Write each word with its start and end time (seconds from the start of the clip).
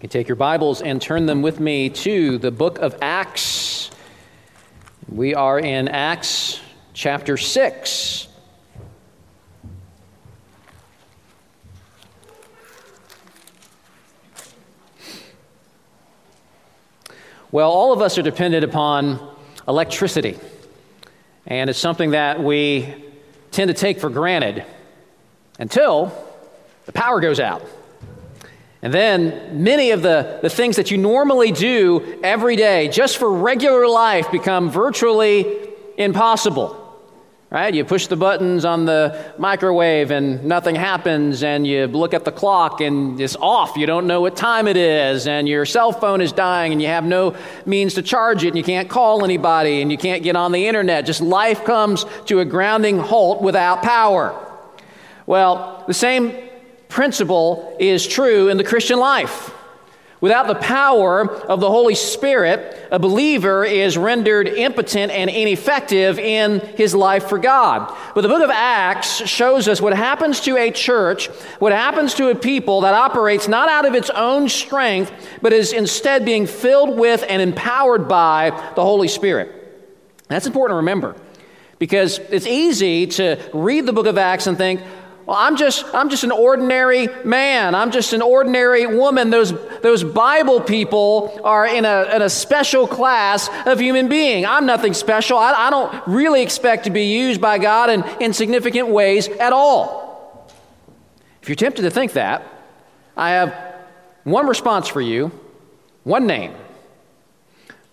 You 0.00 0.08
can 0.08 0.18
take 0.18 0.28
your 0.28 0.36
Bibles 0.36 0.80
and 0.80 1.02
turn 1.02 1.26
them 1.26 1.42
with 1.42 1.60
me 1.60 1.90
to 1.90 2.38
the 2.38 2.50
book 2.50 2.78
of 2.78 2.96
Acts. 3.02 3.90
We 5.10 5.34
are 5.34 5.58
in 5.58 5.88
Acts 5.88 6.58
chapter 6.94 7.36
6. 7.36 8.26
Well, 17.52 17.70
all 17.70 17.92
of 17.92 18.00
us 18.00 18.16
are 18.16 18.22
dependent 18.22 18.64
upon 18.64 19.20
electricity, 19.68 20.38
and 21.46 21.68
it's 21.68 21.78
something 21.78 22.12
that 22.12 22.42
we 22.42 22.94
tend 23.50 23.68
to 23.68 23.74
take 23.74 24.00
for 24.00 24.08
granted 24.08 24.64
until 25.58 26.10
the 26.86 26.92
power 26.92 27.20
goes 27.20 27.38
out. 27.38 27.60
And 28.82 28.94
then 28.94 29.62
many 29.62 29.90
of 29.90 30.02
the, 30.02 30.38
the 30.40 30.48
things 30.48 30.76
that 30.76 30.90
you 30.90 30.96
normally 30.96 31.52
do 31.52 32.18
every 32.22 32.56
day 32.56 32.88
just 32.88 33.18
for 33.18 33.30
regular 33.30 33.86
life 33.86 34.30
become 34.30 34.70
virtually 34.70 35.68
impossible. 35.98 36.78
Right? 37.50 37.74
You 37.74 37.84
push 37.84 38.06
the 38.06 38.16
buttons 38.16 38.64
on 38.64 38.84
the 38.84 39.34
microwave 39.36 40.12
and 40.12 40.44
nothing 40.44 40.76
happens, 40.76 41.42
and 41.42 41.66
you 41.66 41.88
look 41.88 42.14
at 42.14 42.24
the 42.24 42.30
clock 42.30 42.80
and 42.80 43.20
it's 43.20 43.34
off. 43.34 43.76
You 43.76 43.86
don't 43.86 44.06
know 44.06 44.20
what 44.20 44.36
time 44.36 44.68
it 44.68 44.76
is, 44.76 45.26
and 45.26 45.48
your 45.48 45.66
cell 45.66 45.90
phone 45.90 46.20
is 46.20 46.30
dying, 46.30 46.70
and 46.70 46.80
you 46.80 46.86
have 46.86 47.04
no 47.04 47.34
means 47.66 47.94
to 47.94 48.02
charge 48.02 48.44
it, 48.44 48.48
and 48.48 48.56
you 48.56 48.62
can't 48.62 48.88
call 48.88 49.24
anybody, 49.24 49.82
and 49.82 49.90
you 49.90 49.98
can't 49.98 50.22
get 50.22 50.36
on 50.36 50.52
the 50.52 50.68
internet. 50.68 51.06
Just 51.06 51.20
life 51.20 51.64
comes 51.64 52.06
to 52.26 52.38
a 52.38 52.44
grounding 52.44 53.00
halt 53.00 53.42
without 53.42 53.82
power. 53.82 54.32
Well, 55.26 55.82
the 55.88 55.94
same 55.94 56.49
principle 56.90 57.76
is 57.78 58.06
true 58.06 58.48
in 58.48 58.56
the 58.56 58.64
Christian 58.64 58.98
life. 58.98 59.54
Without 60.20 60.48
the 60.48 60.54
power 60.54 61.34
of 61.34 61.60
the 61.60 61.70
Holy 61.70 61.94
Spirit, 61.94 62.76
a 62.90 62.98
believer 62.98 63.64
is 63.64 63.96
rendered 63.96 64.48
impotent 64.48 65.10
and 65.10 65.30
ineffective 65.30 66.18
in 66.18 66.60
his 66.60 66.94
life 66.94 67.28
for 67.28 67.38
God. 67.38 67.96
But 68.14 68.20
the 68.20 68.28
book 68.28 68.42
of 68.42 68.50
Acts 68.50 69.26
shows 69.26 69.66
us 69.66 69.80
what 69.80 69.94
happens 69.94 70.40
to 70.42 70.58
a 70.58 70.70
church, 70.70 71.28
what 71.58 71.72
happens 71.72 72.12
to 72.14 72.28
a 72.28 72.34
people 72.34 72.82
that 72.82 72.92
operates 72.92 73.48
not 73.48 73.70
out 73.70 73.86
of 73.86 73.94
its 73.94 74.10
own 74.10 74.50
strength, 74.50 75.10
but 75.40 75.54
is 75.54 75.72
instead 75.72 76.26
being 76.26 76.46
filled 76.46 76.98
with 76.98 77.24
and 77.26 77.40
empowered 77.40 78.06
by 78.06 78.50
the 78.76 78.82
Holy 78.82 79.08
Spirit. 79.08 79.50
That's 80.28 80.46
important 80.46 80.72
to 80.72 80.76
remember 80.78 81.16
because 81.78 82.18
it's 82.18 82.46
easy 82.46 83.06
to 83.06 83.40
read 83.54 83.86
the 83.86 83.92
book 83.94 84.06
of 84.06 84.18
Acts 84.18 84.46
and 84.46 84.58
think, 84.58 84.82
well, 85.30 85.38
I'm 85.38 85.56
just, 85.56 85.84
I'm 85.94 86.10
just 86.10 86.24
an 86.24 86.32
ordinary 86.32 87.06
man. 87.22 87.76
I'm 87.76 87.92
just 87.92 88.12
an 88.12 88.20
ordinary 88.20 88.84
woman. 88.88 89.30
Those, 89.30 89.52
those 89.78 90.02
Bible 90.02 90.60
people 90.60 91.40
are 91.44 91.64
in 91.64 91.84
a, 91.84 92.16
in 92.16 92.20
a 92.20 92.28
special 92.28 92.88
class 92.88 93.48
of 93.64 93.78
human 93.78 94.08
being. 94.08 94.44
I'm 94.44 94.66
nothing 94.66 94.92
special. 94.92 95.38
I, 95.38 95.52
I 95.52 95.70
don't 95.70 96.08
really 96.08 96.42
expect 96.42 96.82
to 96.86 96.90
be 96.90 97.04
used 97.04 97.40
by 97.40 97.58
God 97.58 97.90
in, 97.90 98.02
in 98.20 98.32
significant 98.32 98.88
ways 98.88 99.28
at 99.28 99.52
all. 99.52 100.50
If 101.42 101.48
you're 101.48 101.54
tempted 101.54 101.82
to 101.82 101.92
think 101.92 102.14
that, 102.14 102.44
I 103.16 103.30
have 103.30 103.54
one 104.24 104.48
response 104.48 104.88
for 104.88 105.00
you, 105.00 105.30
one 106.02 106.26
name 106.26 106.56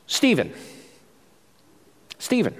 Stephen. 0.07 0.55
Stephen. 2.17 2.59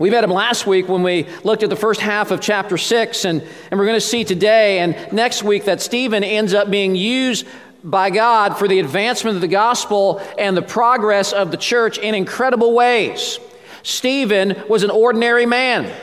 We 0.00 0.08
met 0.08 0.24
him 0.24 0.30
last 0.30 0.66
week 0.66 0.88
when 0.88 1.02
we 1.02 1.26
looked 1.44 1.62
at 1.62 1.68
the 1.68 1.76
first 1.76 2.00
half 2.00 2.30
of 2.30 2.40
chapter 2.40 2.78
6, 2.78 3.26
and, 3.26 3.42
and 3.70 3.78
we're 3.78 3.84
going 3.84 3.98
to 3.98 4.00
see 4.00 4.24
today 4.24 4.78
and 4.78 4.96
next 5.12 5.42
week 5.42 5.66
that 5.66 5.82
Stephen 5.82 6.24
ends 6.24 6.54
up 6.54 6.70
being 6.70 6.96
used 6.96 7.46
by 7.84 8.08
God 8.08 8.56
for 8.56 8.66
the 8.66 8.78
advancement 8.78 9.34
of 9.34 9.42
the 9.42 9.46
gospel 9.46 10.22
and 10.38 10.56
the 10.56 10.62
progress 10.62 11.34
of 11.34 11.50
the 11.50 11.58
church 11.58 11.98
in 11.98 12.14
incredible 12.14 12.72
ways. 12.72 13.38
Stephen 13.82 14.62
was 14.70 14.84
an 14.84 14.90
ordinary 14.90 15.44
man, 15.44 15.94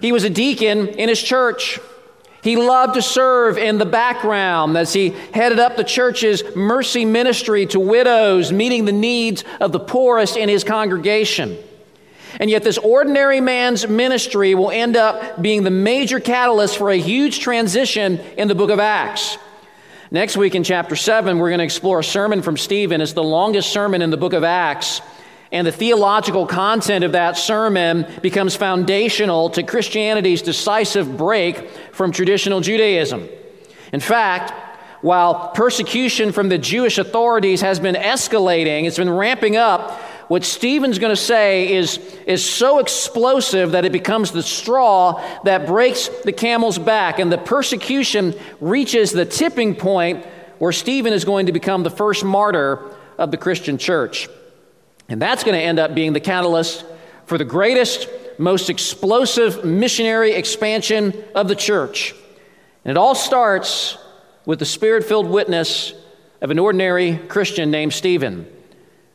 he 0.00 0.12
was 0.12 0.24
a 0.24 0.30
deacon 0.30 0.88
in 0.88 1.10
his 1.10 1.22
church. 1.22 1.78
He 2.42 2.56
loved 2.56 2.94
to 2.94 3.02
serve 3.02 3.58
in 3.58 3.76
the 3.76 3.84
background 3.84 4.78
as 4.78 4.94
he 4.94 5.10
headed 5.34 5.58
up 5.58 5.76
the 5.76 5.84
church's 5.84 6.42
mercy 6.54 7.04
ministry 7.04 7.66
to 7.66 7.80
widows, 7.80 8.50
meeting 8.50 8.86
the 8.86 8.92
needs 8.92 9.44
of 9.60 9.72
the 9.72 9.80
poorest 9.80 10.36
in 10.36 10.48
his 10.48 10.62
congregation. 10.64 11.58
And 12.38 12.50
yet, 12.50 12.62
this 12.62 12.78
ordinary 12.78 13.40
man's 13.40 13.88
ministry 13.88 14.54
will 14.54 14.70
end 14.70 14.96
up 14.96 15.40
being 15.40 15.62
the 15.62 15.70
major 15.70 16.20
catalyst 16.20 16.76
for 16.76 16.90
a 16.90 16.96
huge 16.96 17.40
transition 17.40 18.18
in 18.36 18.48
the 18.48 18.54
book 18.54 18.70
of 18.70 18.78
Acts. 18.78 19.38
Next 20.10 20.36
week 20.36 20.54
in 20.54 20.62
chapter 20.62 20.94
7, 20.94 21.38
we're 21.38 21.48
going 21.48 21.58
to 21.58 21.64
explore 21.64 22.00
a 22.00 22.04
sermon 22.04 22.42
from 22.42 22.56
Stephen. 22.56 23.00
It's 23.00 23.12
the 23.12 23.24
longest 23.24 23.72
sermon 23.72 24.02
in 24.02 24.10
the 24.10 24.16
book 24.16 24.34
of 24.34 24.44
Acts. 24.44 25.00
And 25.50 25.66
the 25.66 25.72
theological 25.72 26.46
content 26.46 27.04
of 27.04 27.12
that 27.12 27.36
sermon 27.36 28.06
becomes 28.20 28.54
foundational 28.56 29.50
to 29.50 29.62
Christianity's 29.62 30.42
decisive 30.42 31.16
break 31.16 31.68
from 31.92 32.12
traditional 32.12 32.60
Judaism. 32.60 33.28
In 33.92 34.00
fact, 34.00 34.52
while 35.02 35.50
persecution 35.50 36.32
from 36.32 36.48
the 36.48 36.58
Jewish 36.58 36.98
authorities 36.98 37.60
has 37.60 37.78
been 37.78 37.94
escalating, 37.94 38.84
it's 38.84 38.96
been 38.96 39.10
ramping 39.10 39.56
up, 39.56 40.00
what 40.28 40.44
Stephen's 40.44 40.98
going 40.98 41.14
to 41.14 41.20
say 41.20 41.72
is, 41.72 41.98
is 42.26 42.44
so 42.44 42.80
explosive 42.80 43.72
that 43.72 43.84
it 43.84 43.92
becomes 43.92 44.32
the 44.32 44.42
straw 44.42 45.22
that 45.44 45.66
breaks 45.66 46.08
the 46.24 46.32
camel's 46.32 46.78
back, 46.78 47.18
and 47.18 47.30
the 47.30 47.38
persecution 47.38 48.34
reaches 48.60 49.12
the 49.12 49.24
tipping 49.24 49.76
point 49.76 50.24
where 50.58 50.72
Stephen 50.72 51.12
is 51.12 51.24
going 51.24 51.46
to 51.46 51.52
become 51.52 51.82
the 51.82 51.90
first 51.90 52.24
martyr 52.24 52.90
of 53.18 53.30
the 53.30 53.36
Christian 53.36 53.78
church. 53.78 54.28
And 55.08 55.22
that's 55.22 55.44
going 55.44 55.56
to 55.56 55.62
end 55.62 55.78
up 55.78 55.94
being 55.94 56.12
the 56.12 56.20
catalyst 56.20 56.84
for 57.26 57.38
the 57.38 57.44
greatest, 57.44 58.08
most 58.38 58.68
explosive 58.68 59.64
missionary 59.64 60.32
expansion 60.32 61.14
of 61.34 61.46
the 61.46 61.54
church. 61.54 62.14
And 62.84 62.90
it 62.90 62.96
all 62.96 63.14
starts 63.14 63.96
with 64.44 64.58
the 64.58 64.64
spirit 64.64 65.04
filled 65.04 65.28
witness 65.28 65.92
of 66.40 66.50
an 66.50 66.58
ordinary 66.58 67.16
Christian 67.16 67.70
named 67.70 67.92
Stephen. 67.92 68.46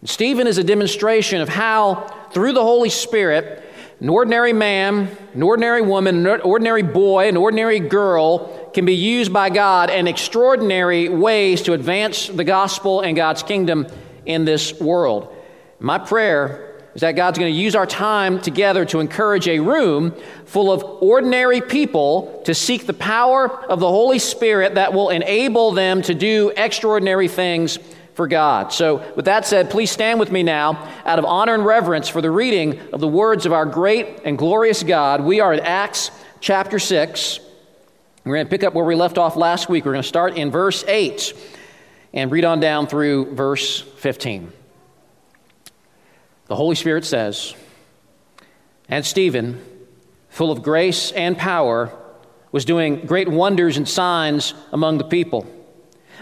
Stephen 0.04 0.48
is 0.48 0.58
a 0.58 0.64
demonstration 0.64 1.42
of 1.42 1.50
how, 1.50 2.08
through 2.32 2.54
the 2.54 2.64
Holy 2.64 2.90
Spirit, 2.90 3.64
an 4.00 4.10
ordinary 4.10 4.52
man, 4.52 5.16
an 5.36 5.44
ordinary 5.44 5.84
woman, 5.84 6.26
an 6.26 6.42
ordinary 6.42 6.82
boy, 6.82 7.28
an 7.28 7.38
ordinary 7.38 7.80
girl 7.80 8.72
can 8.74 8.84
be 8.84 8.96
used 8.96 9.32
by 9.32 9.52
God 9.52 9.92
in 9.92 10.08
extraordinary 10.08 11.08
ways 11.08 11.62
to 11.64 11.74
advance 11.74 12.28
the 12.28 12.44
gospel 12.44 13.02
and 13.02 13.16
God's 13.16 13.44
kingdom 13.44 13.86
in 14.26 14.44
this 14.44 14.80
world. 14.80 15.36
My 15.80 16.00
prayer 16.00 16.82
is 16.96 17.02
that 17.02 17.12
God's 17.12 17.38
going 17.38 17.54
to 17.54 17.60
use 17.60 17.76
our 17.76 17.86
time 17.86 18.42
together 18.42 18.86
to 18.86 19.02
encourage 19.02 19.48
a 19.48 19.60
room 19.60 20.16
full 20.46 20.72
of 20.72 20.84
ordinary 20.84 21.62
people 21.62 22.42
to 22.46 22.56
seek 22.56 22.88
the 22.88 22.94
power 22.94 23.52
of 23.66 23.80
the 23.80 23.88
Holy 23.88 24.20
Spirit 24.20 24.76
that 24.76 24.94
will 24.94 25.10
enable 25.10 25.72
them 25.72 26.02
to 26.02 26.16
do 26.16 26.52
extraordinary 26.58 27.28
things 27.28 27.78
for 28.14 28.28
God. 28.28 28.74
So, 28.74 28.98
with 29.16 29.26
that 29.26 29.46
said, 29.46 29.70
please 29.70 29.92
stand 29.92 30.20
with 30.20 30.32
me 30.32 30.44
now 30.44 30.90
out 31.06 31.20
of 31.20 31.26
honor 31.26 31.54
and 31.54 31.66
reverence 31.66 32.10
for 32.10 32.22
the 32.22 32.32
reading 32.32 32.80
of 32.94 33.00
the 33.00 33.08
words 33.08 33.46
of 33.46 33.54
our 33.54 33.66
great 33.66 34.22
and 34.26 34.38
glorious 34.38 34.84
God. 34.84 35.22
We 35.22 35.40
are 35.40 35.54
at 35.54 35.62
Acts 35.62 36.12
chapter 36.40 36.80
6. 36.80 37.40
We're 38.26 38.36
going 38.36 38.46
to 38.46 38.50
pick 38.50 38.64
up 38.64 38.74
where 38.74 38.86
we 38.86 38.96
left 38.96 39.18
off 39.18 39.36
last 39.36 39.70
week. 39.70 39.86
We're 39.86 39.94
going 39.94 40.04
to 40.04 40.08
start 40.08 40.38
in 40.38 40.52
verse 40.52 40.84
8 40.88 41.34
and 42.14 42.32
read 42.32 42.46
on 42.46 42.60
down 42.60 42.88
through 42.88 43.34
verse 43.34 43.82
15. 43.82 44.52
The 46.48 46.56
Holy 46.56 46.76
Spirit 46.76 47.06
says, 47.06 47.56
And 48.90 49.06
Stephen, 49.06 49.64
full 50.30 50.52
of 50.52 50.62
grace 50.62 51.12
and 51.14 51.38
power, 51.38 51.92
was 52.52 52.66
doing 52.66 53.06
great 53.06 53.30
wonders 53.30 53.78
and 53.78 53.88
signs 53.88 54.54
among 54.74 54.98
the 54.98 55.06
people. 55.06 55.48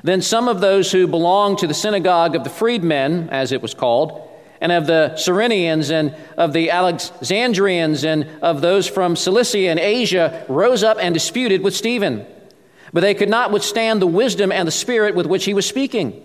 Then 0.04 0.22
some 0.22 0.48
of 0.48 0.62
those 0.62 0.92
who 0.92 1.08
belonged 1.08 1.60
to 1.60 1.68
the 1.68 1.74
synagogue 1.74 2.36
of 2.36 2.44
the 2.44 2.50
freedmen, 2.50 3.30
as 3.30 3.52
it 3.52 3.62
was 3.62 3.74
called, 3.74 4.28
and 4.62 4.72
of 4.72 4.88
the 4.88 5.14
Cyrenians 5.16 5.90
and 5.92 6.16
of 6.38 6.54
the 6.54 6.72
Alexandrians 6.72 8.04
and 8.04 8.28
of 8.42 8.62
those 8.62 8.88
from 8.88 9.16
Cilicia 9.16 9.70
and 9.70 9.80
Asia 9.80 10.46
rose 10.50 10.84
up 10.84 10.98
and 11.00 11.14
disputed 11.14 11.62
with 11.62 11.76
Stephen. 11.76 12.26
But 12.92 13.02
they 13.02 13.14
could 13.14 13.30
not 13.30 13.52
withstand 13.52 14.02
the 14.02 14.08
wisdom 14.08 14.52
and 14.52 14.68
the 14.68 14.72
spirit 14.72 15.16
with 15.16 15.28
which 15.28 15.46
he 15.46 15.54
was 15.54 15.66
speaking. 15.66 16.24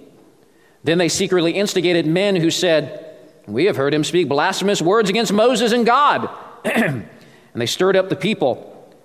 Then 0.83 0.99
they 0.99 1.09
secretly 1.09 1.53
instigated 1.53 2.07
men 2.07 2.37
who 2.37 2.51
said, 2.51 3.17
We 3.47 3.67
have 3.67 3.77
heard 3.77 3.95
him 3.95 4.05
speak 4.05 4.29
blasphemous 4.29 4.83
words 4.83 5.11
against 5.11 5.33
Moses 5.33 5.73
and 5.73 5.87
God. 5.87 6.29
and 6.65 7.07
they 7.55 7.67
stirred 7.67 7.97
up 7.97 8.09
the 8.09 8.17
people 8.17 8.74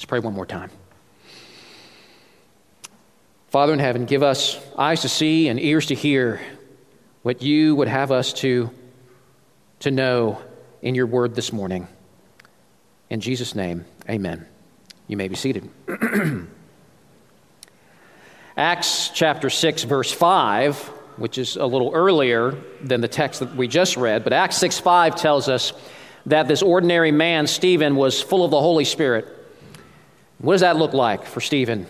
Let's 0.00 0.06
pray 0.06 0.20
one 0.20 0.32
more 0.32 0.46
time. 0.46 0.70
Father 3.48 3.74
in 3.74 3.78
heaven, 3.78 4.06
give 4.06 4.22
us 4.22 4.58
eyes 4.78 5.02
to 5.02 5.10
see 5.10 5.48
and 5.48 5.60
ears 5.60 5.84
to 5.88 5.94
hear 5.94 6.40
what 7.20 7.42
you 7.42 7.76
would 7.76 7.86
have 7.86 8.10
us 8.10 8.32
to, 8.32 8.70
to 9.80 9.90
know 9.90 10.40
in 10.80 10.94
your 10.94 11.04
word 11.04 11.34
this 11.34 11.52
morning. 11.52 11.86
In 13.10 13.20
Jesus' 13.20 13.54
name, 13.54 13.84
amen. 14.08 14.46
You 15.06 15.18
may 15.18 15.28
be 15.28 15.34
seated. 15.34 15.68
Acts 18.56 19.10
chapter 19.10 19.50
6, 19.50 19.82
verse 19.82 20.10
5, 20.10 20.78
which 21.18 21.36
is 21.36 21.56
a 21.56 21.66
little 21.66 21.90
earlier 21.92 22.52
than 22.80 23.02
the 23.02 23.08
text 23.08 23.40
that 23.40 23.54
we 23.54 23.68
just 23.68 23.98
read, 23.98 24.24
but 24.24 24.32
Acts 24.32 24.56
6 24.56 24.78
5 24.78 25.16
tells 25.16 25.50
us 25.50 25.74
that 26.24 26.48
this 26.48 26.62
ordinary 26.62 27.12
man, 27.12 27.46
Stephen, 27.46 27.96
was 27.96 28.22
full 28.22 28.46
of 28.46 28.50
the 28.50 28.60
Holy 28.60 28.86
Spirit. 28.86 29.36
What 30.40 30.54
does 30.54 30.62
that 30.62 30.76
look 30.76 30.94
like 30.94 31.26
for 31.26 31.40
Stephen? 31.40 31.86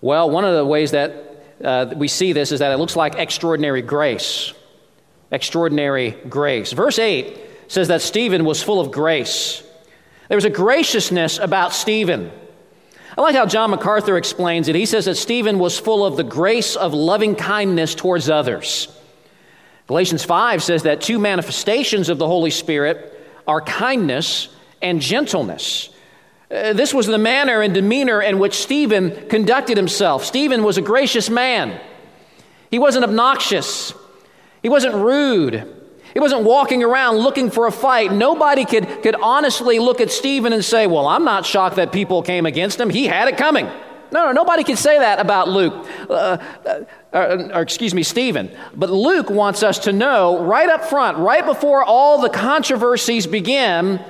Well, 0.00 0.30
one 0.30 0.44
of 0.44 0.54
the 0.54 0.64
ways 0.64 0.92
that 0.92 1.44
uh, 1.62 1.92
we 1.96 2.08
see 2.08 2.32
this 2.32 2.52
is 2.52 2.60
that 2.60 2.72
it 2.72 2.76
looks 2.76 2.96
like 2.96 3.16
extraordinary 3.16 3.82
grace. 3.82 4.52
Extraordinary 5.30 6.12
grace. 6.28 6.72
Verse 6.72 6.98
8 6.98 7.38
says 7.68 7.88
that 7.88 8.02
Stephen 8.02 8.44
was 8.44 8.62
full 8.62 8.80
of 8.80 8.90
grace. 8.90 9.62
There 10.28 10.36
was 10.36 10.44
a 10.44 10.50
graciousness 10.50 11.38
about 11.38 11.72
Stephen. 11.72 12.30
I 13.18 13.20
like 13.20 13.34
how 13.34 13.46
John 13.46 13.70
MacArthur 13.70 14.16
explains 14.16 14.68
it. 14.68 14.76
He 14.76 14.86
says 14.86 15.04
that 15.06 15.16
Stephen 15.16 15.58
was 15.58 15.78
full 15.78 16.06
of 16.06 16.16
the 16.16 16.24
grace 16.24 16.76
of 16.76 16.94
loving 16.94 17.34
kindness 17.34 17.96
towards 17.96 18.30
others. 18.30 18.96
Galatians 19.88 20.22
5 20.22 20.62
says 20.62 20.84
that 20.84 21.00
two 21.00 21.18
manifestations 21.18 22.08
of 22.08 22.18
the 22.18 22.26
Holy 22.26 22.50
Spirit 22.50 23.12
are 23.46 23.60
kindness 23.60 24.48
and 24.80 25.00
gentleness. 25.00 25.90
Uh, 26.50 26.72
this 26.72 26.92
was 26.92 27.06
the 27.06 27.18
manner 27.18 27.62
and 27.62 27.72
demeanor 27.72 28.20
in 28.20 28.38
which 28.38 28.54
Stephen 28.54 29.28
conducted 29.28 29.76
himself. 29.76 30.24
Stephen 30.24 30.64
was 30.64 30.78
a 30.78 30.82
gracious 30.82 31.30
man. 31.30 31.80
He 32.70 32.78
wasn't 32.78 33.04
obnoxious. 33.04 33.94
He 34.62 34.68
wasn't 34.68 34.94
rude. 34.96 35.76
He 36.12 36.18
wasn't 36.18 36.42
walking 36.42 36.82
around 36.82 37.18
looking 37.18 37.50
for 37.50 37.66
a 37.66 37.72
fight. 37.72 38.12
Nobody 38.12 38.64
could, 38.64 39.02
could 39.02 39.14
honestly 39.14 39.78
look 39.78 40.00
at 40.00 40.10
Stephen 40.10 40.52
and 40.52 40.64
say, 40.64 40.88
Well, 40.88 41.06
I'm 41.06 41.24
not 41.24 41.46
shocked 41.46 41.76
that 41.76 41.92
people 41.92 42.22
came 42.22 42.46
against 42.46 42.80
him. 42.80 42.90
He 42.90 43.06
had 43.06 43.28
it 43.28 43.36
coming. 43.36 43.66
No, 44.12 44.26
no, 44.26 44.32
nobody 44.32 44.64
could 44.64 44.78
say 44.78 44.98
that 44.98 45.20
about 45.20 45.48
Luke, 45.48 45.86
uh, 46.08 46.12
uh, 46.12 46.84
or, 47.12 47.54
or, 47.54 47.62
excuse 47.62 47.94
me, 47.94 48.02
Stephen. 48.02 48.50
But 48.74 48.90
Luke 48.90 49.30
wants 49.30 49.62
us 49.62 49.78
to 49.80 49.92
know 49.92 50.42
right 50.42 50.68
up 50.68 50.84
front, 50.84 51.18
right 51.18 51.46
before 51.46 51.84
all 51.84 52.20
the 52.20 52.28
controversies 52.28 53.28
begin, 53.28 54.04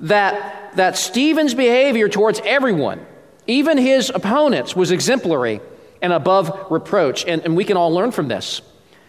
that 0.00 0.64
that 0.76 0.96
Stephen's 0.96 1.54
behavior 1.54 2.08
towards 2.08 2.40
everyone, 2.44 3.04
even 3.46 3.78
his 3.78 4.10
opponents, 4.10 4.74
was 4.74 4.90
exemplary 4.90 5.60
and 6.02 6.12
above 6.12 6.66
reproach. 6.70 7.24
And, 7.24 7.42
and 7.42 7.56
we 7.56 7.64
can 7.64 7.76
all 7.76 7.92
learn 7.92 8.10
from 8.10 8.28
this 8.28 8.60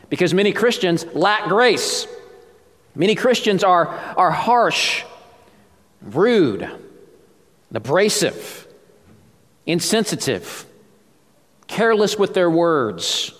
because 0.09 0.33
many 0.33 0.51
Christians 0.51 1.05
lack 1.13 1.49
grace. 1.49 2.07
Many 2.95 3.15
Christians 3.15 3.63
are, 3.63 3.87
are 3.87 4.31
harsh, 4.31 5.03
rude, 6.01 6.69
abrasive, 7.73 8.67
insensitive, 9.65 10.65
careless 11.67 12.17
with 12.17 12.33
their 12.33 12.49
words 12.49 13.33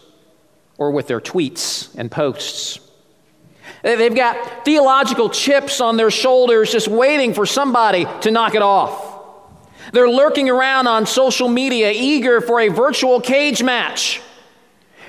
or 0.77 0.91
with 0.91 1.07
their 1.07 1.21
tweets 1.21 1.95
and 1.95 2.11
posts. 2.11 2.79
They've 3.85 4.15
got 4.15 4.65
theological 4.65 5.29
chips 5.29 5.79
on 5.79 5.95
their 5.95 6.09
shoulders 6.09 6.71
just 6.71 6.87
waiting 6.87 7.35
for 7.35 7.45
somebody 7.45 8.07
to 8.21 8.31
knock 8.31 8.55
it 8.55 8.63
off. 8.63 9.13
They're 9.93 10.09
lurking 10.09 10.49
around 10.49 10.87
on 10.87 11.05
social 11.05 11.47
media, 11.47 11.91
eager 11.93 12.41
for 12.41 12.59
a 12.61 12.69
virtual 12.69 13.21
cage 13.21 13.61
match, 13.61 14.23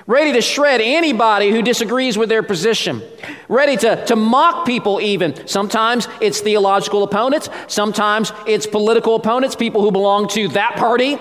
ready 0.06 0.34
to 0.34 0.42
shred 0.42 0.82
anybody 0.82 1.50
who 1.50 1.62
disagrees 1.62 2.18
with 2.18 2.28
their 2.28 2.42
position, 2.42 3.00
ready 3.48 3.78
to, 3.78 4.04
to 4.04 4.14
mock 4.14 4.66
people, 4.66 5.00
even. 5.00 5.48
Sometimes 5.48 6.06
it's 6.20 6.42
theological 6.42 7.02
opponents, 7.02 7.48
sometimes 7.68 8.30
it's 8.46 8.66
political 8.66 9.14
opponents, 9.14 9.56
people 9.56 9.80
who 9.80 9.90
belong 9.90 10.28
to 10.28 10.48
that 10.48 10.76
party, 10.76 11.18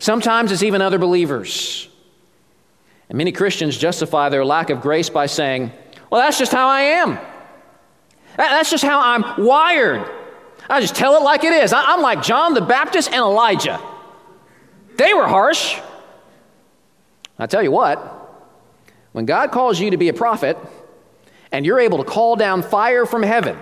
sometimes 0.00 0.50
it's 0.50 0.64
even 0.64 0.82
other 0.82 0.98
believers. 0.98 1.88
And 3.08 3.18
many 3.18 3.30
Christians 3.30 3.78
justify 3.78 4.30
their 4.30 4.44
lack 4.44 4.70
of 4.70 4.80
grace 4.80 5.08
by 5.08 5.26
saying, 5.26 5.70
well, 6.10 6.20
that's 6.20 6.38
just 6.38 6.52
how 6.52 6.68
I 6.68 6.80
am. 6.82 7.18
That's 8.36 8.70
just 8.70 8.84
how 8.84 9.00
I'm 9.00 9.44
wired. 9.44 10.08
I 10.68 10.80
just 10.80 10.94
tell 10.94 11.16
it 11.16 11.22
like 11.22 11.44
it 11.44 11.52
is. 11.52 11.72
I'm 11.72 12.02
like 12.02 12.22
John 12.22 12.54
the 12.54 12.60
Baptist 12.60 13.08
and 13.08 13.20
Elijah. 13.20 13.80
They 14.96 15.14
were 15.14 15.26
harsh. 15.26 15.78
I 17.38 17.46
tell 17.46 17.62
you 17.62 17.70
what, 17.70 17.98
when 19.12 19.26
God 19.26 19.50
calls 19.50 19.78
you 19.78 19.90
to 19.90 19.96
be 19.96 20.08
a 20.08 20.14
prophet 20.14 20.56
and 21.52 21.66
you're 21.66 21.80
able 21.80 21.98
to 21.98 22.04
call 22.04 22.36
down 22.36 22.62
fire 22.62 23.06
from 23.06 23.22
heaven 23.22 23.58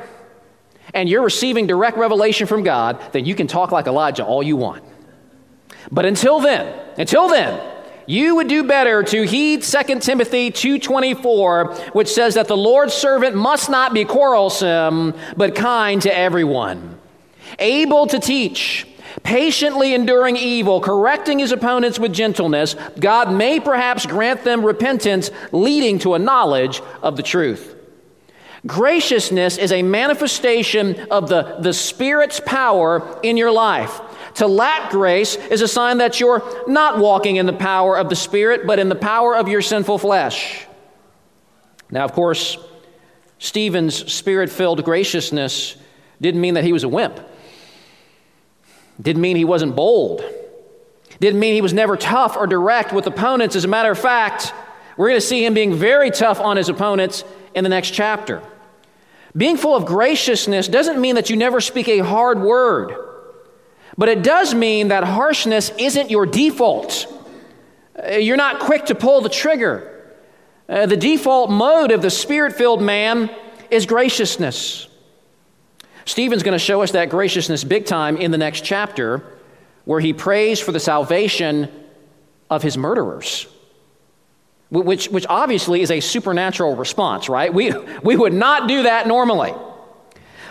and 0.93 1.09
you're 1.09 1.23
receiving 1.23 1.67
direct 1.67 1.97
revelation 1.97 2.47
from 2.47 2.63
God, 2.63 3.01
then 3.13 3.25
you 3.25 3.35
can 3.35 3.47
talk 3.47 3.73
like 3.73 3.87
Elijah 3.87 4.25
all 4.25 4.43
you 4.43 4.57
want. 4.57 4.85
But 5.91 6.05
until 6.07 6.41
then, 6.41 6.79
until 6.97 7.29
then, 7.29 7.74
you 8.07 8.37
would 8.37 8.49
do 8.49 8.65
better 8.65 9.03
to 9.03 9.23
heed 9.23 9.63
2 9.63 10.01
Timothy 10.01 10.51
2:24 10.51 11.93
which 11.93 12.09
says 12.09 12.35
that 12.35 12.49
the 12.49 12.57
Lord's 12.57 12.95
servant 12.95 13.35
must 13.35 13.71
not 13.71 13.95
be 13.95 14.05
quarrelsome 14.05 15.15
but 15.37 15.55
kind 15.55 16.03
to 16.03 16.17
everyone 16.17 16.99
able 17.59 18.07
to 18.07 18.19
teach 18.19 18.87
patiently 19.23 19.95
enduring 19.95 20.37
evil 20.37 20.81
correcting 20.81 21.39
his 21.39 21.53
opponents 21.53 21.99
with 21.99 22.13
gentleness 22.13 22.77
God 22.99 23.33
may 23.33 23.61
perhaps 23.61 24.07
grant 24.07 24.45
them 24.45 24.65
repentance 24.65 25.31
leading 25.53 25.99
to 26.01 26.15
a 26.15 26.19
knowledge 26.19 26.83
of 27.03 27.17
the 27.17 27.23
truth 27.23 27.75
Graciousness 28.67 29.59
is 29.59 29.73
a 29.73 29.83
manifestation 29.83 30.99
of 31.11 31.29
the, 31.29 31.57
the 31.61 31.75
Spirit's 31.75 32.41
power 32.41 33.21
in 33.23 33.37
your 33.37 33.51
life. 33.51 34.01
To 34.35 34.47
lack 34.47 34.91
grace 34.91 35.37
is 35.37 35.61
a 35.63 35.69
sign 35.69 35.99
that 35.99 36.19
you're 36.19 36.43
not 36.67 36.99
walking 36.99 37.37
in 37.37 37.47
the 37.47 37.53
power 37.53 37.97
of 37.97 38.09
the 38.09 38.17
Spirit, 38.17 38.67
but 38.67 38.79
in 38.79 38.89
the 38.89 38.97
power 38.97 39.37
of 39.37 39.49
your 39.49 39.63
sinful 39.63 39.99
flesh. 39.99 40.67
Now, 41.91 42.05
of 42.05 42.13
course, 42.13 42.59
Stephen's 43.39 44.13
spirit 44.13 44.51
filled 44.51 44.85
graciousness 44.85 45.77
didn't 46.21 46.41
mean 46.41 46.55
that 46.55 46.65
he 46.65 46.73
was 46.73 46.83
a 46.83 46.89
wimp, 46.89 47.21
didn't 49.01 49.23
mean 49.23 49.37
he 49.37 49.45
wasn't 49.45 49.77
bold, 49.77 50.25
didn't 51.21 51.39
mean 51.39 51.55
he 51.55 51.61
was 51.61 51.73
never 51.73 51.97
tough 51.97 52.37
or 52.37 52.47
direct 52.47 52.93
with 52.93 53.07
opponents. 53.07 53.55
As 53.55 53.65
a 53.65 53.69
matter 53.69 53.91
of 53.91 53.99
fact, 53.99 54.53
we're 54.97 55.09
going 55.09 55.21
to 55.21 55.27
see 55.27 55.45
him 55.45 55.55
being 55.55 55.75
very 55.75 56.11
tough 56.11 56.41
on 56.41 56.57
his 56.57 56.69
opponents 56.69 57.23
in 57.55 57.65
the 57.65 57.71
next 57.71 57.91
chapter. 57.91 58.43
Being 59.37 59.57
full 59.57 59.77
of 59.77 59.85
graciousness 59.85 60.67
doesn't 60.67 61.01
mean 61.01 61.17
that 61.17 61.29
you 61.29 61.37
never 61.37 61.61
speak 61.61 61.89
a 61.89 61.99
hard 61.99 62.41
word. 62.41 63.14
But 63.97 64.09
it 64.09 64.23
does 64.23 64.55
mean 64.55 64.89
that 64.89 65.05
harshness 65.05 65.71
isn't 65.79 66.11
your 66.11 66.27
default. 66.27 67.07
Uh, 67.97 68.17
you're 68.17 68.37
not 68.37 68.61
quick 68.61 68.87
to 68.87 68.95
pull 68.95 69.21
the 69.21 69.29
trigger. 69.29 69.91
Uh, 70.69 70.87
the 70.87 70.97
default 70.97 71.51
mode 71.51 71.93
of 71.93 72.03
the 72.03 72.11
spirit 72.11 72.55
filled 72.55 72.83
man 72.83 73.31
is 73.71 73.87
graciousness. 73.87 74.89
Stephen's 76.07 76.43
going 76.43 76.55
to 76.55 76.59
show 76.59 76.83
us 76.83 76.93
that 76.93 77.09
graciousness 77.09 77.65
big 77.65 77.87
time 77.87 78.17
in 78.17 78.31
the 78.31 78.39
next 78.39 78.65
chapter, 78.65 79.23
where 79.85 80.01
he 80.01 80.13
prays 80.13 80.61
for 80.61 80.73
the 80.73 80.81
salvation 80.81 81.71
of 82.51 82.63
his 82.63 82.77
murderers, 82.77 83.47
which, 84.71 85.09
which 85.09 85.27
obviously 85.29 85.83
is 85.83 85.91
a 85.91 86.01
supernatural 86.01 86.77
response, 86.77 87.29
right? 87.29 87.53
We, 87.53 87.73
we 88.03 88.17
would 88.17 88.35
not 88.35 88.69
do 88.69 88.83
that 88.83 89.07
normally. 89.07 89.55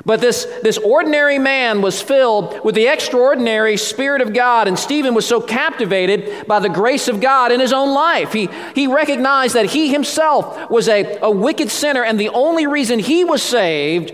But 0.05 0.19
this, 0.19 0.45
this 0.61 0.77
ordinary 0.77 1.39
man 1.39 1.81
was 1.81 2.01
filled 2.01 2.65
with 2.65 2.75
the 2.75 2.87
extraordinary 2.87 3.77
Spirit 3.77 4.21
of 4.21 4.33
God, 4.33 4.67
and 4.67 4.77
Stephen 4.77 5.13
was 5.13 5.25
so 5.25 5.39
captivated 5.39 6.45
by 6.45 6.59
the 6.59 6.67
grace 6.67 7.07
of 7.07 7.21
God 7.21 7.53
in 7.53 7.61
his 7.61 7.71
own 7.71 7.93
life. 7.93 8.33
He, 8.33 8.49
he 8.75 8.87
recognized 8.87 9.55
that 9.55 9.67
he 9.67 9.89
himself 9.89 10.69
was 10.69 10.89
a, 10.89 11.19
a 11.21 11.31
wicked 11.31 11.69
sinner, 11.69 12.03
and 12.03 12.19
the 12.19 12.29
only 12.29 12.67
reason 12.67 12.99
he 12.99 13.23
was 13.23 13.41
saved 13.41 14.13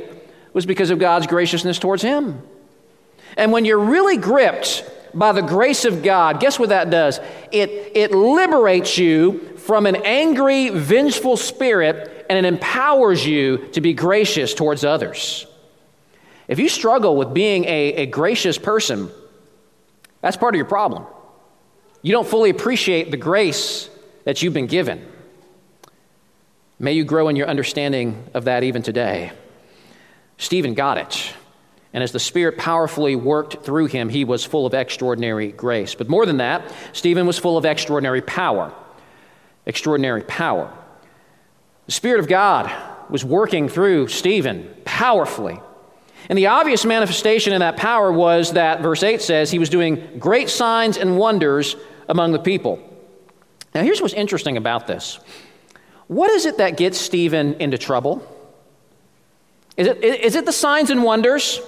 was 0.54 0.68
because 0.68 0.92
of 0.92 1.00
God's 1.00 1.26
graciousness 1.26 1.80
towards 1.80 2.04
him. 2.04 2.40
And 3.36 3.52
when 3.52 3.66
you're 3.66 3.80
really 3.80 4.18
gripped 4.18 4.88
by 5.16 5.32
the 5.32 5.42
grace 5.42 5.86
of 5.86 6.04
God, 6.04 6.40
guess 6.40 6.60
what 6.60 6.70
that 6.70 6.92
does? 6.92 7.20
It, 7.52 7.94
it 7.96 8.12
liberates 8.12 9.00
you 9.00 9.58
from 9.58 9.88
an 9.88 9.96
angry, 9.96 10.70
vengeful 10.70 11.36
spirit, 11.36 12.28
and 12.30 12.38
it 12.38 12.48
empowers 12.48 13.26
you 13.26 13.70
to 13.70 13.82
be 13.82 13.94
gracious 13.94 14.54
towards 14.54 14.84
others. 14.84 15.48
If 16.50 16.58
you 16.58 16.68
struggle 16.68 17.16
with 17.16 17.32
being 17.32 17.64
a, 17.66 17.94
a 17.94 18.06
gracious 18.08 18.58
person, 18.58 19.12
that's 20.20 20.36
part 20.36 20.56
of 20.56 20.58
your 20.58 20.66
problem. 20.66 21.06
You 22.02 22.12
don't 22.12 22.28
fully 22.28 22.50
appreciate 22.50 23.12
the 23.12 23.18
grace 23.18 23.88
that 24.24 24.42
you've 24.42 24.56
been 24.56 24.66
given. 24.66 25.06
May 26.80 26.94
you 26.94 27.04
grow 27.04 27.28
in 27.28 27.36
your 27.36 27.48
understanding 27.48 28.26
of 28.34 28.46
that 28.46 28.64
even 28.64 28.82
today. 28.82 29.32
Stephen 30.38 30.74
got 30.74 30.98
it. 30.98 31.34
And 31.94 32.04
as 32.04 32.14
the 32.14 32.20
Spirit 32.20 32.58
powerfully 32.58 33.16
worked 33.16 33.64
through 33.64 33.86
him, 33.86 34.10
he 34.10 34.26
was 34.26 34.44
full 34.44 34.66
of 34.66 34.74
extraordinary 34.74 35.52
grace. 35.52 35.94
But 35.94 36.10
more 36.10 36.26
than 36.26 36.38
that, 36.38 36.74
Stephen 36.94 37.28
was 37.28 37.38
full 37.38 37.58
of 37.58 37.66
extraordinary 37.66 38.22
power. 38.22 38.74
Extraordinary 39.68 40.24
power. 40.24 40.74
The 41.86 41.92
Spirit 41.92 42.20
of 42.20 42.28
God 42.28 42.72
was 43.10 43.24
working 43.24 43.70
through 43.70 44.08
Stephen 44.08 44.74
powerfully. 44.84 45.60
And 46.28 46.38
the 46.38 46.48
obvious 46.48 46.86
manifestation 46.86 47.54
in 47.54 47.62
that 47.62 47.78
power 47.78 48.12
was 48.12 48.54
that, 48.54 48.82
verse 48.82 49.04
8 49.04 49.22
says, 49.22 49.50
he 49.50 49.60
was 49.60 49.70
doing 49.70 50.20
great 50.20 50.50
signs 50.50 50.98
and 50.98 51.18
wonders 51.18 51.76
among 52.08 52.34
the 52.34 52.40
people. 52.40 52.80
Now, 53.74 53.84
here's 53.84 54.02
what's 54.02 54.14
interesting 54.14 54.58
about 54.58 54.88
this. 54.88 55.20
What 56.08 56.32
is 56.32 56.46
it 56.46 56.58
that 56.58 56.76
gets 56.76 57.00
Stephen 57.00 57.56
into 57.56 57.78
trouble? 57.78 58.26
Is 59.78 59.88
it, 59.88 60.04
is 60.04 60.36
it 60.36 60.46
the 60.46 60.52
signs 60.52 60.90
and 60.90 61.04
wonders? 61.04 61.62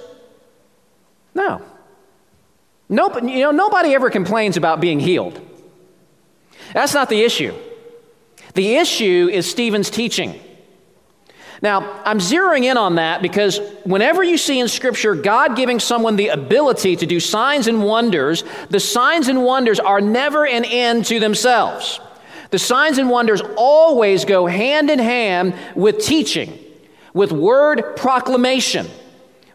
No. 1.33 1.61
Nope, 2.89 3.23
you 3.23 3.39
know, 3.39 3.51
nobody 3.51 3.95
ever 3.95 4.09
complains 4.09 4.57
about 4.57 4.81
being 4.81 4.99
healed. 4.99 5.39
That's 6.73 6.93
not 6.93 7.07
the 7.07 7.21
issue. 7.21 7.53
The 8.53 8.75
issue 8.75 9.29
is 9.31 9.49
Stephen's 9.49 9.89
teaching. 9.89 10.39
Now, 11.61 12.01
I'm 12.05 12.17
zeroing 12.17 12.63
in 12.63 12.77
on 12.77 12.95
that 12.95 13.21
because 13.21 13.59
whenever 13.83 14.23
you 14.23 14.37
see 14.37 14.59
in 14.59 14.67
Scripture 14.67 15.13
God 15.13 15.55
giving 15.55 15.79
someone 15.79 16.15
the 16.15 16.29
ability 16.29 16.95
to 16.95 17.05
do 17.05 17.19
signs 17.19 17.67
and 17.67 17.83
wonders, 17.83 18.43
the 18.69 18.79
signs 18.79 19.27
and 19.27 19.43
wonders 19.43 19.79
are 19.79 20.01
never 20.01 20.45
an 20.45 20.65
end 20.65 21.05
to 21.05 21.19
themselves. 21.19 21.99
The 22.49 22.57
signs 22.59 22.97
and 22.97 23.09
wonders 23.09 23.41
always 23.55 24.25
go 24.25 24.47
hand 24.47 24.89
in 24.89 24.99
hand 24.99 25.53
with 25.75 25.99
teaching, 25.99 26.57
with 27.13 27.31
word 27.31 27.95
proclamation. 27.95 28.87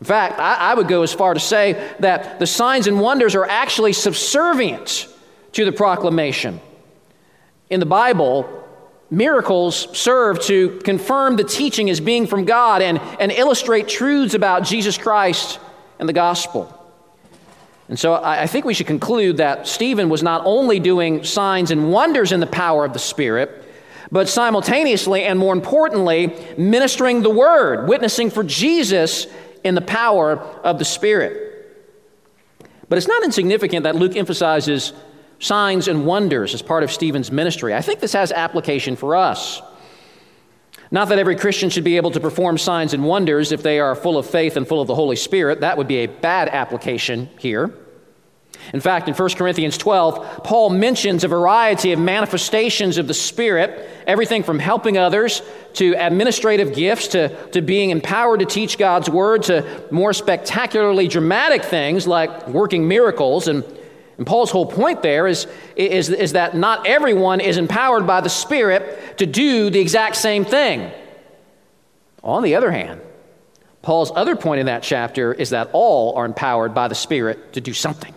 In 0.00 0.06
fact, 0.06 0.38
I, 0.38 0.54
I, 0.54 0.74
would 0.74 0.88
go 0.88 1.02
as 1.02 1.12
far 1.12 1.34
to 1.34 1.40
say 1.40 1.92
that 2.00 2.38
the 2.38 2.46
signs 2.46 2.86
and 2.86 3.00
wonders 3.00 3.34
are 3.34 3.46
actually 3.46 3.94
subservient 3.94 5.08
to 5.52 5.64
the 5.64 5.72
proclamation. 5.72 6.60
In 7.70 7.80
the 7.80 7.86
Bible, 7.86 8.55
miracles 9.10 9.88
serve 9.96 10.40
to 10.42 10.80
confirm 10.80 11.36
the 11.36 11.44
teaching 11.44 11.90
as 11.90 12.00
being 12.00 12.26
from 12.26 12.44
God 12.44 12.82
and, 12.82 12.98
and 13.20 13.30
illustrate 13.30 13.88
truths 13.88 14.34
about 14.34 14.64
Jesus 14.64 14.98
Christ 14.98 15.60
and 15.98 16.08
the 16.08 16.12
gospel. 16.12 16.72
And 17.88 17.98
so 17.98 18.14
I, 18.14 18.42
I 18.42 18.46
think 18.46 18.64
we 18.64 18.74
should 18.74 18.86
conclude 18.86 19.36
that 19.36 19.66
Stephen 19.66 20.08
was 20.08 20.22
not 20.22 20.42
only 20.44 20.80
doing 20.80 21.24
signs 21.24 21.70
and 21.70 21.92
wonders 21.92 22.32
in 22.32 22.40
the 22.40 22.46
power 22.46 22.84
of 22.84 22.92
the 22.92 22.98
Spirit, 22.98 23.64
but 24.10 24.28
simultaneously 24.28 25.24
and 25.24 25.38
more 25.38 25.52
importantly, 25.52 26.34
ministering 26.56 27.22
the 27.22 27.30
word, 27.30 27.88
witnessing 27.88 28.30
for 28.30 28.44
Jesus 28.44 29.26
in 29.64 29.74
the 29.74 29.80
power 29.80 30.38
of 30.38 30.78
the 30.78 30.84
Spirit. 30.84 31.42
But 32.88 32.98
it's 32.98 33.08
not 33.08 33.24
insignificant 33.24 33.82
that 33.84 33.96
Luke 33.96 34.16
emphasizes 34.16 34.92
signs 35.38 35.88
and 35.88 36.06
wonders 36.06 36.54
as 36.54 36.62
part 36.62 36.82
of 36.82 36.90
Stephen's 36.90 37.30
ministry. 37.30 37.74
I 37.74 37.82
think 37.82 38.00
this 38.00 38.12
has 38.12 38.32
application 38.32 38.96
for 38.96 39.16
us. 39.16 39.60
Not 40.90 41.08
that 41.08 41.18
every 41.18 41.36
Christian 41.36 41.68
should 41.68 41.84
be 41.84 41.96
able 41.96 42.12
to 42.12 42.20
perform 42.20 42.58
signs 42.58 42.94
and 42.94 43.04
wonders 43.04 43.52
if 43.52 43.62
they 43.62 43.80
are 43.80 43.94
full 43.94 44.18
of 44.18 44.26
faith 44.26 44.56
and 44.56 44.66
full 44.66 44.80
of 44.80 44.86
the 44.86 44.94
Holy 44.94 45.16
Spirit. 45.16 45.60
That 45.60 45.76
would 45.78 45.88
be 45.88 45.98
a 45.98 46.06
bad 46.06 46.48
application 46.48 47.28
here. 47.38 47.74
In 48.72 48.80
fact, 48.80 49.06
in 49.06 49.14
1 49.14 49.30
Corinthians 49.34 49.76
12, 49.76 50.42
Paul 50.42 50.70
mentions 50.70 51.24
a 51.24 51.28
variety 51.28 51.92
of 51.92 51.98
manifestations 51.98 52.98
of 52.98 53.06
the 53.06 53.14
Spirit, 53.14 53.88
everything 54.06 54.42
from 54.42 54.58
helping 54.58 54.96
others 54.96 55.42
to 55.74 55.94
administrative 55.94 56.74
gifts 56.74 57.08
to, 57.08 57.50
to 57.50 57.60
being 57.60 57.90
empowered 57.90 58.40
to 58.40 58.46
teach 58.46 58.78
God's 58.78 59.10
Word 59.10 59.44
to 59.44 59.84
more 59.90 60.12
spectacularly 60.12 61.06
dramatic 61.06 61.64
things 61.64 62.06
like 62.06 62.48
working 62.48 62.88
miracles. 62.88 63.46
And, 63.46 63.62
and 64.18 64.26
Paul's 64.26 64.50
whole 64.50 64.66
point 64.66 65.02
there 65.02 65.26
is, 65.26 65.46
is, 65.76 66.08
is 66.08 66.32
that 66.32 66.56
not 66.56 66.86
everyone 66.86 67.40
is 67.40 67.58
empowered 67.58 68.06
by 68.06 68.20
the 68.20 68.30
Spirit 68.30 69.18
to 69.18 69.26
do 69.26 69.68
the 69.68 69.80
exact 69.80 70.16
same 70.16 70.44
thing. 70.44 70.90
On 72.22 72.42
the 72.42 72.54
other 72.54 72.70
hand, 72.70 73.00
Paul's 73.82 74.10
other 74.14 74.34
point 74.34 74.60
in 74.60 74.66
that 74.66 74.82
chapter 74.82 75.32
is 75.32 75.50
that 75.50 75.70
all 75.72 76.16
are 76.16 76.24
empowered 76.24 76.74
by 76.74 76.88
the 76.88 76.94
Spirit 76.94 77.52
to 77.52 77.60
do 77.60 77.72
something. 77.72 78.14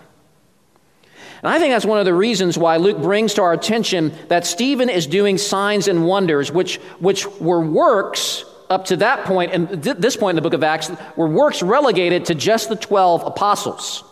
And 1.41 1.53
I 1.53 1.60
think 1.60 1.74
that's 1.74 1.86
one 1.86 2.00
of 2.00 2.06
the 2.06 2.13
reasons 2.13 2.58
why 2.58 2.77
Luke 2.77 2.98
brings 2.98 3.36
to 3.36 3.44
our 3.44 3.53
attention 3.53 4.13
that 4.29 4.46
Stephen 4.46 4.89
is 4.89 5.06
doing 5.06 5.38
signs 5.38 5.88
and 5.88 6.06
wonders, 6.06 6.51
which, 6.51 6.77
which 7.00 7.27
were 7.39 7.62
works 7.62 8.46
up 8.70 8.86
to 8.86 8.98
that 8.98 9.25
point, 9.25 9.51
and 9.51 9.84
th- 9.84 9.98
this 9.98 10.15
point 10.15 10.32
in 10.32 10.36
the 10.36 10.41
book 10.41 10.53
of 10.53 10.63
Acts, 10.63 10.91
were 11.15 11.27
works 11.27 11.62
relegated 11.62 12.25
to 12.25 12.36
just 12.36 12.70
the 12.70 12.75
12 12.75 13.24
apostles. 13.25 14.03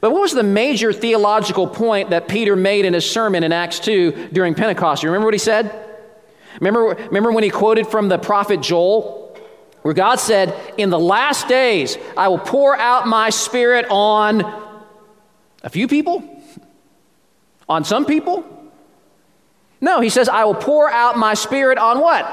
But 0.00 0.12
what 0.12 0.20
was 0.20 0.32
the 0.32 0.42
major 0.42 0.92
theological 0.92 1.66
point 1.66 2.10
that 2.10 2.28
Peter 2.28 2.54
made 2.54 2.84
in 2.84 2.94
his 2.94 3.10
sermon 3.10 3.42
in 3.42 3.52
Acts 3.52 3.80
2 3.80 4.28
during 4.32 4.54
Pentecost? 4.54 5.02
You 5.02 5.08
remember 5.08 5.26
what 5.26 5.34
he 5.34 5.38
said? 5.38 5.86
Remember, 6.60 6.94
remember 7.06 7.32
when 7.32 7.44
he 7.44 7.50
quoted 7.50 7.86
from 7.86 8.08
the 8.08 8.18
prophet 8.18 8.60
Joel? 8.60 9.18
Where 9.82 9.94
God 9.94 10.16
said, 10.16 10.54
In 10.76 10.90
the 10.90 10.98
last 10.98 11.48
days, 11.48 11.96
I 12.16 12.28
will 12.28 12.38
pour 12.38 12.76
out 12.76 13.08
my 13.08 13.30
spirit 13.30 13.86
on 13.88 14.42
a 15.62 15.70
few 15.70 15.88
people? 15.88 16.22
On 17.68 17.84
some 17.84 18.04
people? 18.04 18.44
No, 19.80 20.00
he 20.00 20.10
says, 20.10 20.28
I 20.28 20.44
will 20.44 20.54
pour 20.54 20.90
out 20.90 21.16
my 21.16 21.34
spirit 21.34 21.78
on 21.78 22.00
what? 22.00 22.26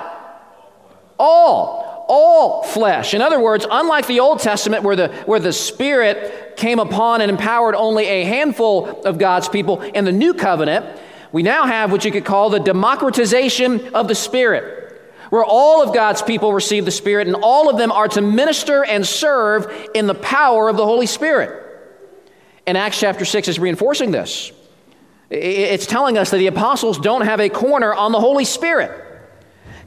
All. 1.17 1.86
All 2.07 2.63
flesh. 2.63 3.13
In 3.13 3.21
other 3.21 3.39
words, 3.39 3.65
unlike 3.69 4.07
the 4.07 4.21
Old 4.21 4.39
Testament 4.39 4.83
where 4.83 4.95
the, 4.95 5.09
where 5.25 5.39
the 5.39 5.51
Spirit 5.51 6.55
came 6.55 6.79
upon 6.79 7.21
and 7.21 7.29
empowered 7.29 7.75
only 7.75 8.05
a 8.05 8.23
handful 8.23 9.01
of 9.03 9.17
God's 9.17 9.49
people, 9.49 9.81
in 9.81 10.05
the 10.05 10.11
New 10.11 10.33
Covenant, 10.33 10.85
we 11.31 11.43
now 11.43 11.65
have 11.65 11.91
what 11.91 12.05
you 12.05 12.11
could 12.11 12.25
call 12.25 12.49
the 12.49 12.59
democratization 12.59 13.93
of 13.93 14.07
the 14.07 14.15
Spirit, 14.15 15.01
where 15.29 15.43
all 15.43 15.83
of 15.83 15.93
God's 15.93 16.21
people 16.21 16.53
receive 16.53 16.85
the 16.85 16.91
Spirit 16.91 17.27
and 17.27 17.35
all 17.35 17.69
of 17.69 17.77
them 17.77 17.91
are 17.91 18.07
to 18.07 18.21
minister 18.21 18.85
and 18.85 19.05
serve 19.05 19.89
in 19.93 20.07
the 20.07 20.15
power 20.15 20.69
of 20.69 20.77
the 20.77 20.85
Holy 20.85 21.07
Spirit. 21.07 21.63
And 22.65 22.77
Acts 22.77 22.99
chapter 22.99 23.25
6 23.25 23.47
is 23.47 23.59
reinforcing 23.59 24.11
this. 24.11 24.51
It's 25.29 25.85
telling 25.85 26.17
us 26.17 26.31
that 26.31 26.37
the 26.37 26.47
apostles 26.47 26.97
don't 26.99 27.21
have 27.21 27.41
a 27.41 27.49
corner 27.49 27.93
on 27.93 28.13
the 28.13 28.19
Holy 28.19 28.45
Spirit. 28.45 29.03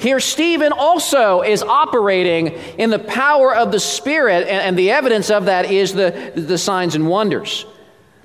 Here, 0.01 0.19
Stephen 0.19 0.73
also 0.73 1.43
is 1.43 1.63
operating 1.63 2.49
in 2.79 2.89
the 2.89 2.99
power 2.99 3.55
of 3.55 3.71
the 3.71 3.79
Spirit, 3.79 4.49
and 4.49 4.79
the 4.79 4.93
evidence 4.93 5.31
of 5.31 5.45
that 5.45 5.71
is 5.71 5.93
the, 5.93 6.33
the 6.35 6.57
signs 6.57 6.95
and 6.95 7.07
wonders. 7.07 7.67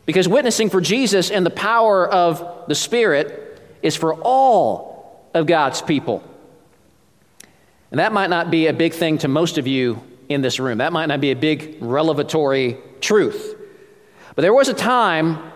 Because 0.06 0.26
witnessing 0.26 0.70
for 0.70 0.80
Jesus 0.80 1.30
in 1.30 1.44
the 1.44 1.50
power 1.50 2.08
of 2.08 2.68
the 2.70 2.76
Spirit 2.76 3.62
is 3.82 3.96
for 3.96 4.14
all 4.14 5.30
of 5.34 5.48
God's 5.48 5.82
people. 5.82 6.24
And 7.92 8.00
that 8.00 8.14
might 8.14 8.30
not 8.30 8.50
be 8.50 8.68
a 8.68 8.74
big 8.74 8.94
thing 8.94 9.18
to 9.20 9.28
most 9.28 9.58
of 9.58 9.68
you 9.68 10.02
in 10.30 10.42
this 10.42 10.62
room. 10.62 10.78
That 10.78 10.94
might 10.94 11.08
not 11.08 11.20
be 11.20 11.32
a 11.32 11.36
big 11.36 11.78
revelatory 11.82 12.78
truth. 13.02 13.56
But 14.34 14.44
there 14.44 14.54
was 14.54 14.70
a 14.70 14.74
time 14.74 15.52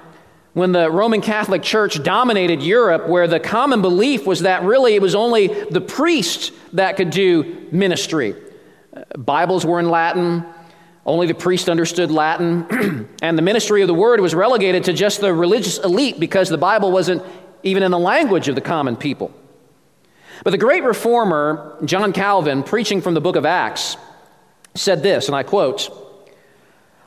when 0.59 0.73
the 0.73 0.91
Roman 0.91 1.21
Catholic 1.21 1.63
Church 1.63 2.03
dominated 2.03 2.61
Europe 2.61 3.07
where 3.07 3.29
the 3.29 3.39
common 3.39 3.81
belief 3.81 4.27
was 4.27 4.41
that 4.41 4.61
really 4.63 4.93
it 4.93 5.01
was 5.01 5.15
only 5.15 5.47
the 5.47 5.79
priest 5.79 6.51
that 6.73 6.97
could 6.97 7.11
do 7.11 7.65
ministry. 7.71 8.35
Uh, 8.93 9.03
Bibles 9.17 9.65
were 9.65 9.79
in 9.79 9.89
Latin, 9.89 10.45
only 11.05 11.27
the 11.27 11.33
priest 11.33 11.69
understood 11.69 12.11
Latin, 12.11 13.07
and 13.21 13.37
the 13.37 13.41
ministry 13.41 13.81
of 13.81 13.87
the 13.87 13.93
word 13.93 14.19
was 14.19 14.35
relegated 14.35 14.83
to 14.83 14.91
just 14.91 15.21
the 15.21 15.33
religious 15.33 15.77
elite 15.77 16.19
because 16.19 16.49
the 16.49 16.57
Bible 16.57 16.91
wasn't 16.91 17.23
even 17.63 17.81
in 17.81 17.89
the 17.89 17.97
language 17.97 18.49
of 18.49 18.55
the 18.55 18.61
common 18.61 18.97
people. 18.97 19.33
But 20.43 20.51
the 20.51 20.57
great 20.57 20.83
reformer, 20.83 21.77
John 21.85 22.11
Calvin, 22.11 22.63
preaching 22.63 22.99
from 22.99 23.13
the 23.13 23.21
book 23.21 23.37
of 23.37 23.45
Acts, 23.45 23.95
said 24.75 25.03
this, 25.03 25.27
and 25.27 25.35
I 25.37 25.43
quote, 25.43 25.89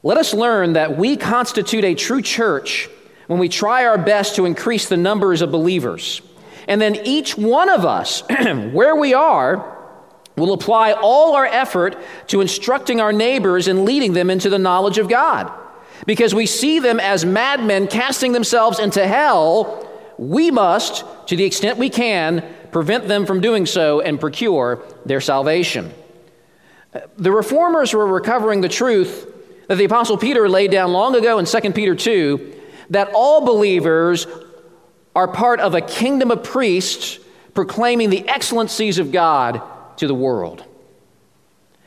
let 0.03 0.17
us 0.17 0.33
learn 0.33 0.73
that 0.73 0.97
we 0.97 1.19
constitute 1.19 1.85
a 1.85 1.95
true 1.95 2.23
church 2.23 2.89
when 3.27 3.39
we 3.39 3.49
try 3.49 3.87
our 3.87 3.99
best 3.99 4.37
to 4.37 4.45
increase 4.45 4.89
the 4.89 4.97
numbers 4.97 5.43
of 5.43 5.51
believers. 5.51 6.23
And 6.69 6.81
then 6.81 6.97
each 7.05 7.37
one 7.37 7.69
of 7.69 7.85
us, 7.85 8.23
where 8.73 8.97
we 8.97 9.15
are, 9.15 9.79
will 10.37 10.53
apply 10.53 10.93
all 10.93 11.35
our 11.35 11.47
effort 11.47 11.97
to 12.29 12.41
instructing 12.41 13.01
our 13.01 13.13
neighbors 13.13 13.69
and 13.69 13.85
leading 13.85 14.13
them 14.13 14.31
into 14.31 14.49
the 14.49 14.59
knowledge 14.59 14.99
of 14.99 15.09
God. 15.09 15.53
Because 16.07 16.35
we 16.35 16.47
see 16.47 16.79
them 16.79 16.99
as 16.99 17.25
madmen 17.25 17.87
casting 17.87 18.33
themselves 18.33 18.79
into 18.79 19.07
hell, 19.07 19.89
we 20.19 20.51
must, 20.51 21.05
to 21.29 21.37
the 21.37 21.45
extent 21.45 21.79
we 21.79 21.91
can, 21.91 22.45
prevent 22.71 23.07
them 23.07 23.27
from 23.27 23.41
doing 23.41 23.67
so 23.67 24.01
and 24.01 24.19
procure 24.19 24.83
their 25.05 25.21
salvation. 25.21 25.93
The 27.17 27.33
reformers 27.33 27.95
were 27.95 28.07
recovering 28.07 28.61
the 28.61 28.69
truth 28.69 29.29
that 29.69 29.77
the 29.77 29.85
Apostle 29.85 30.19
Peter 30.19 30.49
laid 30.49 30.71
down 30.71 30.93
long 30.93 31.15
ago 31.15 31.39
in 31.39 31.45
2 31.45 31.73
Peter 31.73 31.95
2 31.95 32.62
that 32.93 33.11
all 33.15 33.41
believers 33.41 34.27
are 35.15 35.29
part 35.29 35.61
of 35.61 35.75
a 35.75 35.81
kingdom 35.81 36.31
of 36.31 36.45
priests 36.45 37.19
proclaiming 37.55 38.11
the 38.11 38.27
excellencies 38.29 38.99
of 38.99 39.13
God 39.13 39.61
to 39.97 40.07
the 40.07 40.15
world. 40.15 40.65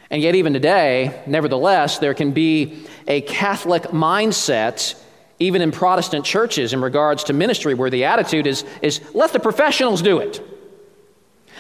And 0.10 0.22
yet, 0.22 0.36
even 0.36 0.54
today, 0.54 1.22
nevertheless, 1.26 1.98
there 2.00 2.14
can 2.14 2.32
be 2.32 2.86
a 3.08 3.22
Catholic 3.22 3.84
mindset, 3.84 5.00
even 5.40 5.62
in 5.62 5.72
Protestant 5.72 6.26
churches, 6.26 6.74
in 6.74 6.82
regards 6.82 7.26
to 7.26 7.34
ministry, 7.34 7.74
where 7.74 7.90
the 7.90 8.06
attitude 8.06 8.46
is, 8.46 8.64
is 8.82 9.02
let 9.14 9.34
the 9.34 9.40
professionals 9.40 10.02
do 10.02 10.20
it. 10.20 10.42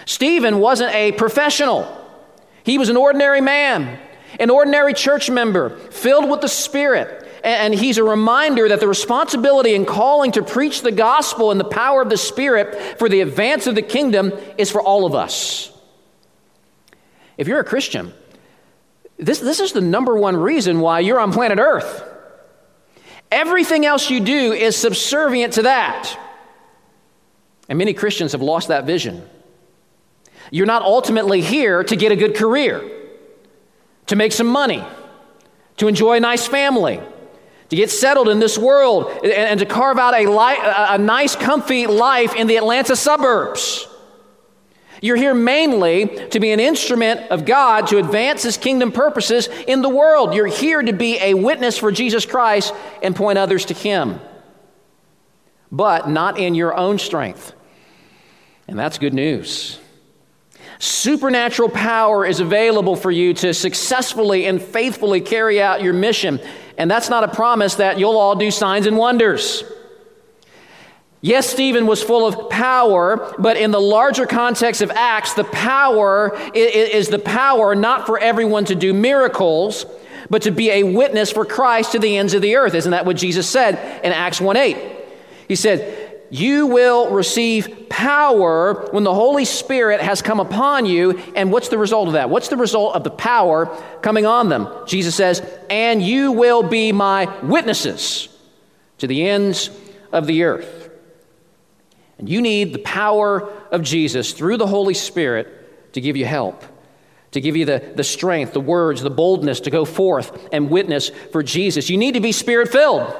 Stephen 0.05 0.59
wasn't 0.59 0.93
a 0.93 1.11
professional, 1.13 1.87
he 2.63 2.77
was 2.77 2.89
an 2.89 2.97
ordinary 2.97 3.41
man, 3.41 3.99
an 4.39 4.49
ordinary 4.49 4.93
church 4.93 5.29
member, 5.29 5.69
filled 5.69 6.29
with 6.29 6.41
the 6.41 6.47
Spirit. 6.47 7.24
And 7.45 7.75
he's 7.75 7.99
a 7.99 8.03
reminder 8.03 8.67
that 8.69 8.79
the 8.79 8.87
responsibility 8.87 9.75
and 9.75 9.85
calling 9.85 10.31
to 10.31 10.41
preach 10.41 10.81
the 10.81 10.91
gospel 10.91 11.51
and 11.51 11.59
the 11.59 11.63
power 11.63 12.01
of 12.01 12.09
the 12.09 12.17
Spirit 12.17 12.97
for 12.97 13.07
the 13.07 13.21
advance 13.21 13.67
of 13.67 13.75
the 13.75 13.83
kingdom 13.83 14.33
is 14.57 14.71
for 14.71 14.81
all 14.81 15.05
of 15.05 15.13
us. 15.13 15.71
If 17.37 17.47
you're 17.47 17.59
a 17.59 17.63
Christian, 17.63 18.11
this, 19.17 19.39
this 19.39 19.59
is 19.59 19.73
the 19.73 19.81
number 19.81 20.17
one 20.17 20.35
reason 20.35 20.79
why 20.79 21.01
you're 21.01 21.19
on 21.19 21.31
planet 21.31 21.59
Earth. 21.59 22.03
Everything 23.31 23.85
else 23.85 24.09
you 24.09 24.21
do 24.21 24.51
is 24.51 24.75
subservient 24.75 25.53
to 25.53 25.61
that. 25.63 26.17
And 27.69 27.77
many 27.77 27.93
Christians 27.93 28.31
have 28.31 28.41
lost 28.41 28.69
that 28.69 28.85
vision. 28.85 29.23
You're 30.49 30.65
not 30.65 30.81
ultimately 30.81 31.41
here 31.41 31.83
to 31.83 31.95
get 31.95 32.11
a 32.11 32.15
good 32.15 32.35
career, 32.35 32.89
to 34.07 34.15
make 34.15 34.31
some 34.31 34.47
money, 34.47 34.83
to 35.77 35.87
enjoy 35.87 36.17
a 36.17 36.19
nice 36.19 36.47
family, 36.47 37.01
to 37.69 37.75
get 37.75 37.89
settled 37.89 38.29
in 38.29 38.39
this 38.39 38.57
world, 38.57 39.11
and, 39.23 39.31
and 39.31 39.59
to 39.59 39.65
carve 39.65 39.97
out 39.97 40.13
a, 40.13 40.27
li- 40.27 40.59
a 40.63 40.97
nice, 40.97 41.35
comfy 41.35 41.87
life 41.87 42.35
in 42.35 42.47
the 42.47 42.57
Atlanta 42.57 42.95
suburbs. 42.95 43.87
You're 45.01 45.17
here 45.17 45.33
mainly 45.33 46.29
to 46.29 46.39
be 46.39 46.51
an 46.51 46.59
instrument 46.59 47.29
of 47.29 47.45
God 47.45 47.87
to 47.87 47.97
advance 47.97 48.43
His 48.43 48.57
kingdom 48.57 48.91
purposes 48.91 49.49
in 49.67 49.81
the 49.81 49.89
world. 49.89 50.33
You're 50.33 50.47
here 50.47 50.81
to 50.81 50.93
be 50.93 51.19
a 51.19 51.33
witness 51.33 51.77
for 51.77 51.91
Jesus 51.91 52.25
Christ 52.25 52.73
and 53.03 53.15
point 53.15 53.37
others 53.37 53.65
to 53.65 53.73
Him, 53.73 54.19
but 55.71 56.09
not 56.09 56.39
in 56.39 56.55
your 56.55 56.75
own 56.75 56.97
strength. 56.97 57.53
And 58.67 58.79
that's 58.79 58.97
good 58.97 59.13
news. 59.13 59.79
Supernatural 60.79 61.69
power 61.69 62.25
is 62.25 62.39
available 62.39 62.95
for 62.95 63.11
you 63.11 63.33
to 63.35 63.53
successfully 63.53 64.45
and 64.45 64.61
faithfully 64.61 65.21
carry 65.21 65.61
out 65.61 65.81
your 65.81 65.93
mission. 65.93 66.39
And 66.77 66.89
that's 66.91 67.09
not 67.09 67.23
a 67.23 67.27
promise 67.27 67.75
that 67.75 67.99
you'll 67.99 68.17
all 68.17 68.35
do 68.35 68.51
signs 68.51 68.85
and 68.85 68.97
wonders. 68.97 69.63
Yes, 71.21 71.49
Stephen 71.49 71.87
was 71.87 72.03
full 72.03 72.27
of 72.27 72.49
power, 72.51 73.33
but 73.39 73.57
in 73.57 73.71
the 73.71 73.81
larger 73.81 74.27
context 74.27 74.81
of 74.81 74.91
Acts, 74.91 75.33
the 75.33 75.43
power 75.43 76.37
is 76.53 77.07
the 77.09 77.17
power 77.17 77.73
not 77.73 78.05
for 78.05 78.19
everyone 78.19 78.65
to 78.65 78.75
do 78.75 78.93
miracles, 78.93 79.85
but 80.29 80.43
to 80.43 80.51
be 80.51 80.69
a 80.69 80.83
witness 80.83 81.31
for 81.31 81.43
Christ 81.43 81.93
to 81.93 81.99
the 81.99 82.17
ends 82.17 82.33
of 82.35 82.41
the 82.41 82.57
earth. 82.57 82.75
Isn't 82.75 82.91
that 82.91 83.05
what 83.05 83.15
Jesus 83.15 83.49
said 83.49 84.03
in 84.03 84.11
Acts 84.11 84.39
1 84.39 84.55
8? 84.55 84.77
He 85.47 85.55
said, 85.55 86.14
you 86.35 86.67
will 86.67 87.11
receive 87.11 87.87
power 87.87 88.89
when 88.91 89.03
the 89.03 89.13
Holy 89.13 89.45
Spirit 89.45 90.01
has 90.01 90.21
come 90.21 90.41
upon 90.41 90.85
you. 90.85 91.17
And 91.35 91.51
what's 91.51 91.69
the 91.69 91.77
result 91.77 92.07
of 92.07 92.13
that? 92.13 92.29
What's 92.29 92.49
the 92.49 92.57
result 92.57 92.95
of 92.95 93.05
the 93.05 93.09
power 93.09 93.67
coming 94.01 94.25
on 94.25 94.49
them? 94.49 94.67
Jesus 94.85 95.15
says, 95.15 95.41
And 95.69 96.01
you 96.01 96.33
will 96.33 96.61
be 96.61 96.91
my 96.91 97.33
witnesses 97.41 98.27
to 98.97 99.07
the 99.07 99.27
ends 99.29 99.69
of 100.11 100.27
the 100.27 100.43
earth. 100.43 100.89
And 102.17 102.27
you 102.27 102.41
need 102.41 102.73
the 102.73 102.79
power 102.79 103.49
of 103.71 103.81
Jesus 103.81 104.33
through 104.33 104.57
the 104.57 104.67
Holy 104.67 104.93
Spirit 104.93 105.93
to 105.93 106.01
give 106.01 106.17
you 106.17 106.25
help, 106.25 106.63
to 107.31 107.39
give 107.39 107.55
you 107.55 107.63
the, 107.63 107.93
the 107.95 108.03
strength, 108.03 108.51
the 108.51 108.59
words, 108.59 109.01
the 109.01 109.09
boldness 109.09 109.61
to 109.61 109.69
go 109.69 109.85
forth 109.85 110.49
and 110.51 110.69
witness 110.69 111.09
for 111.31 111.43
Jesus. 111.43 111.89
You 111.89 111.97
need 111.97 112.15
to 112.15 112.19
be 112.19 112.33
spirit 112.33 112.69
filled. 112.69 113.15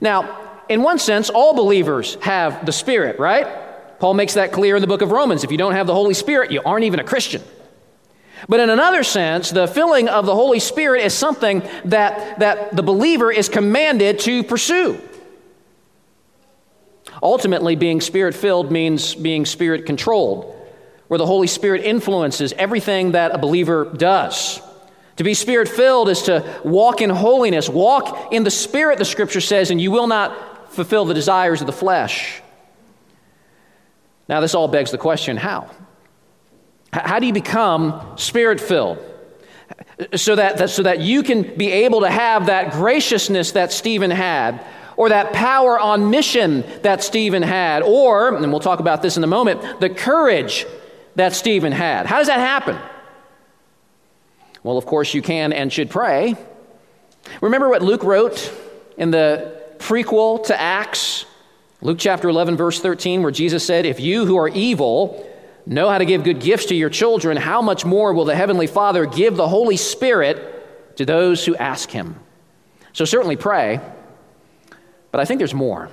Now, 0.00 0.49
in 0.70 0.82
one 0.82 1.00
sense, 1.00 1.28
all 1.30 1.52
believers 1.52 2.14
have 2.22 2.64
the 2.64 2.70
Spirit, 2.72 3.18
right? 3.18 3.46
Paul 3.98 4.14
makes 4.14 4.34
that 4.34 4.52
clear 4.52 4.76
in 4.76 4.80
the 4.80 4.86
book 4.86 5.02
of 5.02 5.10
Romans. 5.10 5.42
If 5.42 5.50
you 5.50 5.58
don't 5.58 5.74
have 5.74 5.88
the 5.88 5.94
Holy 5.94 6.14
Spirit, 6.14 6.52
you 6.52 6.62
aren't 6.64 6.84
even 6.84 7.00
a 7.00 7.04
Christian. 7.04 7.42
But 8.48 8.60
in 8.60 8.70
another 8.70 9.02
sense, 9.02 9.50
the 9.50 9.66
filling 9.66 10.08
of 10.08 10.26
the 10.26 10.34
Holy 10.34 10.60
Spirit 10.60 11.04
is 11.04 11.12
something 11.12 11.62
that, 11.86 12.38
that 12.38 12.74
the 12.74 12.84
believer 12.84 13.32
is 13.32 13.48
commanded 13.48 14.20
to 14.20 14.44
pursue. 14.44 14.98
Ultimately, 17.20 17.74
being 17.74 18.00
spirit 18.00 18.36
filled 18.36 18.70
means 18.70 19.16
being 19.16 19.46
spirit 19.46 19.86
controlled, 19.86 20.56
where 21.08 21.18
the 21.18 21.26
Holy 21.26 21.48
Spirit 21.48 21.82
influences 21.84 22.52
everything 22.52 23.12
that 23.12 23.34
a 23.34 23.38
believer 23.38 23.84
does. 23.84 24.62
To 25.16 25.24
be 25.24 25.34
spirit 25.34 25.68
filled 25.68 26.08
is 26.08 26.22
to 26.22 26.60
walk 26.64 27.02
in 27.02 27.10
holiness, 27.10 27.68
walk 27.68 28.32
in 28.32 28.44
the 28.44 28.50
Spirit, 28.50 28.98
the 28.98 29.04
scripture 29.04 29.40
says, 29.40 29.70
and 29.70 29.80
you 29.80 29.90
will 29.90 30.06
not 30.06 30.49
fulfill 30.70 31.04
the 31.04 31.14
desires 31.14 31.60
of 31.60 31.66
the 31.66 31.72
flesh. 31.72 32.40
Now, 34.28 34.40
this 34.40 34.54
all 34.54 34.68
begs 34.68 34.90
the 34.90 34.98
question 34.98 35.36
how? 35.36 35.70
How 36.92 37.18
do 37.18 37.26
you 37.26 37.32
become 37.32 38.16
spirit 38.16 38.60
filled? 38.60 38.98
So 40.16 40.36
that, 40.36 40.70
so 40.70 40.82
that 40.82 41.00
you 41.00 41.22
can 41.22 41.56
be 41.56 41.70
able 41.70 42.00
to 42.00 42.10
have 42.10 42.46
that 42.46 42.72
graciousness 42.72 43.52
that 43.52 43.70
Stephen 43.70 44.10
had, 44.10 44.64
or 44.96 45.08
that 45.10 45.32
power 45.32 45.78
on 45.78 46.10
mission 46.10 46.64
that 46.82 47.02
Stephen 47.02 47.42
had, 47.42 47.82
or, 47.82 48.34
and 48.34 48.50
we'll 48.50 48.60
talk 48.60 48.80
about 48.80 49.02
this 49.02 49.16
in 49.16 49.24
a 49.24 49.28
moment, 49.28 49.80
the 49.80 49.90
courage 49.90 50.66
that 51.16 51.32
Stephen 51.32 51.72
had. 51.72 52.06
How 52.06 52.18
does 52.18 52.26
that 52.26 52.40
happen? 52.40 52.78
Well, 54.62 54.76
of 54.76 54.86
course, 54.86 55.14
you 55.14 55.22
can 55.22 55.52
and 55.52 55.72
should 55.72 55.90
pray. 55.90 56.34
Remember 57.40 57.68
what 57.68 57.82
Luke 57.82 58.02
wrote 58.02 58.52
in 58.96 59.10
the 59.10 59.59
prequel 59.80 60.44
to 60.46 60.60
Acts, 60.60 61.24
Luke 61.80 61.98
chapter 61.98 62.28
11, 62.28 62.56
verse 62.56 62.80
13, 62.80 63.22
where 63.22 63.32
Jesus 63.32 63.64
said, 63.64 63.86
If 63.86 63.98
you 63.98 64.26
who 64.26 64.36
are 64.36 64.48
evil 64.48 65.26
know 65.66 65.88
how 65.88 65.98
to 65.98 66.04
give 66.04 66.24
good 66.24 66.40
gifts 66.40 66.66
to 66.66 66.74
your 66.74 66.90
children, 66.90 67.36
how 67.36 67.62
much 67.62 67.84
more 67.84 68.12
will 68.12 68.24
the 68.24 68.36
Heavenly 68.36 68.66
Father 68.66 69.06
give 69.06 69.36
the 69.36 69.48
Holy 69.48 69.76
Spirit 69.76 70.96
to 70.96 71.04
those 71.04 71.44
who 71.44 71.56
ask 71.56 71.90
Him? 71.90 72.20
So 72.92 73.04
certainly 73.04 73.36
pray, 73.36 73.80
but 75.10 75.20
I 75.20 75.24
think 75.24 75.38
there's 75.38 75.54
more. 75.54 75.90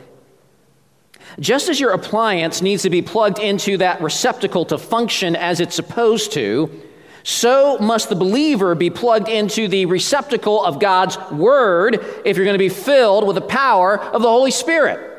Just 1.39 1.69
as 1.69 1.79
your 1.79 1.91
appliance 1.91 2.61
needs 2.61 2.83
to 2.83 2.89
be 2.89 3.01
plugged 3.01 3.39
into 3.39 3.77
that 3.77 4.01
receptacle 4.01 4.65
to 4.65 4.77
function 4.77 5.35
as 5.35 5.59
it's 5.59 5.75
supposed 5.75 6.33
to, 6.33 6.86
so 7.27 7.77
must 7.79 8.07
the 8.07 8.15
believer 8.15 8.73
be 8.73 8.89
plugged 8.89 9.27
into 9.27 9.67
the 9.67 9.85
receptacle 9.85 10.63
of 10.63 10.79
God's 10.79 11.17
Word 11.29 11.95
if 12.23 12.37
you're 12.37 12.45
going 12.45 12.53
to 12.53 12.57
be 12.57 12.69
filled 12.69 13.27
with 13.27 13.35
the 13.35 13.41
power 13.41 13.99
of 13.99 14.21
the 14.21 14.29
Holy 14.29 14.49
Spirit. 14.49 15.13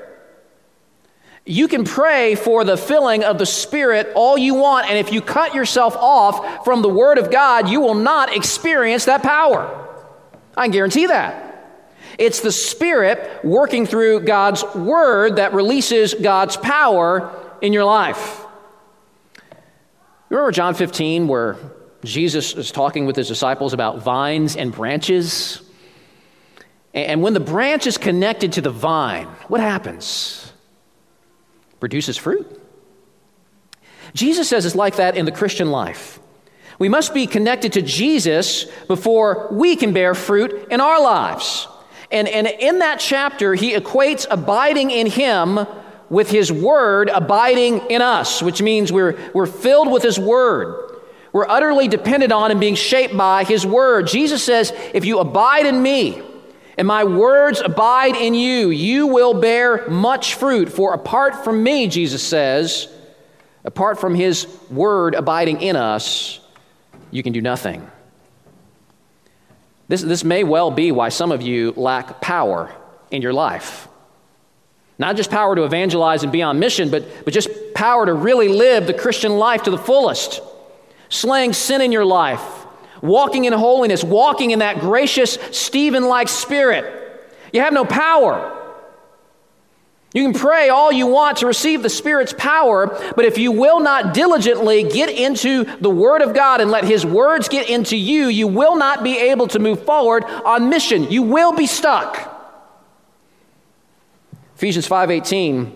You 1.45 1.69
can 1.69 1.85
pray 1.85 2.35
for 2.35 2.65
the 2.65 2.79
filling 2.79 3.25
of 3.25 3.37
the 3.37 3.45
Spirit 3.45 4.11
all 4.15 4.39
you 4.39 4.55
want, 4.55 4.89
and 4.89 4.97
if 4.97 5.13
you 5.13 5.21
cut 5.21 5.55
yourself 5.55 5.95
off 5.97 6.65
from 6.65 6.81
the 6.81 6.89
Word 6.89 7.19
of 7.19 7.31
God, 7.31 7.69
you 7.69 7.83
will 7.83 7.95
not 7.95 8.35
experience 8.35 9.05
that 9.05 9.23
power. 9.23 9.87
I 10.57 10.65
can 10.65 10.71
guarantee 10.71 11.09
that. 11.09 11.45
It's 12.17 12.41
the 12.41 12.53
Spirit 12.53 13.45
working 13.45 13.85
through 13.85 14.21
God's 14.21 14.65
Word 14.75 15.37
that 15.37 15.53
releases 15.53 16.15
God's 16.15 16.57
power 16.57 17.39
in 17.61 17.75
your 17.75 17.85
life. 17.85 18.47
Remember 20.31 20.53
John 20.53 20.73
15, 20.73 21.29
where 21.29 21.59
Jesus 22.05 22.55
is 22.55 22.71
talking 22.71 23.07
with 23.07 23.17
his 23.17 23.29
disciples 23.29 23.73
about 23.73 24.03
vines 24.03 24.57
and 24.57 24.73
branches. 24.73 25.61
And 26.95 27.23
when 27.23 27.35
the 27.35 27.41
branch 27.41 27.87
is 27.87 27.99
connected 27.99 28.53
to 28.55 28.61
the 28.61 28.71
vine, 28.71 29.27
what 29.49 29.61
happens? 29.61 30.53
Produces 31.81 32.17
fruit. 32.17 32.61
Jesus 34.15 34.49
says 34.49 34.65
it's 34.65 34.75
like 34.75 34.97
that 34.97 35.17
in 35.17 35.25
the 35.25 35.33
Christian 35.33 35.71
life. 35.71 36.19
We 36.79 36.89
must 36.89 37.13
be 37.13 37.27
connected 37.27 37.73
to 37.75 37.83
Jesus 37.83 38.65
before 38.87 39.49
we 39.51 39.75
can 39.75 39.93
bear 39.93 40.15
fruit 40.15 40.69
in 40.71 40.81
our 40.81 41.01
lives. 41.03 41.67
And, 42.11 42.29
and 42.29 42.47
in 42.47 42.79
that 42.79 43.01
chapter, 43.01 43.55
he 43.55 43.75
equates 43.75 44.27
abiding 44.31 44.91
in 44.91 45.09
him 45.09 45.67
with 46.09 46.31
his 46.31 46.51
word 46.51 47.11
abiding 47.11 47.79
in 47.91 48.01
us, 48.01 48.41
which 48.41 48.63
means 48.63 48.93
we're, 48.93 49.19
we're 49.35 49.47
filled 49.47 49.91
with 49.91 50.03
his 50.03 50.19
word. 50.19 50.88
We're 51.33 51.49
utterly 51.49 51.89
dependent 51.89 52.33
on 52.33 52.51
and 52.51 52.61
being 52.61 52.75
shaped 52.75 53.17
by 53.17 53.45
His 53.45 53.67
Word. 53.67 54.07
Jesus 54.07 54.43
says, 54.43 54.73
If 54.95 55.05
you 55.05 55.19
abide 55.19 55.67
in 55.67 55.83
me 55.83 56.23
and 56.77 56.87
my 56.87 57.05
words 57.05 57.61
abide 57.61 58.17
in 58.17 58.35
you, 58.35 58.71
you 58.71 59.09
will 59.09 59.35
bear 59.35 59.89
much 59.89 60.35
fruit. 60.35 60.71
For 60.71 60.95
apart 60.95 61.45
from 61.45 61.63
me, 61.63 61.89
Jesus 61.89 62.23
says, 62.23 62.89
apart 63.65 63.99
from 63.99 64.15
His 64.15 64.47
Word 64.71 65.15
abiding 65.15 65.61
in 65.61 65.77
us, 65.77 66.41
you 67.11 67.23
can 67.23 67.33
do 67.33 67.41
nothing. 67.41 67.91
This, 69.89 70.03
this 70.03 70.23
may 70.23 70.45
well 70.45 70.71
be 70.71 70.93
why 70.93 71.09
some 71.09 71.33
of 71.33 71.43
you 71.43 71.73
lack 71.77 72.21
power 72.21 72.73
in 73.11 73.23
your 73.23 73.33
life. 73.33 73.89
Not 74.99 75.17
just 75.17 75.31
power 75.31 75.55
to 75.57 75.65
evangelize 75.65 76.23
and 76.23 76.33
be 76.33 76.43
on 76.43 76.59
mission, 76.59 76.91
but, 76.91 77.25
but 77.25 77.33
just 77.33 77.49
power 77.75 78.05
to 78.05 78.13
really 78.13 78.49
live 78.49 78.87
the 78.87 78.95
Christian 78.95 79.39
life 79.39 79.63
to 79.65 79.71
the 79.71 79.79
fullest. 79.79 80.43
Slaying 81.09 81.53
sin 81.53 81.81
in 81.81 81.93
your 81.93 82.05
life, 82.05 82.43
walking 83.01 83.45
in 83.45 83.53
holiness, 83.53 84.05
walking 84.05 84.51
in 84.51 84.59
that 84.59 84.81
gracious 84.81 85.39
Stephen 85.53 86.05
like 86.05 86.29
spirit. 86.29 86.95
You 87.53 87.63
have 87.63 87.73
no 87.73 87.85
power. 87.85 88.55
You 90.15 90.23
can 90.23 90.33
pray 90.33 90.71
all 90.71 90.91
you 90.91 91.07
want 91.07 91.39
to 91.39 91.47
receive 91.47 91.83
the 91.83 91.91
Spirit's 91.91 92.33
power, 92.33 92.87
but 93.15 93.27
if 93.27 93.37
you 93.37 93.53
will 93.53 93.79
not 93.79 94.15
diligently 94.15 94.83
get 94.83 95.11
into 95.11 95.65
the 95.65 95.91
Word 95.91 96.23
of 96.23 96.35
God 96.35 96.63
and 96.63 96.71
let 96.71 96.85
His 96.85 97.05
words 97.05 97.49
get 97.49 97.69
into 97.69 97.95
you, 97.95 98.29
you 98.29 98.49
will 98.49 98.77
not 98.77 99.05
be 99.05 99.19
able 99.19 99.49
to 99.49 99.59
move 99.59 99.85
forward 99.85 100.25
on 100.25 100.71
mission. 100.71 101.11
You 101.11 101.23
will 101.23 101.53
be 101.53 101.67
stuck. 101.67 102.35
Ephesians 104.57 104.89
5:18 104.89 105.73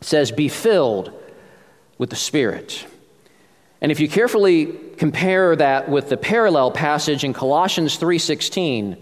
says, 0.00 0.30
"Be 0.30 0.48
filled 0.48 1.10
with 1.98 2.10
the 2.10 2.16
Spirit." 2.16 2.86
And 3.80 3.92
if 3.92 4.00
you 4.00 4.08
carefully 4.08 4.66
compare 4.96 5.54
that 5.56 5.88
with 5.88 6.08
the 6.08 6.16
parallel 6.16 6.70
passage 6.70 7.24
in 7.24 7.32
Colossians 7.32 7.96
3:16, 7.96 8.96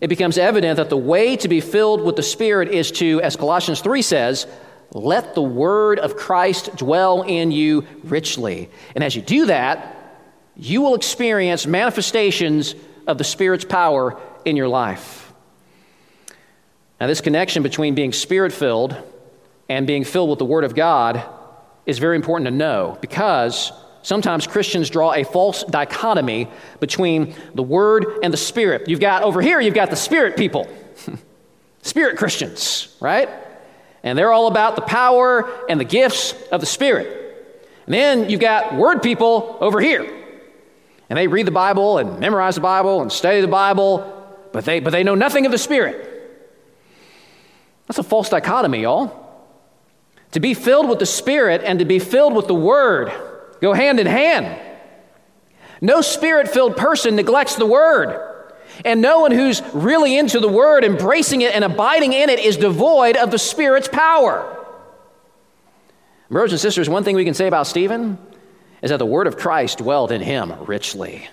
it 0.00 0.08
becomes 0.08 0.38
evident 0.38 0.76
that 0.76 0.90
the 0.90 0.96
way 0.96 1.36
to 1.36 1.48
be 1.48 1.60
filled 1.60 2.02
with 2.02 2.16
the 2.16 2.22
Spirit 2.22 2.68
is 2.68 2.90
to, 2.92 3.20
as 3.22 3.36
Colossians 3.36 3.80
3 3.80 4.02
says, 4.02 4.46
let 4.92 5.34
the 5.34 5.42
word 5.42 5.98
of 5.98 6.16
Christ 6.16 6.76
dwell 6.76 7.22
in 7.22 7.50
you 7.50 7.86
richly. 8.04 8.68
And 8.94 9.02
as 9.02 9.16
you 9.16 9.22
do 9.22 9.46
that, 9.46 9.96
you 10.56 10.82
will 10.82 10.94
experience 10.94 11.66
manifestations 11.66 12.74
of 13.06 13.16
the 13.16 13.24
Spirit's 13.24 13.64
power 13.64 14.20
in 14.44 14.56
your 14.56 14.68
life. 14.68 15.32
Now, 17.00 17.06
this 17.06 17.20
connection 17.20 17.62
between 17.62 17.94
being 17.94 18.12
spirit 18.12 18.52
filled 18.52 18.96
and 19.68 19.86
being 19.86 20.04
filled 20.04 20.30
with 20.30 20.38
the 20.38 20.44
Word 20.44 20.64
of 20.64 20.74
God 20.74 21.22
is 21.86 21.98
very 21.98 22.16
important 22.16 22.46
to 22.46 22.54
know 22.54 22.98
because 23.00 23.72
sometimes 24.02 24.46
Christians 24.46 24.90
draw 24.90 25.12
a 25.12 25.24
false 25.24 25.64
dichotomy 25.64 26.48
between 26.80 27.34
the 27.54 27.62
Word 27.62 28.06
and 28.22 28.32
the 28.32 28.38
Spirit. 28.38 28.88
You've 28.88 29.00
got 29.00 29.22
over 29.22 29.40
here, 29.40 29.60
you've 29.60 29.74
got 29.74 29.90
the 29.90 29.96
Spirit 29.96 30.36
people, 30.36 30.68
Spirit 31.82 32.16
Christians, 32.16 32.94
right? 33.00 33.28
And 34.02 34.18
they're 34.18 34.32
all 34.32 34.48
about 34.48 34.76
the 34.76 34.82
power 34.82 35.48
and 35.68 35.80
the 35.80 35.84
gifts 35.84 36.34
of 36.50 36.60
the 36.60 36.66
Spirit. 36.66 37.18
And 37.86 37.94
then 37.94 38.30
you've 38.30 38.40
got 38.40 38.74
Word 38.74 39.02
people 39.02 39.56
over 39.60 39.80
here. 39.80 40.18
And 41.08 41.18
they 41.18 41.28
read 41.28 41.46
the 41.46 41.52
Bible 41.52 41.98
and 41.98 42.18
memorize 42.18 42.54
the 42.54 42.60
Bible 42.60 43.02
and 43.02 43.12
study 43.12 43.40
the 43.40 43.48
Bible, 43.48 44.38
but 44.52 44.64
they, 44.64 44.80
but 44.80 44.90
they 44.90 45.02
know 45.02 45.14
nothing 45.14 45.46
of 45.46 45.52
the 45.52 45.58
Spirit. 45.58 46.08
That's 47.86 47.98
a 47.98 48.02
false 48.02 48.28
dichotomy, 48.30 48.82
y'all. 48.82 49.18
To 50.32 50.40
be 50.40 50.54
filled 50.54 50.88
with 50.88 50.98
the 50.98 51.06
Spirit 51.06 51.60
and 51.64 51.78
to 51.78 51.84
be 51.84 51.98
filled 51.98 52.34
with 52.34 52.46
the 52.46 52.54
Word 52.54 53.12
go 53.62 53.72
hand 53.72 53.98
in 53.98 54.06
hand. 54.06 54.60
No 55.80 56.02
spirit 56.02 56.48
filled 56.48 56.76
person 56.76 57.16
neglects 57.16 57.56
the 57.56 57.66
Word. 57.66 58.28
And 58.84 59.00
no 59.00 59.20
one 59.20 59.32
who's 59.32 59.62
really 59.72 60.16
into 60.16 60.40
the 60.40 60.48
Word, 60.48 60.84
embracing 60.84 61.40
it, 61.40 61.54
and 61.54 61.64
abiding 61.64 62.12
in 62.12 62.28
it 62.28 62.38
is 62.38 62.56
devoid 62.56 63.16
of 63.16 63.30
the 63.30 63.38
Spirit's 63.38 63.88
power. 63.88 64.58
Brothers 66.30 66.52
and 66.52 66.60
sisters, 66.60 66.88
one 66.88 67.04
thing 67.04 67.16
we 67.16 67.24
can 67.24 67.34
say 67.34 67.46
about 67.46 67.66
Stephen 67.66 68.18
is 68.80 68.90
that 68.90 68.98
the 68.98 69.06
Word 69.06 69.26
of 69.26 69.36
Christ 69.36 69.78
dwelled 69.78 70.12
in 70.12 70.20
him 70.20 70.52
richly. 70.64 71.28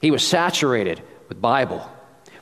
He 0.00 0.10
was 0.10 0.26
saturated 0.26 1.00
with 1.28 1.40
Bible. 1.40 1.88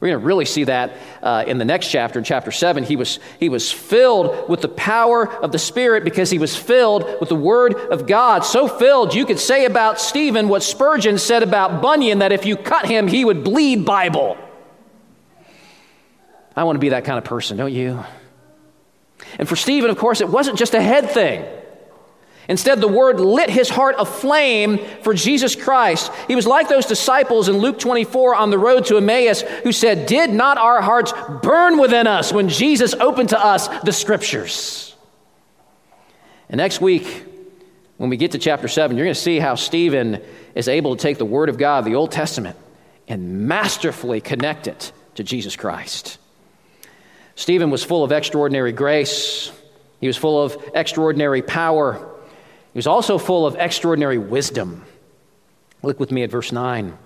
We're 0.02 0.08
going 0.08 0.20
to 0.20 0.26
really 0.26 0.46
see 0.46 0.64
that 0.64 0.94
uh, 1.22 1.44
in 1.46 1.58
the 1.58 1.64
next 1.64 1.86
chapter, 1.86 2.18
in 2.18 2.24
chapter 2.24 2.50
7. 2.50 2.82
He 2.82 2.96
was, 2.96 3.20
he 3.38 3.48
was 3.48 3.70
filled 3.70 4.48
with 4.48 4.60
the 4.60 4.68
power 4.68 5.28
of 5.28 5.52
the 5.52 5.60
Spirit 5.60 6.02
because 6.02 6.28
he 6.28 6.40
was 6.40 6.56
filled 6.56 7.20
with 7.20 7.28
the 7.28 7.36
Word 7.36 7.76
of 7.76 8.08
God. 8.08 8.40
So 8.40 8.66
filled, 8.66 9.14
you 9.14 9.24
could 9.24 9.38
say 9.38 9.64
about 9.64 10.00
Stephen 10.00 10.48
what 10.48 10.64
Spurgeon 10.64 11.18
said 11.18 11.44
about 11.44 11.80
Bunyan 11.80 12.18
that 12.18 12.32
if 12.32 12.44
you 12.44 12.56
cut 12.56 12.84
him, 12.84 13.06
he 13.06 13.24
would 13.24 13.44
bleed 13.44 13.84
Bible. 13.84 14.36
I 16.56 16.64
want 16.64 16.74
to 16.74 16.80
be 16.80 16.88
that 16.88 17.04
kind 17.04 17.18
of 17.18 17.22
person, 17.22 17.56
don't 17.56 17.72
you? 17.72 18.04
And 19.38 19.48
for 19.48 19.54
Stephen, 19.54 19.88
of 19.88 19.98
course, 19.98 20.20
it 20.20 20.28
wasn't 20.28 20.58
just 20.58 20.74
a 20.74 20.82
head 20.82 21.10
thing. 21.10 21.44
Instead, 22.48 22.80
the 22.80 22.88
word 22.88 23.20
lit 23.20 23.50
his 23.50 23.68
heart 23.68 23.94
aflame 23.98 24.78
for 25.02 25.14
Jesus 25.14 25.54
Christ. 25.54 26.10
He 26.26 26.34
was 26.34 26.46
like 26.46 26.68
those 26.68 26.86
disciples 26.86 27.48
in 27.48 27.58
Luke 27.58 27.78
24 27.78 28.34
on 28.34 28.50
the 28.50 28.58
road 28.58 28.86
to 28.86 28.96
Emmaus 28.96 29.42
who 29.62 29.72
said, 29.72 30.06
Did 30.06 30.30
not 30.30 30.58
our 30.58 30.82
hearts 30.82 31.12
burn 31.42 31.78
within 31.78 32.06
us 32.06 32.32
when 32.32 32.48
Jesus 32.48 32.94
opened 32.94 33.28
to 33.28 33.38
us 33.38 33.68
the 33.82 33.92
scriptures? 33.92 34.94
And 36.48 36.58
next 36.58 36.80
week, 36.80 37.24
when 37.96 38.10
we 38.10 38.16
get 38.16 38.32
to 38.32 38.38
chapter 38.38 38.66
7, 38.66 38.96
you're 38.96 39.06
going 39.06 39.14
to 39.14 39.20
see 39.20 39.38
how 39.38 39.54
Stephen 39.54 40.20
is 40.56 40.66
able 40.66 40.96
to 40.96 41.00
take 41.00 41.18
the 41.18 41.24
Word 41.24 41.48
of 41.48 41.56
God, 41.56 41.84
the 41.84 41.94
Old 41.94 42.10
Testament, 42.10 42.56
and 43.06 43.46
masterfully 43.46 44.20
connect 44.20 44.66
it 44.66 44.92
to 45.14 45.22
Jesus 45.22 45.54
Christ. 45.54 46.18
Stephen 47.36 47.70
was 47.70 47.84
full 47.84 48.02
of 48.02 48.10
extraordinary 48.10 48.72
grace, 48.72 49.52
he 50.00 50.08
was 50.08 50.16
full 50.16 50.42
of 50.42 50.60
extraordinary 50.74 51.42
power. 51.42 52.11
He 52.72 52.78
was 52.78 52.86
also 52.86 53.18
full 53.18 53.46
of 53.46 53.56
extraordinary 53.56 54.18
wisdom. 54.18 54.84
Look 55.82 56.00
with 56.00 56.10
me 56.10 56.22
at 56.22 56.30
verse 56.30 56.52
9. 56.52 56.96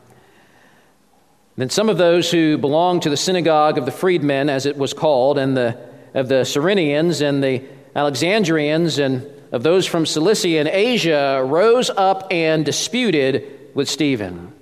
Then 1.57 1.71
some 1.71 1.89
of 1.89 1.97
those 1.97 2.31
who 2.31 2.59
belonged 2.59 3.03
to 3.03 3.11
the 3.11 3.17
synagogue 3.17 3.79
of 3.79 3.87
the 3.87 3.91
freedmen, 3.91 4.51
as 4.51 4.67
it 4.67 4.77
was 4.77 4.93
called, 4.93 5.39
and 5.39 5.57
the, 5.57 5.79
of 6.15 6.29
the 6.29 6.45
Cyrenians 6.45 7.27
and 7.27 7.43
the 7.43 7.65
Alexandrians 7.95 8.99
and 8.99 9.27
of 9.53 9.63
those 9.63 9.87
from 9.87 10.05
Cilicia 10.05 10.59
and 10.59 10.69
Asia 10.69 11.43
rose 11.45 11.89
up 11.89 12.29
and 12.31 12.65
disputed 12.65 13.71
with 13.75 13.89
Stephen. 13.89 14.53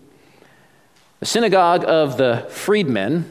The 1.21 1.27
synagogue 1.27 1.85
of 1.85 2.17
the 2.17 2.47
freedmen 2.49 3.31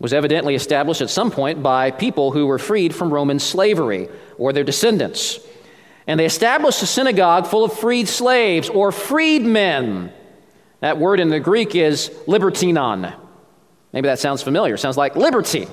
was 0.00 0.12
evidently 0.12 0.54
established 0.54 1.00
at 1.00 1.10
some 1.10 1.30
point 1.30 1.62
by 1.62 1.90
people 1.90 2.32
who 2.32 2.46
were 2.46 2.58
freed 2.58 2.94
from 2.94 3.12
Roman 3.12 3.38
slavery 3.38 4.08
or 4.36 4.52
their 4.52 4.64
descendants. 4.64 5.38
And 6.08 6.18
they 6.18 6.24
established 6.24 6.82
a 6.82 6.86
synagogue 6.86 7.46
full 7.46 7.64
of 7.64 7.74
freed 7.74 8.08
slaves 8.08 8.70
or 8.70 8.90
freedmen. 8.90 10.10
That 10.80 10.96
word 10.96 11.20
in 11.20 11.28
the 11.28 11.38
Greek 11.38 11.74
is 11.74 12.08
libertinon. 12.26 13.14
Maybe 13.92 14.08
that 14.08 14.18
sounds 14.18 14.42
familiar. 14.42 14.78
Sounds 14.78 14.96
like 14.96 15.16
liberty. 15.16 15.68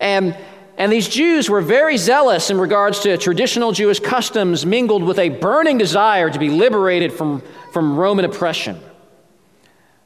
And, 0.00 0.34
and 0.78 0.90
these 0.90 1.08
Jews 1.08 1.50
were 1.50 1.60
very 1.60 1.98
zealous 1.98 2.48
in 2.48 2.58
regards 2.58 3.00
to 3.00 3.18
traditional 3.18 3.72
Jewish 3.72 4.00
customs, 4.00 4.64
mingled 4.64 5.02
with 5.02 5.18
a 5.18 5.28
burning 5.28 5.76
desire 5.76 6.30
to 6.30 6.38
be 6.38 6.48
liberated 6.48 7.12
from, 7.12 7.42
from 7.74 7.98
Roman 7.98 8.24
oppression. 8.24 8.80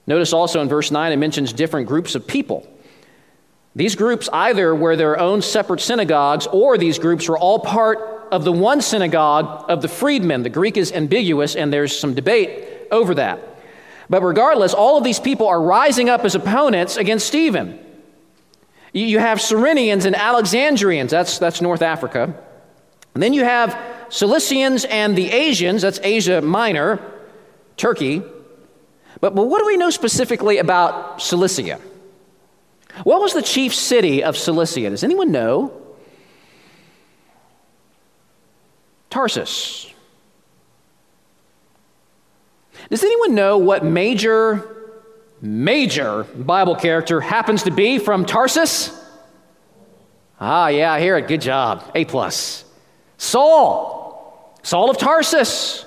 Notice 0.04 0.32
also 0.32 0.60
in 0.60 0.68
verse 0.68 0.90
9 0.90 1.12
it 1.12 1.16
mentions 1.16 1.52
different 1.52 1.86
groups 1.86 2.16
of 2.16 2.26
people. 2.26 2.66
These 3.76 3.94
groups 3.94 4.28
either 4.32 4.74
were 4.74 4.96
their 4.96 5.20
own 5.20 5.42
separate 5.42 5.80
synagogues 5.80 6.48
or 6.48 6.76
these 6.76 6.98
groups 6.98 7.28
were 7.28 7.38
all 7.38 7.60
part 7.60 8.11
of 8.32 8.44
the 8.44 8.52
one 8.52 8.80
synagogue 8.80 9.66
of 9.68 9.82
the 9.82 9.88
freedmen. 9.88 10.42
The 10.42 10.50
Greek 10.50 10.76
is 10.78 10.90
ambiguous, 10.90 11.54
and 11.54 11.72
there's 11.72 11.96
some 11.96 12.14
debate 12.14 12.88
over 12.90 13.14
that. 13.14 13.40
But 14.08 14.22
regardless, 14.22 14.72
all 14.74 14.96
of 14.96 15.04
these 15.04 15.20
people 15.20 15.46
are 15.46 15.60
rising 15.60 16.08
up 16.08 16.24
as 16.24 16.34
opponents 16.34 16.96
against 16.96 17.26
Stephen. 17.26 17.78
You 18.92 19.18
have 19.18 19.38
Cyrenians 19.38 20.06
and 20.06 20.16
Alexandrians, 20.16 21.10
that's, 21.10 21.38
that's 21.38 21.60
North 21.60 21.82
Africa. 21.82 22.34
And 23.14 23.22
then 23.22 23.34
you 23.34 23.44
have 23.44 23.78
Cilicians 24.08 24.86
and 24.88 25.16
the 25.16 25.30
Asians, 25.30 25.82
that's 25.82 26.00
Asia 26.02 26.40
Minor, 26.40 27.00
Turkey. 27.76 28.22
But, 29.20 29.34
but 29.34 29.44
what 29.44 29.60
do 29.60 29.66
we 29.66 29.76
know 29.76 29.90
specifically 29.90 30.58
about 30.58 31.20
Cilicia? 31.20 31.78
What 33.04 33.20
was 33.20 33.34
the 33.34 33.42
chief 33.42 33.74
city 33.74 34.24
of 34.24 34.36
Cilicia? 34.36 34.90
Does 34.90 35.04
anyone 35.04 35.32
know? 35.32 35.81
Tarsus. 39.12 39.92
Does 42.88 43.04
anyone 43.04 43.34
know 43.34 43.58
what 43.58 43.84
major, 43.84 44.96
major 45.42 46.24
Bible 46.24 46.74
character 46.74 47.20
happens 47.20 47.64
to 47.64 47.70
be 47.70 47.98
from 47.98 48.24
Tarsus? 48.24 48.90
Ah, 50.40 50.68
yeah, 50.68 50.90
I 50.90 51.00
hear 51.00 51.18
it. 51.18 51.28
Good 51.28 51.42
job. 51.42 51.92
A 51.94 52.06
plus. 52.06 52.64
Saul. 53.18 54.58
Saul 54.62 54.88
of 54.88 54.96
Tarsus. 54.96 55.84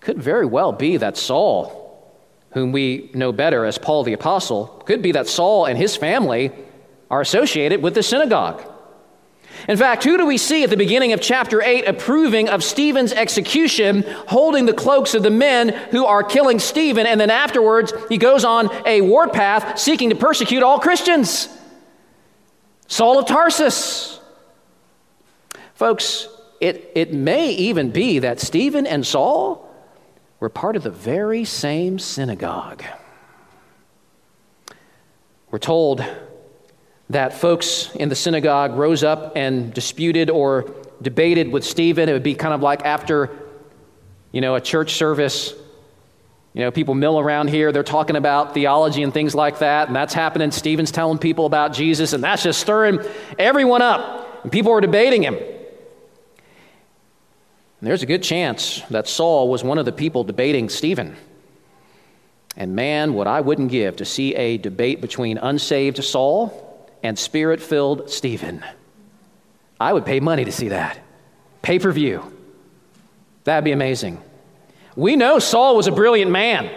Could 0.00 0.22
very 0.22 0.46
well 0.46 0.72
be 0.72 0.96
that 0.96 1.18
Saul, 1.18 2.10
whom 2.52 2.72
we 2.72 3.10
know 3.12 3.30
better 3.30 3.66
as 3.66 3.76
Paul 3.76 4.04
the 4.04 4.14
Apostle, 4.14 4.68
could 4.86 5.02
be 5.02 5.12
that 5.12 5.28
Saul 5.28 5.66
and 5.66 5.76
his 5.76 5.96
family 5.96 6.50
are 7.10 7.20
associated 7.20 7.82
with 7.82 7.94
the 7.94 8.02
synagogue. 8.02 8.70
In 9.66 9.78
fact, 9.78 10.04
who 10.04 10.18
do 10.18 10.26
we 10.26 10.36
see 10.36 10.62
at 10.62 10.70
the 10.70 10.76
beginning 10.76 11.12
of 11.12 11.20
chapter 11.20 11.62
8 11.62 11.86
approving 11.86 12.48
of 12.48 12.62
Stephen's 12.62 13.12
execution, 13.12 14.02
holding 14.28 14.66
the 14.66 14.74
cloaks 14.74 15.14
of 15.14 15.22
the 15.22 15.30
men 15.30 15.70
who 15.90 16.04
are 16.04 16.22
killing 16.22 16.58
Stephen, 16.58 17.06
and 17.06 17.18
then 17.18 17.30
afterwards 17.30 17.92
he 18.08 18.18
goes 18.18 18.44
on 18.44 18.68
a 18.86 19.00
warpath 19.00 19.78
seeking 19.78 20.10
to 20.10 20.16
persecute 20.16 20.62
all 20.62 20.78
Christians? 20.78 21.48
Saul 22.88 23.18
of 23.18 23.26
Tarsus. 23.26 24.20
Folks, 25.74 26.28
it, 26.60 26.92
it 26.94 27.12
may 27.12 27.50
even 27.50 27.90
be 27.90 28.18
that 28.18 28.40
Stephen 28.40 28.86
and 28.86 29.06
Saul 29.06 29.68
were 30.40 30.50
part 30.50 30.76
of 30.76 30.82
the 30.82 30.90
very 30.90 31.44
same 31.44 31.98
synagogue. 31.98 32.84
We're 35.50 35.58
told 35.58 36.04
that 37.10 37.34
folks 37.34 37.94
in 37.94 38.08
the 38.08 38.14
synagogue 38.14 38.74
rose 38.74 39.04
up 39.04 39.32
and 39.36 39.72
disputed 39.74 40.30
or 40.30 40.72
debated 41.02 41.52
with 41.52 41.64
Stephen. 41.64 42.08
It 42.08 42.12
would 42.12 42.22
be 42.22 42.34
kind 42.34 42.54
of 42.54 42.62
like 42.62 42.84
after, 42.84 43.30
you 44.32 44.40
know, 44.40 44.54
a 44.54 44.60
church 44.60 44.94
service. 44.94 45.54
You 46.54 46.60
know, 46.60 46.70
people 46.70 46.94
mill 46.94 47.18
around 47.18 47.50
here, 47.50 47.72
they're 47.72 47.82
talking 47.82 48.14
about 48.14 48.54
theology 48.54 49.02
and 49.02 49.12
things 49.12 49.34
like 49.34 49.58
that, 49.58 49.88
and 49.88 49.96
that's 49.96 50.14
happening. 50.14 50.52
Stephen's 50.52 50.92
telling 50.92 51.18
people 51.18 51.46
about 51.46 51.72
Jesus, 51.72 52.12
and 52.12 52.22
that's 52.22 52.44
just 52.44 52.60
stirring 52.60 53.00
everyone 53.40 53.82
up. 53.82 54.44
And 54.44 54.52
people 54.52 54.70
are 54.72 54.80
debating 54.80 55.24
him. 55.24 55.34
And 55.34 55.50
there's 57.80 58.04
a 58.04 58.06
good 58.06 58.22
chance 58.22 58.82
that 58.90 59.08
Saul 59.08 59.48
was 59.48 59.64
one 59.64 59.78
of 59.78 59.84
the 59.84 59.92
people 59.92 60.22
debating 60.22 60.68
Stephen. 60.68 61.16
And 62.56 62.76
man, 62.76 63.14
what 63.14 63.26
I 63.26 63.40
wouldn't 63.40 63.72
give 63.72 63.96
to 63.96 64.04
see 64.04 64.34
a 64.36 64.56
debate 64.56 65.00
between 65.00 65.38
unsaved 65.38 66.02
Saul 66.04 66.63
and 67.04 67.18
spirit 67.18 67.60
filled 67.60 68.10
Stephen. 68.10 68.64
I 69.78 69.92
would 69.92 70.06
pay 70.06 70.18
money 70.20 70.46
to 70.46 70.52
see 70.52 70.70
that. 70.70 70.98
Pay 71.62 71.78
per 71.78 71.92
view. 71.92 72.32
That'd 73.44 73.64
be 73.64 73.72
amazing. 73.72 74.20
We 74.96 75.14
know 75.14 75.38
Saul 75.38 75.76
was 75.76 75.86
a 75.86 75.92
brilliant 75.92 76.30
man, 76.30 76.70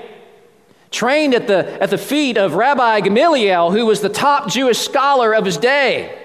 trained 0.91 1.33
at 1.33 1.47
the, 1.47 1.81
at 1.81 1.89
the 1.89 1.97
feet 1.97 2.37
of 2.37 2.55
Rabbi 2.55 2.99
Gamaliel, 2.99 3.71
who 3.71 3.85
was 3.85 4.01
the 4.01 4.09
top 4.09 4.49
Jewish 4.49 4.79
scholar 4.79 5.33
of 5.33 5.45
his 5.45 5.55
day. 5.55 6.17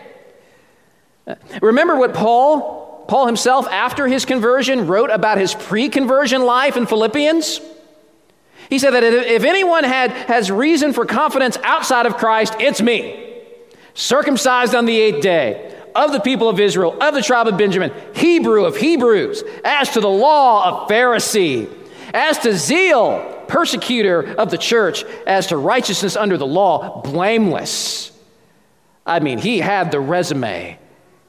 Remember 1.60 1.94
what 1.94 2.12
Paul, 2.12 3.04
Paul 3.06 3.26
himself, 3.26 3.68
after 3.68 4.08
his 4.08 4.24
conversion, 4.24 4.88
wrote 4.88 5.10
about 5.10 5.38
his 5.38 5.54
pre 5.54 5.88
conversion 5.88 6.44
life 6.44 6.76
in 6.76 6.86
Philippians? 6.86 7.60
He 8.68 8.80
said 8.80 8.92
that 8.94 9.04
if 9.04 9.44
anyone 9.44 9.84
had, 9.84 10.10
has 10.10 10.50
reason 10.50 10.92
for 10.92 11.06
confidence 11.06 11.56
outside 11.62 12.06
of 12.06 12.16
Christ, 12.16 12.56
it's 12.58 12.82
me. 12.82 13.31
Circumcised 13.94 14.74
on 14.74 14.86
the 14.86 14.98
eighth 14.98 15.22
day, 15.22 15.78
of 15.94 16.12
the 16.12 16.20
people 16.20 16.48
of 16.48 16.58
Israel, 16.58 17.00
of 17.02 17.14
the 17.14 17.22
tribe 17.22 17.48
of 17.48 17.58
Benjamin, 17.58 17.92
Hebrew 18.14 18.64
of 18.64 18.76
Hebrews, 18.76 19.42
as 19.64 19.90
to 19.90 20.00
the 20.00 20.08
law 20.08 20.82
of 20.84 20.88
Pharisee, 20.88 21.70
as 22.14 22.38
to 22.38 22.56
zeal, 22.56 23.44
persecutor 23.48 24.34
of 24.36 24.50
the 24.50 24.58
church, 24.58 25.04
as 25.26 25.48
to 25.48 25.56
righteousness 25.56 26.16
under 26.16 26.38
the 26.38 26.46
law, 26.46 27.02
blameless. 27.02 28.10
I 29.04 29.20
mean, 29.20 29.38
he 29.38 29.58
had 29.58 29.90
the 29.90 30.00
resume 30.00 30.78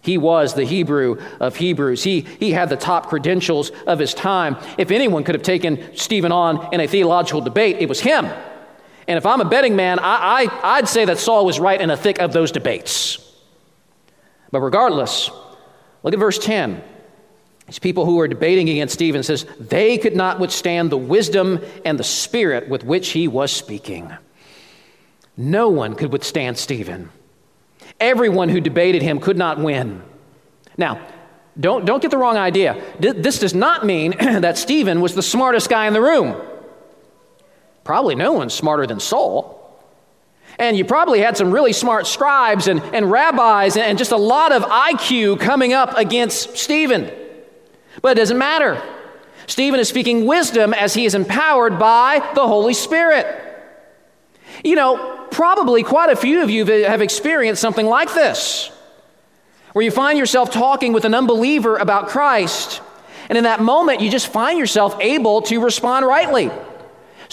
he 0.03 0.17
was 0.17 0.53
the 0.53 0.65
Hebrew 0.65 1.17
of 1.39 1.55
Hebrews. 1.55 2.03
He, 2.03 2.21
he 2.21 2.51
had 2.51 2.67
the 2.67 2.75
top 2.75 3.07
credentials 3.07 3.71
of 3.87 3.99
his 3.99 4.13
time. 4.13 4.57
If 4.77 4.91
anyone 4.91 5.23
could 5.23 5.33
have 5.33 5.43
taken 5.43 5.95
Stephen 5.95 6.33
on 6.33 6.73
in 6.73 6.81
a 6.81 6.87
theological 6.87 7.39
debate, 7.39 7.77
it 7.79 7.87
was 7.87 8.01
him. 8.01 8.29
And 9.07 9.17
if 9.17 9.25
I'm 9.25 9.41
a 9.41 9.45
betting 9.45 9.75
man, 9.75 9.99
I, 9.99 10.47
I, 10.63 10.77
I'd 10.77 10.87
say 10.87 11.05
that 11.05 11.17
Saul 11.17 11.45
was 11.45 11.59
right 11.59 11.79
in 11.79 11.89
the 11.89 11.97
thick 11.97 12.19
of 12.19 12.33
those 12.33 12.51
debates. 12.51 13.19
But 14.51 14.61
regardless, 14.61 15.29
look 16.03 16.13
at 16.13 16.19
verse 16.19 16.39
10. 16.39 16.81
These 17.67 17.79
people 17.79 18.05
who 18.05 18.19
are 18.19 18.27
debating 18.27 18.69
against 18.69 18.93
Stephen 18.93 19.23
says 19.23 19.45
they 19.59 19.97
could 19.97 20.15
not 20.15 20.39
withstand 20.39 20.91
the 20.91 20.97
wisdom 20.97 21.59
and 21.85 21.97
the 21.97 22.03
spirit 22.03 22.69
with 22.69 22.83
which 22.83 23.09
he 23.09 23.27
was 23.27 23.51
speaking. 23.51 24.11
No 25.35 25.69
one 25.69 25.95
could 25.95 26.11
withstand 26.11 26.57
Stephen. 26.57 27.09
Everyone 27.99 28.49
who 28.49 28.61
debated 28.61 29.01
him 29.01 29.19
could 29.19 29.37
not 29.37 29.59
win. 29.59 30.03
Now, 30.77 31.05
don't, 31.59 31.85
don't 31.85 32.01
get 32.01 32.11
the 32.11 32.17
wrong 32.17 32.37
idea. 32.37 32.81
This 32.99 33.39
does 33.39 33.53
not 33.53 33.85
mean 33.85 34.11
that 34.19 34.57
Stephen 34.57 35.01
was 35.01 35.15
the 35.15 35.21
smartest 35.21 35.69
guy 35.69 35.87
in 35.87 35.93
the 35.93 36.01
room. 36.01 36.39
Probably 37.83 38.15
no 38.15 38.33
one's 38.33 38.53
smarter 38.53 38.87
than 38.87 38.99
Saul. 38.99 39.59
And 40.59 40.77
you 40.77 40.85
probably 40.85 41.19
had 41.19 41.35
some 41.35 41.51
really 41.51 41.73
smart 41.73 42.05
scribes 42.05 42.67
and, 42.67 42.81
and 42.93 43.09
rabbis 43.09 43.75
and 43.75 43.97
just 43.97 44.11
a 44.11 44.17
lot 44.17 44.51
of 44.51 44.63
IQ 44.63 45.39
coming 45.39 45.73
up 45.73 45.97
against 45.97 46.57
Stephen. 46.57 47.11
But 48.01 48.17
it 48.17 48.21
doesn't 48.21 48.37
matter. 48.37 48.81
Stephen 49.47 49.79
is 49.79 49.89
speaking 49.89 50.25
wisdom 50.25 50.73
as 50.73 50.93
he 50.93 51.05
is 51.05 51.15
empowered 51.15 51.79
by 51.79 52.19
the 52.35 52.47
Holy 52.47 52.73
Spirit. 52.73 53.39
You 54.63 54.75
know, 54.75 55.27
probably 55.31 55.83
quite 55.83 56.09
a 56.09 56.15
few 56.15 56.41
of 56.41 56.49
you 56.49 56.65
have 56.65 57.01
experienced 57.01 57.61
something 57.61 57.85
like 57.85 58.13
this, 58.13 58.71
where 59.73 59.83
you 59.83 59.91
find 59.91 60.17
yourself 60.17 60.51
talking 60.51 60.93
with 60.93 61.05
an 61.05 61.13
unbeliever 61.13 61.77
about 61.77 62.07
Christ, 62.07 62.81
and 63.29 63.37
in 63.37 63.45
that 63.45 63.61
moment, 63.61 64.01
you 64.01 64.09
just 64.09 64.27
find 64.27 64.59
yourself 64.59 64.95
able 65.01 65.41
to 65.43 65.59
respond 65.59 66.05
rightly. 66.05 66.51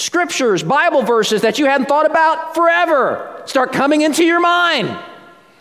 Scriptures, 0.01 0.63
Bible 0.63 1.03
verses 1.03 1.43
that 1.43 1.59
you 1.59 1.67
hadn't 1.67 1.87
thought 1.87 2.07
about 2.07 2.55
forever 2.55 3.43
start 3.45 3.73
coming 3.73 4.01
into 4.01 4.25
your 4.25 4.41
mind. 4.41 4.99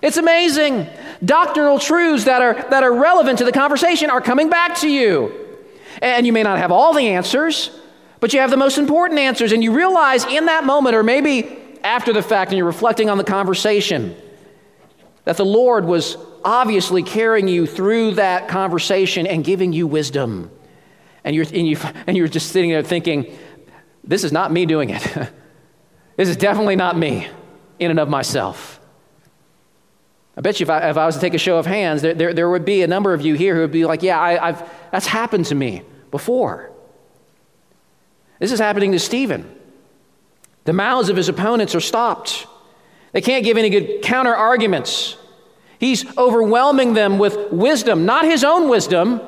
It's 0.02 0.15
amazing. 0.15 0.88
Doctrinal 1.23 1.78
truths 1.78 2.23
that 2.23 2.41
are, 2.41 2.54
that 2.69 2.84
are 2.84 2.93
relevant 2.93 3.39
to 3.39 3.45
the 3.45 3.52
conversation 3.52 4.10
are 4.10 4.21
coming 4.21 4.49
back 4.49 4.78
to 4.78 4.89
you. 4.89 5.34
And 6.02 6.25
you 6.25 6.32
may 6.32 6.43
not 6.43 6.58
have 6.58 6.71
all 6.71 6.93
the 6.93 7.08
answers, 7.10 7.69
but 8.21 8.32
you 8.32 8.39
have 8.39 8.49
the 8.49 8.58
most 8.58 8.78
important 8.78 9.19
answers. 9.19 9.52
And 9.52 9.62
you 9.62 9.73
realize 9.73 10.23
in 10.25 10.45
that 10.45 10.63
moment, 10.63 10.95
or 10.95 11.04
maybe 11.04 11.58
after 11.84 12.13
the 12.13 12.21
fact 12.21 12.52
and 12.52 12.58
you're 12.58 12.65
reflecting 12.65 13.10
on 13.10 13.17
the 13.17 13.25
conversation, 13.25 14.15
that 15.25 15.36
the 15.36 15.45
Lord 15.45 15.84
was 15.84 16.15
obviously 16.45 17.04
carrying 17.04 17.49
you 17.49 17.67
through 17.67 18.12
that 18.12 18.47
conversation 18.47 19.28
and 19.28 19.43
giving 19.43 19.73
you 19.73 19.86
wisdom. 19.86 20.49
And 21.25 21.36
you're, 21.36 21.45
and, 21.45 21.67
you, 21.67 21.78
and 22.08 22.15
you're 22.15 22.30
just 22.30 22.54
sitting 22.54 22.69
there 22.69 22.84
thinking, 22.84 23.38
this 24.10 24.24
is 24.24 24.32
not 24.32 24.52
me 24.52 24.65
doing 24.65 24.89
it. 24.89 25.02
this 26.17 26.28
is 26.28 26.36
definitely 26.36 26.76
not 26.76 26.98
me 26.98 27.28
in 27.78 27.91
and 27.91 28.00
of 28.00 28.10
myself. 28.10 28.80
I 30.36 30.41
bet 30.41 30.60
you 30.60 30.65
if 30.65 30.69
I, 30.69 30.89
if 30.89 30.98
I 30.98 31.06
was 31.06 31.15
to 31.15 31.22
take 31.22 31.36
a 31.36 31.38
show 31.38 31.58
of 31.58 31.67
hands, 31.67 32.02
there, 32.02 32.15
there, 32.15 32.34
there, 32.34 32.50
would 32.50 32.65
be 32.65 32.82
a 32.82 32.88
number 32.88 33.13
of 33.13 33.22
you 33.22 33.36
here 33.36 33.54
who 33.56 33.62
would 33.62 33.72
be 33.72 33.86
like, 33.86 34.02
yeah, 34.02 34.19
I, 34.19 34.50
I've, 34.50 34.69
that's 34.91 35.06
happened 35.06 35.45
to 35.45 35.56
me 35.56 35.84
before. 36.10 36.72
This 38.39 38.52
is 38.52 38.60
happening 38.60 38.93
to 38.93 39.00
Stephen. 39.00 39.54
The 40.63 40.74
mouths 40.74 41.10
of 41.10 41.15
his 41.15 41.30
opponents 41.30 41.76
are 41.76 41.80
stopped. 41.80 42.48
They 43.12 43.22
can't 43.22 43.43
give 43.43 43.58
any 43.58 43.69
good 43.69 44.02
counter 44.02 44.36
arguments. 44.36 45.17
He's 45.80 46.17
overwhelming 46.17 46.93
them 46.93 47.19
with 47.19 47.52
wisdom, 47.52 48.06
not 48.06 48.26
his 48.26 48.43
own 48.43 48.69
wisdom, 48.69 49.22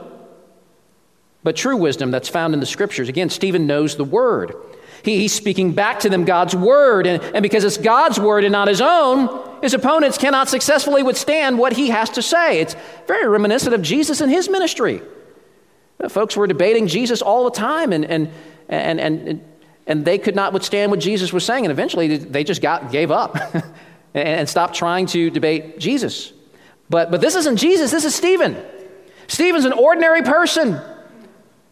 but 1.44 1.56
true 1.56 1.78
wisdom 1.78 2.12
that's 2.12 2.30
found 2.30 2.54
in 2.54 2.60
the 2.60 2.66
scriptures. 2.66 3.10
Again, 3.10 3.30
Stephen 3.30 3.68
knows 3.68 3.96
the 3.96 4.04
word. 4.04 4.56
He, 5.04 5.18
he's 5.18 5.34
speaking 5.34 5.74
back 5.74 6.00
to 6.02 6.10
them 6.10 6.26
God's 6.26 6.56
word. 6.56 7.08
And, 7.08 7.24
and 7.24 7.42
because 7.42 7.64
it's 7.64 7.78
God's 7.78 8.20
word 8.20 8.44
and 8.44 8.52
not 8.52 8.68
his 8.68 8.82
own, 8.82 9.62
his 9.62 9.74
opponents 9.74 10.18
cannot 10.18 10.50
successfully 10.50 11.04
withstand 11.04 11.58
what 11.58 11.74
he 11.74 11.90
has 11.90 12.10
to 12.12 12.22
say. 12.22 12.60
It's 12.60 12.76
very 13.08 13.28
reminiscent 13.28 13.74
of 13.74 13.82
Jesus 13.82 14.22
and 14.22 14.32
his 14.32 14.50
ministry. 14.50 15.02
Folks 16.10 16.36
were 16.36 16.48
debating 16.48 16.88
Jesus 16.88 17.22
all 17.22 17.44
the 17.44 17.52
time, 17.52 17.94
and, 17.94 18.06
and, 18.06 18.32
and, 18.70 19.00
and 19.00 19.42
and 19.88 20.06
they 20.06 20.18
could 20.18 20.36
not 20.36 20.54
withstand 20.54 20.92
what 20.92 21.00
Jesus 21.00 21.34
was 21.34 21.46
saying. 21.46 21.66
And 21.66 21.72
eventually 21.72 22.18
they 22.18 22.44
just 22.44 22.62
got, 22.62 22.92
gave 22.92 23.12
up 23.12 23.38
and 24.14 24.48
stopped 24.48 24.76
trying 24.76 25.06
to 25.08 25.30
debate 25.30 25.80
Jesus. 25.80 26.34
But, 26.90 27.12
but 27.12 27.22
this 27.22 27.36
isn't 27.36 27.58
Jesus, 27.58 27.92
this 27.92 28.06
is 28.06 28.14
Stephen. 28.14 28.58
Stephen's 29.28 29.66
an 29.66 29.74
ordinary 29.74 30.22
person, 30.24 30.80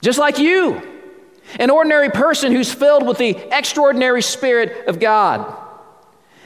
just 0.02 0.20
like 0.20 0.40
you. 0.40 0.82
An 1.60 1.70
ordinary 1.70 2.10
person 2.10 2.52
who's 2.52 2.72
filled 2.72 3.08
with 3.08 3.18
the 3.18 3.36
extraordinary 3.52 4.22
Spirit 4.22 4.88
of 4.88 5.00
God. 5.00 5.56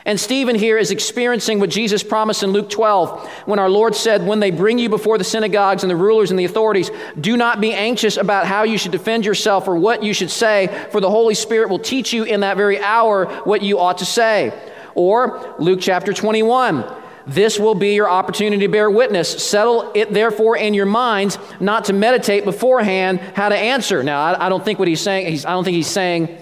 And 0.06 0.20
Stephen 0.20 0.56
here 0.56 0.78
is 0.78 0.92
experiencing 0.92 1.60
what 1.60 1.70
Jesus 1.70 2.04
promised 2.04 2.44
in 2.44 2.52
Luke 2.52 2.70
12 2.70 3.26
when 3.46 3.58
our 3.58 3.70
Lord 3.70 3.96
said, 3.96 4.26
When 4.26 4.42
they 4.42 4.52
bring 4.52 4.78
you 4.78 4.90
before 4.90 5.18
the 5.18 5.24
synagogues 5.24 5.84
and 5.84 5.90
the 5.90 5.96
rulers 5.96 6.30
and 6.30 6.38
the 6.38 6.44
authorities, 6.44 6.92
do 7.20 7.38
not 7.38 7.62
be 7.62 7.72
anxious 7.74 8.18
about 8.18 8.46
how 8.46 8.64
you 8.64 8.78
should 8.78 8.92
defend 8.92 9.26
yourself 9.26 9.68
or 9.68 9.78
what 9.78 10.04
you 10.04 10.14
should 10.14 10.32
say, 10.32 10.88
for 10.92 11.00
the 11.00 11.10
Holy 11.10 11.36
Spirit 11.36 11.70
will 11.70 11.80
teach 11.80 12.12
you 12.12 12.24
in 12.24 12.42
that 12.42 12.58
very 12.58 12.80
hour 12.80 13.28
what 13.44 13.62
you 13.62 13.80
ought 13.80 14.00
to 14.00 14.06
say. 14.06 14.54
Or 14.94 15.56
Luke 15.58 15.80
chapter 15.82 16.12
21. 16.12 17.03
This 17.26 17.60
will 17.60 17.76
be 17.76 17.96
your 17.96 18.10
opportunity 18.10 18.66
to 18.66 18.68
bear 18.68 18.90
witness. 18.90 19.30
Settle 19.48 19.92
it 19.96 20.14
therefore 20.14 20.58
in 20.58 20.74
your 20.74 20.86
minds, 20.86 21.38
not 21.60 21.86
to 21.86 21.94
meditate 21.94 22.46
beforehand 22.46 23.20
how 23.20 23.50
to 23.50 23.56
answer. 23.56 24.04
Now, 24.04 24.22
I, 24.22 24.48
I 24.48 24.50
don't 24.50 24.64
think 24.64 24.80
what 24.80 24.88
he's 24.88 25.02
saying, 25.02 25.28
he's, 25.28 25.46
I 25.46 25.52
don't 25.52 25.64
think 25.64 25.76
he's 25.76 25.88
saying, 25.88 26.38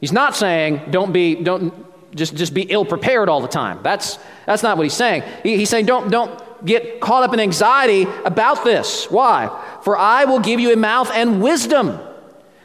he's 0.00 0.12
not 0.12 0.36
saying, 0.36 0.90
don't 0.90 1.12
be, 1.12 1.34
don't, 1.34 1.74
just, 2.14 2.36
just 2.36 2.54
be 2.54 2.62
ill 2.62 2.84
prepared 2.84 3.28
all 3.28 3.40
the 3.40 3.48
time. 3.48 3.80
That's, 3.82 4.18
that's 4.46 4.62
not 4.62 4.76
what 4.76 4.84
he's 4.84 4.94
saying. 4.94 5.24
He, 5.42 5.56
he's 5.56 5.70
saying, 5.70 5.86
don't, 5.86 6.10
don't 6.10 6.64
get 6.64 7.00
caught 7.00 7.24
up 7.24 7.34
in 7.34 7.40
anxiety 7.40 8.06
about 8.24 8.64
this. 8.64 9.10
Why? 9.10 9.48
For 9.82 9.96
I 9.96 10.26
will 10.26 10.40
give 10.40 10.60
you 10.60 10.72
a 10.72 10.76
mouth 10.76 11.10
and 11.12 11.42
wisdom, 11.42 11.98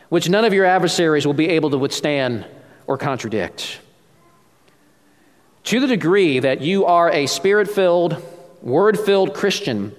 which 0.09 0.29
none 0.29 0.45
of 0.45 0.53
your 0.53 0.65
adversaries 0.65 1.25
will 1.25 1.33
be 1.33 1.49
able 1.49 1.71
to 1.71 1.77
withstand 1.77 2.45
or 2.85 2.97
contradict. 2.97 3.79
To 5.67 5.81
the 5.81 5.87
degree 5.87 6.39
that 6.39 6.61
you 6.61 6.85
are 6.85 7.11
a 7.11 7.27
spirit 7.27 7.69
filled, 7.69 8.23
word 8.61 8.97
filled 8.97 9.33
Christian, 9.33 9.93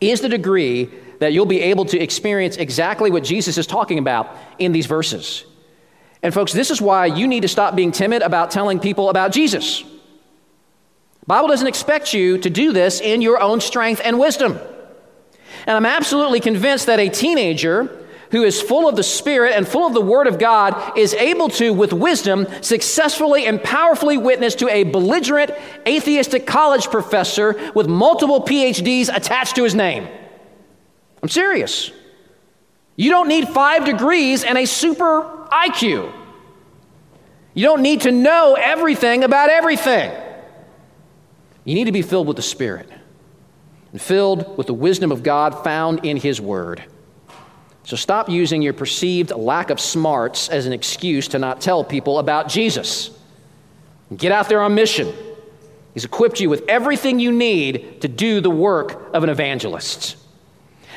is 0.00 0.20
the 0.20 0.28
degree 0.28 0.88
that 1.18 1.32
you'll 1.32 1.46
be 1.46 1.62
able 1.62 1.84
to 1.86 1.98
experience 1.98 2.56
exactly 2.58 3.10
what 3.10 3.24
Jesus 3.24 3.58
is 3.58 3.66
talking 3.66 3.98
about 3.98 4.30
in 4.60 4.70
these 4.70 4.86
verses. 4.86 5.46
And, 6.22 6.32
folks, 6.32 6.52
this 6.52 6.70
is 6.70 6.80
why 6.80 7.06
you 7.06 7.26
need 7.26 7.40
to 7.40 7.48
stop 7.48 7.74
being 7.74 7.90
timid 7.90 8.22
about 8.22 8.52
telling 8.52 8.78
people 8.78 9.10
about 9.10 9.32
Jesus. 9.32 9.82
Bible 11.26 11.48
doesn't 11.48 11.66
expect 11.66 12.14
you 12.14 12.38
to 12.38 12.48
do 12.48 12.70
this 12.72 13.00
in 13.00 13.20
your 13.20 13.40
own 13.40 13.60
strength 13.60 14.00
and 14.04 14.16
wisdom. 14.16 14.60
And 15.66 15.76
I'm 15.76 15.86
absolutely 15.86 16.38
convinced 16.38 16.86
that 16.86 17.00
a 17.00 17.08
teenager 17.08 18.03
who 18.34 18.42
is 18.42 18.60
full 18.60 18.88
of 18.88 18.96
the 18.96 19.02
Spirit 19.04 19.52
and 19.54 19.66
full 19.66 19.86
of 19.86 19.94
the 19.94 20.00
Word 20.00 20.26
of 20.26 20.40
God 20.40 20.98
is 20.98 21.14
able 21.14 21.48
to, 21.50 21.72
with 21.72 21.92
wisdom, 21.92 22.48
successfully 22.62 23.46
and 23.46 23.62
powerfully 23.62 24.18
witness 24.18 24.56
to 24.56 24.68
a 24.68 24.82
belligerent 24.82 25.52
atheistic 25.86 26.44
college 26.44 26.90
professor 26.90 27.70
with 27.76 27.86
multiple 27.86 28.40
PhDs 28.40 29.08
attached 29.14 29.54
to 29.54 29.62
his 29.62 29.76
name. 29.76 30.08
I'm 31.22 31.28
serious. 31.28 31.92
You 32.96 33.10
don't 33.10 33.28
need 33.28 33.46
five 33.50 33.84
degrees 33.84 34.42
and 34.42 34.58
a 34.58 34.66
super 34.66 35.46
IQ. 35.52 36.12
You 37.54 37.62
don't 37.62 37.82
need 37.82 38.00
to 38.00 38.10
know 38.10 38.56
everything 38.58 39.22
about 39.22 39.48
everything. 39.48 40.10
You 41.64 41.76
need 41.76 41.84
to 41.84 41.92
be 41.92 42.02
filled 42.02 42.26
with 42.26 42.36
the 42.36 42.42
Spirit 42.42 42.90
and 43.92 44.02
filled 44.02 44.58
with 44.58 44.66
the 44.66 44.74
wisdom 44.74 45.12
of 45.12 45.22
God 45.22 45.62
found 45.62 46.04
in 46.04 46.16
His 46.16 46.40
Word. 46.40 46.82
So 47.84 47.96
stop 47.96 48.30
using 48.30 48.62
your 48.62 48.72
perceived 48.72 49.30
lack 49.30 49.68
of 49.70 49.78
smarts 49.78 50.48
as 50.48 50.66
an 50.66 50.72
excuse 50.72 51.28
to 51.28 51.38
not 51.38 51.60
tell 51.60 51.84
people 51.84 52.18
about 52.18 52.48
Jesus. 52.48 53.10
Get 54.14 54.32
out 54.32 54.48
there 54.48 54.62
on 54.62 54.74
mission. 54.74 55.12
He's 55.92 56.04
equipped 56.04 56.40
you 56.40 56.48
with 56.48 56.64
everything 56.68 57.20
you 57.20 57.30
need 57.30 58.00
to 58.00 58.08
do 58.08 58.40
the 58.40 58.50
work 58.50 59.14
of 59.14 59.22
an 59.22 59.28
evangelist. 59.28 60.16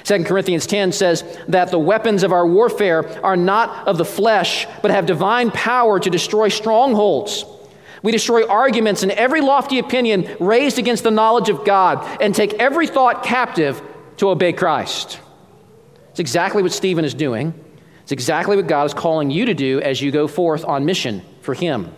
2 0.06 0.24
Corinthians 0.24 0.66
10 0.66 0.94
says 0.94 1.38
that 1.50 1.70
the 1.70 1.78
weapons 1.80 2.24
of 2.24 2.32
our 2.32 2.48
warfare 2.48 3.06
are 3.24 3.36
not 3.36 3.88
of 3.88 3.98
the 3.98 4.06
flesh, 4.06 4.66
but 4.82 4.90
have 4.90 5.06
divine 5.06 5.52
power 5.52 6.00
to 6.00 6.10
destroy 6.10 6.48
strongholds. 6.48 7.44
We 8.02 8.14
destroy 8.14 8.48
arguments 8.48 9.04
and 9.04 9.12
every 9.12 9.42
lofty 9.42 9.80
opinion 9.80 10.38
raised 10.40 10.80
against 10.80 11.04
the 11.04 11.12
knowledge 11.12 11.50
of 11.50 11.66
God 11.66 12.22
and 12.22 12.34
take 12.34 12.54
every 12.54 12.88
thought 12.88 13.24
captive 13.24 13.82
to 14.18 14.30
obey 14.30 14.54
Christ. 14.54 15.20
It's 16.18 16.20
exactly 16.20 16.64
what 16.64 16.72
Stephen 16.72 17.06
is 17.06 17.14
doing. 17.14 17.54
It's 18.02 18.12
exactly 18.12 18.56
what 18.56 18.66
God 18.66 18.88
is 18.88 18.94
calling 18.96 19.30
you 19.30 19.46
to 19.46 19.54
do 19.54 19.80
as 19.82 20.02
you 20.02 20.10
go 20.10 20.28
forth 20.28 20.66
on 20.66 20.84
mission 20.84 21.22
for 21.42 21.54
Him. 21.54 21.94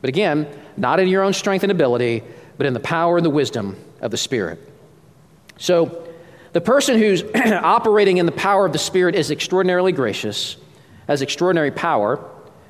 But 0.00 0.08
again, 0.08 0.46
not 0.76 1.00
in 1.00 1.08
your 1.08 1.24
own 1.24 1.32
strength 1.32 1.64
and 1.64 1.72
ability, 1.72 2.22
but 2.58 2.66
in 2.66 2.74
the 2.74 2.78
power 2.78 3.16
and 3.16 3.26
the 3.26 3.30
wisdom 3.30 3.76
of 4.00 4.12
the 4.12 4.16
Spirit. 4.16 4.60
So, 5.58 6.06
the 6.52 6.60
person 6.60 6.96
who's 6.96 7.24
operating 7.34 8.18
in 8.18 8.26
the 8.26 8.30
power 8.30 8.66
of 8.66 8.72
the 8.72 8.78
Spirit 8.78 9.16
is 9.16 9.32
extraordinarily 9.32 9.90
gracious, 9.90 10.56
has 11.08 11.20
extraordinary 11.20 11.72
power, 11.72 12.24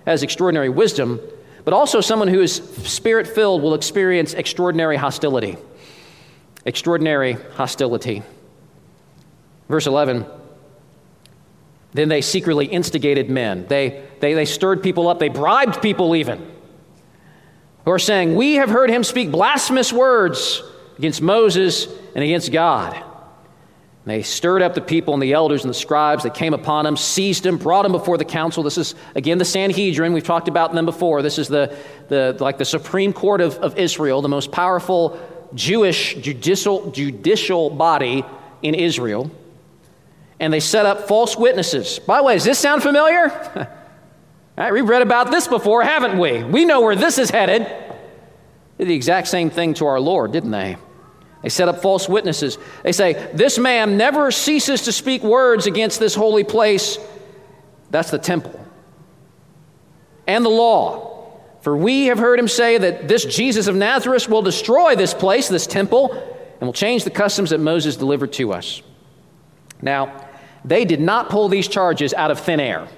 has 0.07 0.23
extraordinary 0.23 0.71
wisdom, 0.71 1.21
but 1.67 1.75
also 1.75 2.01
someone 2.01 2.29
who 2.29 2.41
is 2.41 2.55
spirit 2.87 3.27
filled 3.27 3.61
will 3.61 3.75
experience 3.75 4.33
extraordinary 4.33 4.97
hostility. 4.97 5.59
Extraordinary 6.65 7.33
hostility. 7.33 8.23
Verse 9.69 9.87
11 9.87 10.25
Then 11.97 12.11
they 12.11 12.21
secretly 12.21 12.67
instigated 12.67 13.31
men. 13.31 13.67
They, 13.69 14.05
they, 14.21 14.35
they 14.35 14.45
stirred 14.45 14.83
people 14.83 15.09
up, 15.09 15.19
they 15.19 15.31
bribed 15.31 15.81
people 15.81 16.15
even, 16.15 16.47
who 17.85 17.91
are 17.91 17.99
saying, 17.99 18.35
We 18.35 18.57
have 18.57 18.69
heard 18.69 18.91
him 18.91 19.03
speak 19.03 19.31
blasphemous 19.31 19.93
words 19.93 20.63
against 20.99 21.23
Moses 21.23 21.87
and 22.15 22.23
against 22.23 22.53
God. 22.53 23.03
They 24.05 24.23
stirred 24.23 24.63
up 24.63 24.75
the 24.75 24.83
people 24.83 25.15
and 25.15 25.23
the 25.23 25.33
elders 25.33 25.65
and 25.65 25.71
the 25.71 25.75
scribes. 25.75 26.23
that 26.25 26.35
came 26.35 26.55
upon 26.55 26.87
him, 26.87 26.97
seized 26.97 27.45
him, 27.45 27.57
brought 27.57 27.85
him 27.87 27.93
before 27.93 28.19
the 28.19 28.25
council. 28.25 28.63
This 28.63 28.79
is, 28.79 28.95
again, 29.17 29.39
the 29.39 29.45
Sanhedrin. 29.45 30.13
We've 30.13 30.23
talked 30.23 30.47
about 30.47 30.73
them 30.75 30.85
before. 30.85 31.23
This 31.23 31.39
is 31.39 31.49
the, 31.49 31.77
the, 32.09 32.37
like 32.39 32.59
the 32.59 32.65
Supreme 32.65 33.13
Court 33.13 33.41
of, 33.41 33.57
of 33.57 33.77
Israel, 33.79 34.23
the 34.23 34.29
most 34.29 34.53
powerful 34.53 35.19
Jewish 35.55 36.15
judicial, 36.17 36.91
judicial 36.93 37.71
body 37.71 38.25
in 38.63 38.75
Israel. 38.75 39.31
And 40.39 40.53
they 40.53 40.61
set 40.61 40.87
up 40.87 41.09
false 41.09 41.37
witnesses. 41.37 41.99
By 41.99 42.19
the 42.19 42.25
way, 42.25 42.35
does 42.35 42.45
this 42.45 42.59
sound 42.59 42.83
familiar? 42.83 43.29
right, 44.59 44.73
we've 44.73 44.89
read 44.89 45.03
about 45.03 45.31
this 45.31 45.49
before, 45.49 45.83
haven't 45.83 46.19
we? 46.19 46.45
We 46.45 46.65
know 46.65 46.83
where 46.83 46.97
this 46.97 47.19
is 47.19 47.31
headed. 47.31 47.63
They 48.77 48.85
did 48.85 48.89
the 48.89 48.95
exact 48.95 49.29
same 49.29 49.49
thing 49.51 49.75
to 49.75 49.87
our 49.87 49.99
Lord, 50.01 50.33
didn't 50.33 50.51
they? 50.51 50.77
They 51.43 51.49
set 51.49 51.69
up 51.69 51.81
false 51.81 52.09
witnesses. 52.09 52.59
They 52.83 52.93
say, 52.93 53.31
This 53.33 53.59
man 53.59 53.97
never 53.97 54.31
ceases 54.31 54.83
to 54.83 54.93
speak 54.93 55.23
words 55.23 55.67
against 55.67 56.01
this 56.01 56.15
holy 56.15 56.45
place. 56.45 56.99
That's 57.91 58.11
the 58.11 58.19
temple. 58.19 58.61
And 60.27 60.45
the 60.45 60.51
law. 60.51 61.15
For 61.61 61.77
we 61.77 62.07
have 62.07 62.19
heard 62.19 62.39
him 62.39 62.49
say 62.49 62.79
that 62.79 63.09
this 63.09 63.25
Jesus 63.25 63.67
of 63.67 63.75
Nazareth 63.75 64.29
will 64.29 64.43
destroy 64.43 64.97
this 64.97 65.15
place, 65.15 65.49
this 65.49 65.67
temple, 65.67 66.13
and 66.61 66.67
will 66.67 66.73
change 66.73 67.05
the 67.05 67.11
customs 67.11 67.51
that 67.51 67.59
Moses 67.59 67.97
delivered 67.97 68.33
to 68.35 68.53
us. 68.53 68.83
Now, 69.83 70.26
they 70.67 70.85
did 70.85 71.01
not 71.01 71.31
pull 71.31 71.49
these 71.49 71.69
charges 71.69 72.13
out 72.13 72.31
of 72.31 72.41
thin 72.41 72.61
air. 72.61 72.89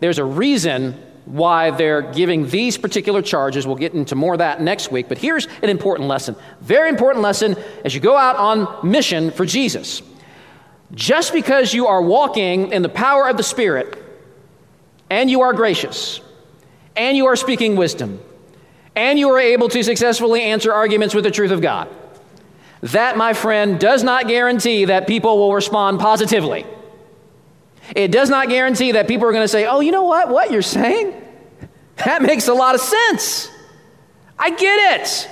There's 0.00 0.18
a 0.18 0.24
reason 0.24 0.92
why 1.24 1.70
they're 1.70 2.02
giving 2.02 2.48
these 2.48 2.76
particular 2.76 3.22
charges. 3.22 3.66
We'll 3.66 3.76
get 3.76 3.94
into 3.94 4.14
more 4.14 4.34
of 4.34 4.38
that 4.38 4.60
next 4.60 4.90
week. 4.92 5.08
But 5.08 5.18
here's 5.18 5.46
an 5.62 5.70
important 5.70 6.08
lesson 6.08 6.36
very 6.60 6.88
important 6.88 7.22
lesson 7.22 7.56
as 7.84 7.94
you 7.94 8.00
go 8.00 8.16
out 8.16 8.36
on 8.36 8.88
mission 8.88 9.30
for 9.30 9.44
Jesus. 9.44 10.02
Just 10.92 11.32
because 11.32 11.72
you 11.72 11.86
are 11.86 12.02
walking 12.02 12.72
in 12.72 12.82
the 12.82 12.88
power 12.88 13.28
of 13.28 13.36
the 13.36 13.44
Spirit, 13.44 13.96
and 15.08 15.30
you 15.30 15.42
are 15.42 15.52
gracious, 15.52 16.20
and 16.96 17.16
you 17.16 17.26
are 17.26 17.36
speaking 17.36 17.76
wisdom, 17.76 18.20
and 18.96 19.16
you 19.16 19.30
are 19.30 19.38
able 19.38 19.68
to 19.68 19.84
successfully 19.84 20.42
answer 20.42 20.72
arguments 20.72 21.14
with 21.14 21.22
the 21.22 21.30
truth 21.30 21.52
of 21.52 21.60
God, 21.60 21.88
that, 22.80 23.16
my 23.16 23.32
friend, 23.32 23.78
does 23.78 24.02
not 24.02 24.26
guarantee 24.26 24.86
that 24.86 25.06
people 25.06 25.38
will 25.38 25.54
respond 25.54 26.00
positively. 26.00 26.66
It 27.94 28.12
does 28.12 28.30
not 28.30 28.48
guarantee 28.48 28.92
that 28.92 29.08
people 29.08 29.26
are 29.26 29.32
going 29.32 29.44
to 29.44 29.48
say, 29.48 29.66
oh, 29.66 29.80
you 29.80 29.92
know 29.92 30.04
what? 30.04 30.28
What 30.28 30.50
you're 30.50 30.62
saying? 30.62 31.14
That 31.96 32.22
makes 32.22 32.48
a 32.48 32.54
lot 32.54 32.74
of 32.74 32.80
sense. 32.80 33.50
I 34.38 34.50
get 34.50 35.00
it. 35.00 35.28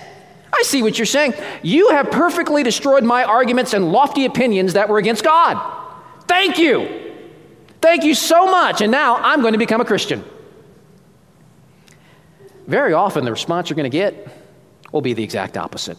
I 0.53 0.63
see 0.63 0.83
what 0.83 0.99
you're 0.99 1.07
saying. 1.07 1.35
You 1.63 1.91
have 1.91 2.11
perfectly 2.11 2.63
destroyed 2.63 3.05
my 3.05 3.25
arguments 3.25 3.75
and 3.75 3.93
lofty 3.93 4.25
opinions 4.25 4.73
that 4.75 4.89
were 4.89 4.99
against 4.99 5.25
God. 5.25 5.61
Thank 6.27 6.59
you. 6.59 7.15
Thank 7.81 8.05
you 8.05 8.15
so 8.15 8.47
much. 8.47 8.81
And 8.81 8.91
now 8.91 9.17
I'm 9.17 9.41
going 9.41 9.53
to 9.53 9.59
become 9.59 9.81
a 9.81 9.85
Christian. 9.85 10.25
Very 12.67 12.93
often, 12.93 13.25
the 13.25 13.31
response 13.31 13.71
you're 13.71 13.77
going 13.77 13.91
to 13.91 13.97
get 13.97 14.29
will 14.93 15.01
be 15.01 15.15
the 15.15 15.23
exact 15.23 15.57
opposite. 15.57 15.97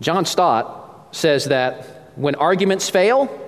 John 0.00 0.24
Stott 0.24 1.08
says 1.12 1.46
that 1.46 2.12
when 2.16 2.34
arguments 2.36 2.90
fail, 2.90 3.43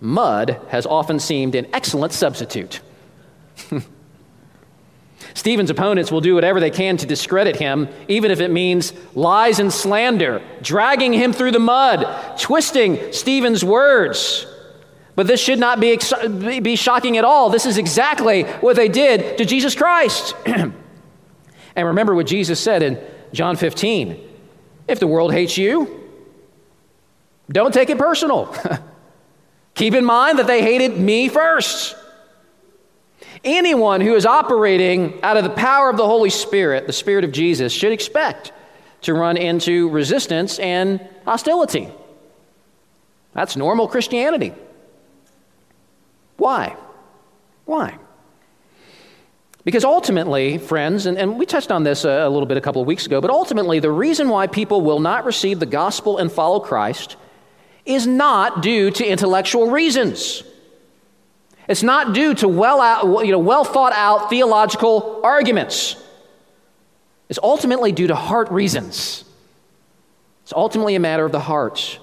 mud 0.00 0.60
has 0.68 0.86
often 0.86 1.18
seemed 1.18 1.54
an 1.54 1.66
excellent 1.72 2.12
substitute. 2.12 2.80
Stephen's 5.34 5.70
opponents 5.70 6.10
will 6.10 6.20
do 6.20 6.34
whatever 6.34 6.60
they 6.60 6.70
can 6.70 6.96
to 6.96 7.06
discredit 7.06 7.56
him, 7.56 7.88
even 8.08 8.30
if 8.30 8.40
it 8.40 8.50
means 8.50 8.92
lies 9.14 9.60
and 9.60 9.72
slander, 9.72 10.42
dragging 10.62 11.12
him 11.12 11.32
through 11.32 11.52
the 11.52 11.58
mud, 11.58 12.38
twisting 12.38 13.12
Stephen's 13.12 13.64
words. 13.64 14.46
But 15.14 15.26
this 15.26 15.40
should 15.40 15.58
not 15.58 15.80
be, 15.80 15.92
ex- 15.92 16.12
be 16.62 16.76
shocking 16.76 17.16
at 17.16 17.24
all. 17.24 17.50
This 17.50 17.66
is 17.66 17.78
exactly 17.78 18.44
what 18.44 18.76
they 18.76 18.88
did 18.88 19.38
to 19.38 19.44
Jesus 19.44 19.74
Christ. 19.74 20.34
and 20.46 20.74
remember 21.76 22.14
what 22.14 22.26
Jesus 22.26 22.58
said 22.60 22.82
in 22.82 22.98
John 23.32 23.56
15 23.56 24.28
if 24.88 24.98
the 24.98 25.06
world 25.06 25.32
hates 25.32 25.56
you, 25.56 26.08
don't 27.48 27.72
take 27.72 27.90
it 27.90 27.98
personal. 27.98 28.54
Keep 29.80 29.94
in 29.94 30.04
mind 30.04 30.38
that 30.38 30.46
they 30.46 30.60
hated 30.60 30.98
me 30.98 31.30
first. 31.30 31.96
Anyone 33.42 34.02
who 34.02 34.14
is 34.14 34.26
operating 34.26 35.18
out 35.22 35.38
of 35.38 35.42
the 35.42 35.48
power 35.48 35.88
of 35.88 35.96
the 35.96 36.04
Holy 36.04 36.28
Spirit, 36.28 36.86
the 36.86 36.92
Spirit 36.92 37.24
of 37.24 37.32
Jesus, 37.32 37.72
should 37.72 37.90
expect 37.90 38.52
to 39.00 39.14
run 39.14 39.38
into 39.38 39.88
resistance 39.88 40.58
and 40.58 41.00
hostility. 41.24 41.88
That's 43.32 43.56
normal 43.56 43.88
Christianity. 43.88 44.52
Why? 46.36 46.76
Why? 47.64 47.96
Because 49.64 49.86
ultimately, 49.86 50.58
friends, 50.58 51.06
and, 51.06 51.16
and 51.16 51.38
we 51.38 51.46
touched 51.46 51.72
on 51.72 51.84
this 51.84 52.04
a, 52.04 52.10
a 52.10 52.28
little 52.28 52.44
bit 52.44 52.58
a 52.58 52.60
couple 52.60 52.82
of 52.82 52.86
weeks 52.86 53.06
ago, 53.06 53.22
but 53.22 53.30
ultimately, 53.30 53.80
the 53.80 53.90
reason 53.90 54.28
why 54.28 54.46
people 54.46 54.82
will 54.82 55.00
not 55.00 55.24
receive 55.24 55.58
the 55.58 55.64
gospel 55.64 56.18
and 56.18 56.30
follow 56.30 56.60
Christ 56.60 57.16
is 57.94 58.06
not 58.06 58.62
due 58.62 58.90
to 58.90 59.06
intellectual 59.06 59.70
reasons. 59.70 60.42
It's 61.68 61.82
not 61.82 62.14
due 62.14 62.34
to 62.34 62.48
well, 62.48 62.80
out, 62.80 63.24
you 63.24 63.32
know, 63.32 63.38
well 63.38 63.64
thought 63.64 63.92
out 63.92 64.28
theological 64.28 65.20
arguments. 65.22 65.96
It's 67.28 67.38
ultimately 67.42 67.92
due 67.92 68.08
to 68.08 68.16
heart 68.16 68.50
reasons. 68.50 69.24
It's 70.42 70.52
ultimately 70.52 70.96
a 70.96 71.00
matter 71.00 71.24
of 71.24 71.30
the 71.30 71.40
heart. 71.40 72.00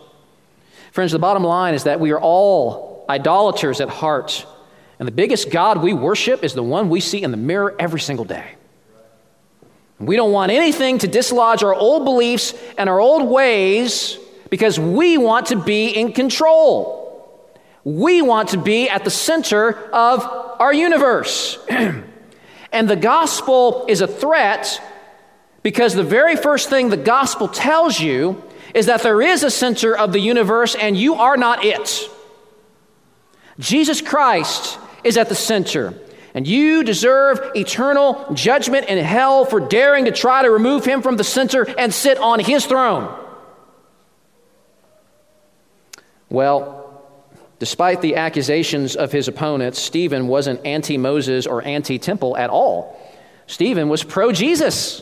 Friends, 0.91 1.11
the 1.11 1.19
bottom 1.19 1.43
line 1.43 1.73
is 1.73 1.83
that 1.83 1.99
we 1.99 2.11
are 2.11 2.19
all 2.19 3.05
idolaters 3.09 3.81
at 3.81 3.89
heart. 3.89 4.45
And 4.99 5.07
the 5.07 5.11
biggest 5.11 5.51
God 5.51 5.81
we 5.81 5.93
worship 5.93 6.43
is 6.43 6.53
the 6.53 6.63
one 6.63 6.89
we 6.89 7.01
see 7.01 7.21
in 7.21 7.31
the 7.31 7.38
mirror 7.38 7.75
every 7.77 7.99
single 7.99 8.25
day. 8.25 8.55
We 9.99 10.15
don't 10.15 10.31
want 10.31 10.51
anything 10.51 10.99
to 10.99 11.07
dislodge 11.07 11.63
our 11.63 11.73
old 11.73 12.05
beliefs 12.05 12.53
and 12.77 12.89
our 12.89 12.99
old 12.99 13.27
ways 13.27 14.17
because 14.49 14.79
we 14.79 15.17
want 15.17 15.47
to 15.47 15.55
be 15.55 15.87
in 15.89 16.13
control. 16.13 17.05
We 17.83 18.21
want 18.21 18.49
to 18.49 18.57
be 18.57 18.89
at 18.89 19.03
the 19.03 19.09
center 19.09 19.73
of 19.93 20.23
our 20.59 20.73
universe. 20.73 21.57
and 21.69 22.89
the 22.89 22.95
gospel 22.95 23.85
is 23.87 24.01
a 24.01 24.07
threat 24.07 24.81
because 25.63 25.93
the 25.93 26.03
very 26.03 26.35
first 26.35 26.69
thing 26.69 26.89
the 26.89 26.97
gospel 26.97 27.47
tells 27.47 27.99
you 27.99 28.41
is 28.73 28.87
that 28.87 29.03
there 29.03 29.21
is 29.21 29.43
a 29.43 29.51
center 29.51 29.97
of 29.97 30.11
the 30.11 30.19
universe 30.19 30.75
and 30.75 30.97
you 30.97 31.15
are 31.15 31.37
not 31.37 31.63
it. 31.63 32.09
Jesus 33.59 34.01
Christ 34.01 34.77
is 35.03 35.17
at 35.17 35.29
the 35.29 35.35
center. 35.35 35.93
And 36.33 36.45
you 36.45 36.83
deserve 36.83 37.39
eternal 37.55 38.31
judgment 38.33 38.87
in 38.87 39.03
hell 39.03 39.45
for 39.45 39.59
daring 39.59 40.05
to 40.05 40.11
try 40.11 40.43
to 40.43 40.51
remove 40.51 40.85
him 40.85 41.01
from 41.01 41.17
the 41.17 41.23
center 41.23 41.67
and 41.79 41.91
sit 41.91 42.19
on 42.19 42.39
his 42.39 42.65
throne. 42.65 43.26
Well, 46.30 47.01
despite 47.59 48.01
the 48.01 48.15
accusations 48.15 48.95
of 48.95 49.11
his 49.11 49.28
opponents, 49.28 49.80
Stephen 49.80 50.28
wasn't 50.28 50.65
anti 50.65 50.97
Moses 50.97 51.45
or 51.45 51.63
anti 51.63 51.99
temple 51.99 52.38
at 52.38 52.49
all. 52.49 52.99
Stephen 53.47 53.89
was 53.89 54.03
pro 54.03 54.32
Jesus. 54.32 55.01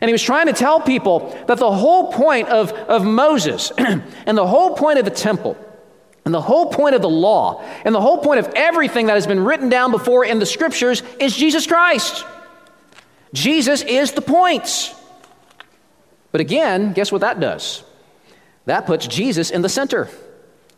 And 0.00 0.08
he 0.08 0.12
was 0.12 0.22
trying 0.22 0.46
to 0.46 0.52
tell 0.52 0.80
people 0.80 1.36
that 1.46 1.58
the 1.58 1.70
whole 1.70 2.12
point 2.12 2.48
of, 2.48 2.72
of 2.72 3.04
Moses 3.04 3.72
and 3.78 4.38
the 4.38 4.46
whole 4.46 4.74
point 4.76 4.98
of 4.98 5.04
the 5.04 5.10
temple 5.10 5.56
and 6.24 6.32
the 6.32 6.40
whole 6.40 6.66
point 6.66 6.94
of 6.94 7.02
the 7.02 7.08
law 7.08 7.62
and 7.84 7.94
the 7.94 8.00
whole 8.00 8.18
point 8.18 8.38
of 8.38 8.52
everything 8.54 9.06
that 9.06 9.14
has 9.14 9.26
been 9.26 9.40
written 9.44 9.68
down 9.68 9.90
before 9.90 10.24
in 10.24 10.38
the 10.38 10.46
scriptures 10.46 11.02
is 11.18 11.36
Jesus 11.36 11.66
Christ. 11.66 12.24
Jesus 13.32 13.82
is 13.82 14.12
the 14.12 14.22
point. 14.22 14.94
But 16.32 16.40
again, 16.40 16.92
guess 16.92 17.10
what 17.10 17.22
that 17.22 17.40
does? 17.40 17.82
That 18.66 18.86
puts 18.86 19.06
Jesus 19.06 19.50
in 19.50 19.62
the 19.62 19.68
center. 19.68 20.08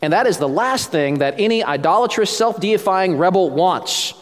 And 0.03 0.13
that 0.13 0.27
is 0.27 0.37
the 0.39 0.49
last 0.49 0.91
thing 0.91 1.19
that 1.19 1.37
any 1.39 1.63
idolatrous, 1.63 2.37
self 2.37 2.61
deifying 2.61 3.17
rebel 3.17 3.51
wants. 3.51 4.15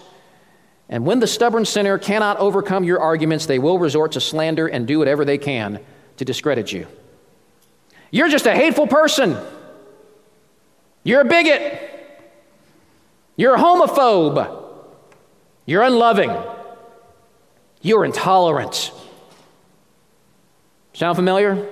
And 0.91 1.07
when 1.07 1.21
the 1.21 1.27
stubborn 1.27 1.65
sinner 1.65 1.99
cannot 1.99 2.37
overcome 2.37 2.85
your 2.85 3.01
arguments, 3.01 3.47
they 3.47 3.59
will 3.59 3.79
resort 3.79 4.13
to 4.13 4.21
slander 4.21 4.67
and 4.67 4.87
do 4.87 4.99
whatever 4.99 5.25
they 5.25 5.39
can 5.39 5.81
to 6.19 6.25
discredit 6.25 6.71
you. 6.71 6.87
You're 8.11 8.29
just 8.29 8.45
a 8.45 8.55
hateful 8.55 8.87
person. 8.87 9.39
You're 11.03 11.23
a 11.23 11.25
bigot. 11.25 11.81
You're 13.37 13.55
a 13.55 13.59
homophobe. 13.59 14.67
You're 15.65 15.83
unloving. 15.83 16.37
You're 17.81 18.05
intolerant. 18.05 18.93
Sound 20.93 21.17
familiar? 21.17 21.69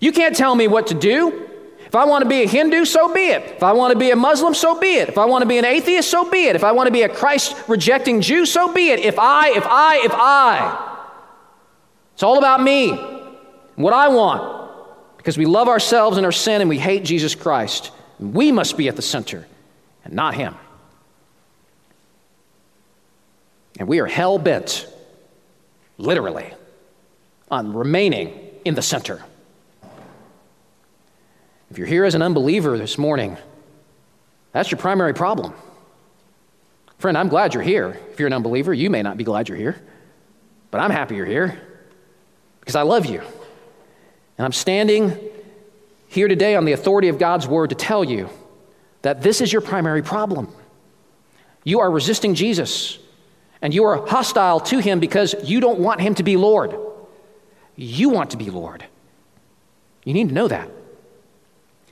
You 0.00 0.10
can't 0.10 0.34
tell 0.34 0.54
me 0.54 0.66
what 0.66 0.88
to 0.88 0.94
do. 0.94 1.49
If 1.90 1.96
I 1.96 2.04
want 2.04 2.22
to 2.22 2.28
be 2.28 2.44
a 2.44 2.46
Hindu, 2.46 2.84
so 2.84 3.12
be 3.12 3.30
it. 3.30 3.42
If 3.42 3.64
I 3.64 3.72
want 3.72 3.92
to 3.92 3.98
be 3.98 4.12
a 4.12 4.16
Muslim, 4.16 4.54
so 4.54 4.78
be 4.78 4.94
it. 4.94 5.08
If 5.08 5.18
I 5.18 5.24
want 5.24 5.42
to 5.42 5.48
be 5.48 5.58
an 5.58 5.64
atheist, 5.64 6.08
so 6.08 6.30
be 6.30 6.44
it. 6.44 6.54
If 6.54 6.62
I 6.62 6.70
want 6.70 6.86
to 6.86 6.92
be 6.92 7.02
a 7.02 7.08
Christ 7.08 7.56
rejecting 7.66 8.20
Jew, 8.20 8.46
so 8.46 8.72
be 8.72 8.90
it. 8.90 9.00
If 9.00 9.18
I, 9.18 9.48
if 9.56 9.66
I, 9.66 9.96
if 10.04 10.12
I. 10.14 11.08
It's 12.14 12.22
all 12.22 12.38
about 12.38 12.62
me, 12.62 12.92
what 13.74 13.92
I 13.92 14.06
want. 14.06 14.70
Because 15.16 15.36
we 15.36 15.46
love 15.46 15.66
ourselves 15.66 16.16
and 16.16 16.24
our 16.24 16.30
sin 16.30 16.60
and 16.60 16.70
we 16.70 16.78
hate 16.78 17.02
Jesus 17.02 17.34
Christ. 17.34 17.90
We 18.20 18.52
must 18.52 18.76
be 18.76 18.86
at 18.86 18.94
the 18.94 19.02
center 19.02 19.48
and 20.04 20.14
not 20.14 20.34
him. 20.34 20.54
And 23.80 23.88
we 23.88 23.98
are 23.98 24.06
hell 24.06 24.38
bent, 24.38 24.86
literally, 25.98 26.54
on 27.50 27.72
remaining 27.72 28.32
in 28.64 28.76
the 28.76 28.82
center. 28.82 29.24
If 31.70 31.78
you're 31.78 31.86
here 31.86 32.04
as 32.04 32.14
an 32.14 32.22
unbeliever 32.22 32.76
this 32.76 32.98
morning, 32.98 33.36
that's 34.52 34.70
your 34.70 34.78
primary 34.78 35.14
problem. 35.14 35.54
Friend, 36.98 37.16
I'm 37.16 37.28
glad 37.28 37.54
you're 37.54 37.62
here. 37.62 37.98
If 38.10 38.18
you're 38.18 38.26
an 38.26 38.32
unbeliever, 38.32 38.74
you 38.74 38.90
may 38.90 39.02
not 39.02 39.16
be 39.16 39.24
glad 39.24 39.48
you're 39.48 39.56
here, 39.56 39.80
but 40.70 40.80
I'm 40.80 40.90
happy 40.90 41.14
you're 41.14 41.26
here 41.26 41.60
because 42.58 42.74
I 42.74 42.82
love 42.82 43.06
you. 43.06 43.20
And 43.20 44.44
I'm 44.44 44.52
standing 44.52 45.16
here 46.08 46.26
today 46.26 46.56
on 46.56 46.64
the 46.64 46.72
authority 46.72 47.08
of 47.08 47.18
God's 47.18 47.46
word 47.46 47.70
to 47.70 47.76
tell 47.76 48.02
you 48.02 48.28
that 49.02 49.22
this 49.22 49.40
is 49.40 49.52
your 49.52 49.62
primary 49.62 50.02
problem. 50.02 50.52
You 51.62 51.80
are 51.80 51.90
resisting 51.90 52.34
Jesus, 52.34 52.98
and 53.62 53.72
you 53.72 53.84
are 53.84 54.06
hostile 54.06 54.60
to 54.60 54.78
him 54.78 54.98
because 54.98 55.34
you 55.44 55.60
don't 55.60 55.78
want 55.78 56.00
him 56.00 56.14
to 56.16 56.22
be 56.22 56.36
Lord. 56.36 56.74
You 57.76 58.08
want 58.08 58.30
to 58.30 58.36
be 58.36 58.50
Lord. 58.50 58.84
You 60.04 60.14
need 60.14 60.28
to 60.28 60.34
know 60.34 60.48
that. 60.48 60.68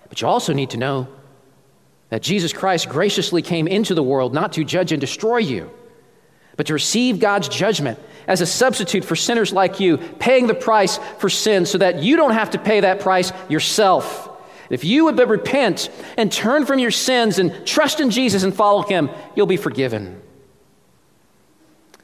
But 0.09 0.21
you 0.21 0.29
also 0.29 0.53
need 0.53 0.71
to 0.71 0.77
know 0.77 1.09
that 2.09 2.23
Jesus 2.23 2.53
Christ 2.53 2.89
graciously 2.89 3.43
came 3.43 3.69
into 3.69 3.95
the 3.95 4.03
world 4.03 4.33
not 4.33 4.53
to 4.55 4.65
judge 4.65 4.93
and 4.93 5.01
destroy 5.01 5.39
you, 5.39 5.71
but 6.57 6.67
to 6.67 6.73
receive 6.73 7.21
God's 7.21 7.49
judgment 7.49 7.99
as 8.27 8.41
a 8.41 8.47
substitute 8.47 9.05
for 9.05 9.17
sinners 9.17 9.53
like 9.53 9.81
you, 9.81 9.99
paying 9.99 10.47
the 10.47 10.55
price 10.55 10.99
for 11.19 11.29
sin 11.29 11.67
so 11.67 11.79
that 11.79 12.03
you 12.03 12.17
don't 12.17 12.33
have 12.33 12.51
to 12.51 12.59
pay 12.59 12.81
that 12.81 13.01
price 13.01 13.33
yourself. 13.49 14.31
If 14.71 14.85
you 14.85 15.05
would 15.05 15.17
but 15.17 15.29
repent 15.29 15.91
and 16.17 16.31
turn 16.31 16.67
from 16.67 16.79
your 16.79 16.91
sins 16.91 17.39
and 17.39 17.67
trust 17.67 18.01
in 18.01 18.11
Jesus 18.11 18.43
and 18.43 18.55
follow 18.55 18.83
him, 18.83 19.11
you'll 19.35 19.47
be 19.47 19.57
forgiven. 19.57 20.21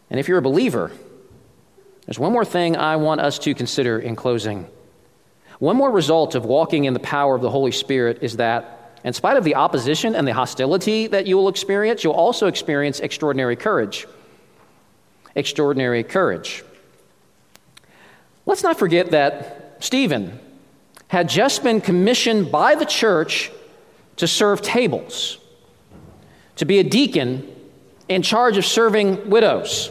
And 0.08 0.20
if 0.20 0.28
you're 0.28 0.38
a 0.38 0.42
believer, 0.42 0.90
there's 2.06 2.18
one 2.18 2.32
more 2.32 2.44
thing 2.44 2.76
I 2.76 2.96
want 2.96 3.20
us 3.20 3.38
to 3.40 3.54
consider 3.54 3.98
in 3.98 4.16
closing. 4.16 4.66
One 5.58 5.76
more 5.76 5.90
result 5.90 6.34
of 6.34 6.44
walking 6.44 6.84
in 6.84 6.94
the 6.94 7.00
power 7.00 7.34
of 7.34 7.42
the 7.42 7.50
Holy 7.50 7.72
Spirit 7.72 8.18
is 8.22 8.36
that, 8.36 8.98
in 9.04 9.12
spite 9.12 9.36
of 9.36 9.44
the 9.44 9.54
opposition 9.54 10.14
and 10.14 10.26
the 10.26 10.34
hostility 10.34 11.06
that 11.08 11.26
you 11.26 11.36
will 11.36 11.48
experience, 11.48 12.02
you'll 12.02 12.14
also 12.14 12.46
experience 12.46 13.00
extraordinary 13.00 13.56
courage 13.56 14.06
extraordinary 15.34 16.04
courage. 16.04 16.64
Let's 18.46 18.62
not 18.62 18.78
forget 18.78 19.10
that 19.10 19.78
Stephen 19.80 20.38
had 21.08 21.28
just 21.28 21.62
been 21.62 21.80
commissioned 21.80 22.50
by 22.50 22.74
the 22.74 22.84
church 22.84 23.50
to 24.16 24.26
serve 24.28 24.62
tables, 24.62 25.38
to 26.56 26.64
be 26.64 26.78
a 26.78 26.84
deacon 26.84 27.50
in 28.08 28.22
charge 28.22 28.56
of 28.56 28.64
serving 28.64 29.28
widows. 29.30 29.90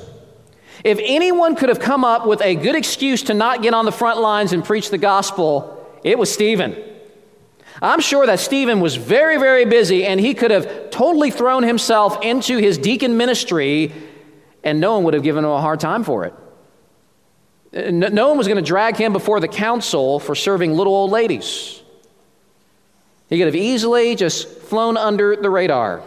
If 0.84 1.00
anyone 1.02 1.56
could 1.56 1.70
have 1.70 1.80
come 1.80 2.04
up 2.04 2.26
with 2.26 2.42
a 2.42 2.56
good 2.56 2.76
excuse 2.76 3.24
to 3.24 3.34
not 3.34 3.62
get 3.62 3.74
on 3.74 3.86
the 3.86 3.92
front 3.92 4.20
lines 4.20 4.52
and 4.52 4.66
preach 4.66 4.90
the 4.90 4.98
gospel, 4.98 5.88
it 6.04 6.20
was 6.20 6.32
Stephen. 6.32 6.76
I'm 7.82 8.02
sure 8.02 8.26
that 8.26 8.40
Stephen 8.40 8.82
was 8.82 8.96
very, 8.96 9.38
very 9.38 9.66
busy 9.66 10.06
and 10.06 10.20
he 10.20 10.34
could 10.34 10.52
have 10.52 10.90
totally 10.90 11.32
thrown 11.32 11.64
himself 11.64 12.22
into 12.22 12.58
his 12.58 12.78
deacon 12.78 13.18
ministry 13.18 13.92
and 14.64 14.80
no 14.80 14.96
one 14.96 15.04
would 15.06 15.14
have 15.14 15.24
given 15.24 15.44
him 15.44 15.52
a 15.52 15.62
hard 15.62 15.80
time 15.80 16.04
for 16.04 16.26
it. 16.26 16.34
No 17.92 18.30
one 18.30 18.38
was 18.38 18.48
going 18.48 18.64
to 18.64 18.68
drag 18.68 18.98
him 18.98 19.14
before 19.14 19.40
the 19.40 19.48
council 19.48 20.20
for 20.20 20.36
serving 20.36 20.74
little 20.74 20.94
old 20.94 21.12
ladies. 21.12 21.82
He 23.30 23.38
could 23.38 23.48
have 23.48 23.56
easily 23.56 24.16
just 24.16 24.48
flown 24.48 24.96
under 24.96 25.36
the 25.36 25.50
radar. 25.50 26.04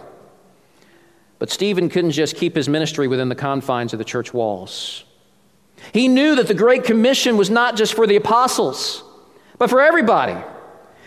But 1.38 1.50
Stephen 1.50 1.88
couldn't 1.88 2.12
just 2.12 2.36
keep 2.36 2.54
his 2.56 2.68
ministry 2.68 3.08
within 3.08 3.28
the 3.28 3.34
confines 3.34 3.92
of 3.92 3.98
the 3.98 4.04
church 4.04 4.32
walls. 4.32 5.04
He 5.92 6.08
knew 6.08 6.34
that 6.36 6.48
the 6.48 6.54
Great 6.54 6.84
Commission 6.84 7.36
was 7.36 7.50
not 7.50 7.76
just 7.76 7.94
for 7.94 8.06
the 8.06 8.16
apostles, 8.16 9.04
but 9.58 9.68
for 9.68 9.80
everybody. 9.80 10.36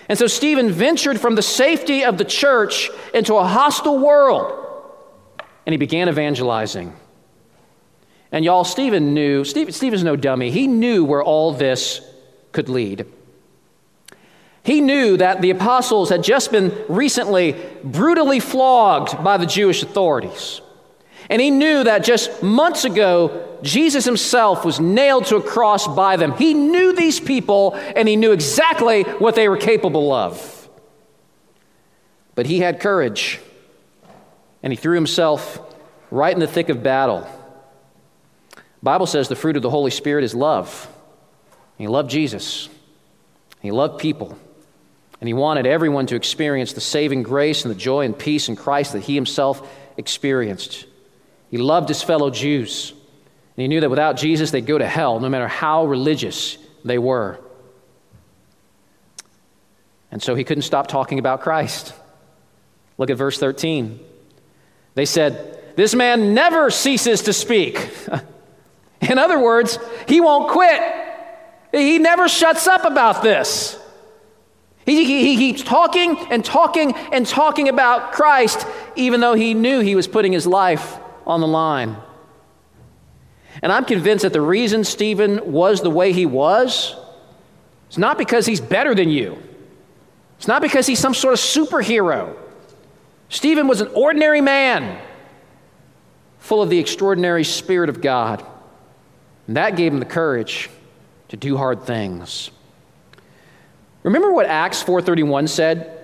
And 0.08 0.18
so 0.18 0.28
Stephen 0.28 0.72
ventured 0.72 1.20
from 1.20 1.36
the 1.36 1.42
safety 1.42 2.04
of 2.04 2.18
the 2.18 2.26
church 2.26 2.90
into 3.14 3.36
a 3.36 3.44
hostile 3.44 4.00
world, 4.00 4.54
and 5.66 5.74
he 5.74 5.78
began 5.78 6.10
evangelizing. 6.10 6.96
And 8.32 8.46
y'all, 8.46 8.64
Stephen 8.64 9.14
knew, 9.14 9.44
Stephen, 9.44 9.74
Stephen's 9.74 10.04
no 10.04 10.16
dummy. 10.16 10.52
He 10.52 10.68
knew 10.68 11.04
where 11.04 11.24
all 11.24 11.52
this 11.52 12.02
could 12.52 12.70
lead. 12.70 13.06
He 14.64 14.82
knew 14.82 15.18
that 15.18 15.42
the 15.42 15.52
apostles 15.52 16.10
had 16.10 16.24
just 16.24 16.52
been 16.52 16.78
recently 16.88 17.56
brutally 17.84 18.40
flogged 18.40 19.24
by 19.24 19.38
the 19.38 19.46
Jewish 19.46 19.84
authorities. 19.84 20.62
And 21.30 21.42
he 21.42 21.52
knew 21.52 21.84
that 21.84 22.04
just 22.04 22.42
months 22.42 22.86
ago, 22.86 23.58
Jesus 23.62 24.04
himself 24.04 24.66
was 24.66 24.80
nailed 24.80 25.26
to 25.28 25.36
a 25.36 25.42
cross 25.42 25.88
by 25.88 26.18
them. 26.18 26.34
He 26.34 26.54
knew 26.54 26.94
these 26.94 27.20
people 27.20 27.76
and 27.76 28.08
he 28.08 28.16
knew 28.16 28.32
exactly 28.32 29.04
what 29.04 29.36
they 29.36 29.48
were 29.48 29.58
capable 29.58 30.12
of. 30.12 30.70
But 32.36 32.48
he 32.48 32.60
had 32.60 32.80
courage 32.80 33.40
and 34.64 34.74
he 34.74 34.78
threw 34.78 34.96
himself 34.96 35.60
right 36.10 36.34
in 36.34 36.40
the 36.40 36.48
thick 36.48 36.70
of 36.70 36.82
battle. 36.82 37.28
Bible 38.82 39.06
says 39.06 39.28
the 39.28 39.36
fruit 39.36 39.56
of 39.56 39.62
the 39.62 39.70
Holy 39.70 39.92
Spirit 39.92 40.24
is 40.24 40.34
love. 40.34 40.88
He 41.78 41.88
loved 41.88 42.10
Jesus. 42.10 42.70
He 43.62 43.72
loved 43.72 44.00
people. 44.00 44.38
And 45.20 45.28
he 45.28 45.34
wanted 45.34 45.66
everyone 45.66 46.08
to 46.08 46.16
experience 46.16 46.74
the 46.74 46.82
saving 46.82 47.24
grace 47.24 47.66
and 47.66 47.72
the 47.74 47.80
joy 47.80 48.06
and 48.06 48.18
peace 48.18 48.48
in 48.48 48.56
Christ 48.56 48.94
that 48.94 49.02
he 49.02 49.16
himself 49.16 49.68
experienced. 49.98 50.86
He 51.52 51.58
loved 51.58 51.90
his 51.90 52.02
fellow 52.02 52.30
Jews. 52.30 52.92
And 52.92 53.62
he 53.62 53.68
knew 53.68 53.82
that 53.82 53.90
without 53.90 54.16
Jesus, 54.16 54.52
they'd 54.52 54.66
go 54.66 54.78
to 54.78 54.88
hell, 54.88 55.20
no 55.20 55.28
matter 55.28 55.48
how 55.48 55.86
religious 55.86 56.58
they 56.86 56.98
were. 56.98 57.40
And 60.12 60.24
so 60.24 60.36
he 60.36 60.44
couldn't 60.44 60.64
stop 60.64 60.88
talking 60.88 61.20
about 61.20 61.42
Christ. 61.42 61.94
Look 62.98 63.10
at 63.10 63.18
verse 63.18 63.38
13. 63.38 64.00
They 64.96 65.06
said, 65.06 65.76
This 65.76 65.94
man 65.94 66.34
never 66.34 66.72
ceases 66.72 67.24
to 67.24 67.34
speak. 67.34 67.90
In 69.02 69.18
other 69.18 69.40
words, 69.40 69.78
he 70.08 70.20
won't 70.22 70.50
quit. 70.50 70.82
He 71.72 72.00
never 72.00 72.28
shuts 72.28 72.68
up 72.68 72.86
about 72.86 73.22
this. 73.22 73.78
He, 74.90 75.06
he, 75.06 75.36
he, 75.36 75.38
keeps 75.38 75.62
talking 75.62 76.18
and 76.32 76.44
talking 76.44 76.96
and 77.12 77.26
talking 77.26 77.70
about 77.70 78.12
Christ, 78.14 78.66
even 78.96 79.22
though 79.22 79.36
he 79.36 79.54
knew 79.54 79.82
he 79.82 79.96
was 79.96 80.08
putting 80.08 80.34
his 80.34 80.48
life 80.48 80.98
on 81.28 81.42
the 81.42 81.48
line. 81.48 81.96
And 83.62 83.72
I'm 83.72 83.86
convinced 83.86 84.24
that 84.24 84.34
the 84.34 84.42
reason 84.42 84.84
Stephen 84.84 85.52
was 85.52 85.82
the 85.82 85.92
way 85.92 86.12
he 86.12 86.26
was 86.26 86.96
is 87.92 88.00
not 88.00 88.18
because 88.18 88.48
he's 88.48 88.62
better 88.62 88.96
than 88.96 89.10
you, 89.10 89.38
it's 90.38 90.48
not 90.48 90.62
because 90.62 90.88
he's 90.88 91.00
some 91.00 91.14
sort 91.14 91.34
of 91.34 91.40
superhero. 91.40 92.36
Stephen 93.30 93.68
was 93.68 93.82
an 93.82 93.90
ordinary 93.90 94.42
man, 94.42 95.00
full 96.40 96.64
of 96.64 96.72
the 96.72 96.80
extraordinary 96.80 97.44
Spirit 97.44 97.90
of 97.90 98.02
God. 98.02 98.44
And 99.46 99.56
that 99.56 99.76
gave 99.76 99.94
him 99.94 100.00
the 100.00 100.06
courage 100.06 100.68
to 101.28 101.38
do 101.38 101.58
hard 101.58 101.84
things. 101.84 102.50
Remember 104.04 104.32
what 104.32 104.46
Acts 104.46 104.82
4:31 104.82 105.48
said? 105.48 105.96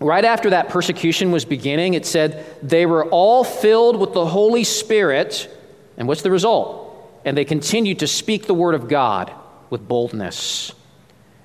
Right 0.00 0.24
after 0.24 0.50
that 0.50 0.68
persecution 0.68 1.30
was 1.30 1.44
beginning, 1.44 1.94
it 1.94 2.04
said 2.04 2.44
they 2.62 2.84
were 2.84 3.04
all 3.06 3.44
filled 3.44 3.96
with 3.96 4.12
the 4.12 4.26
Holy 4.26 4.64
Spirit, 4.64 5.48
and 5.96 6.08
what's 6.08 6.22
the 6.22 6.30
result? 6.30 6.80
And 7.24 7.36
they 7.36 7.44
continued 7.44 8.00
to 8.00 8.06
speak 8.06 8.46
the 8.46 8.54
word 8.54 8.74
of 8.74 8.88
God 8.88 9.32
with 9.70 9.86
boldness. 9.86 10.72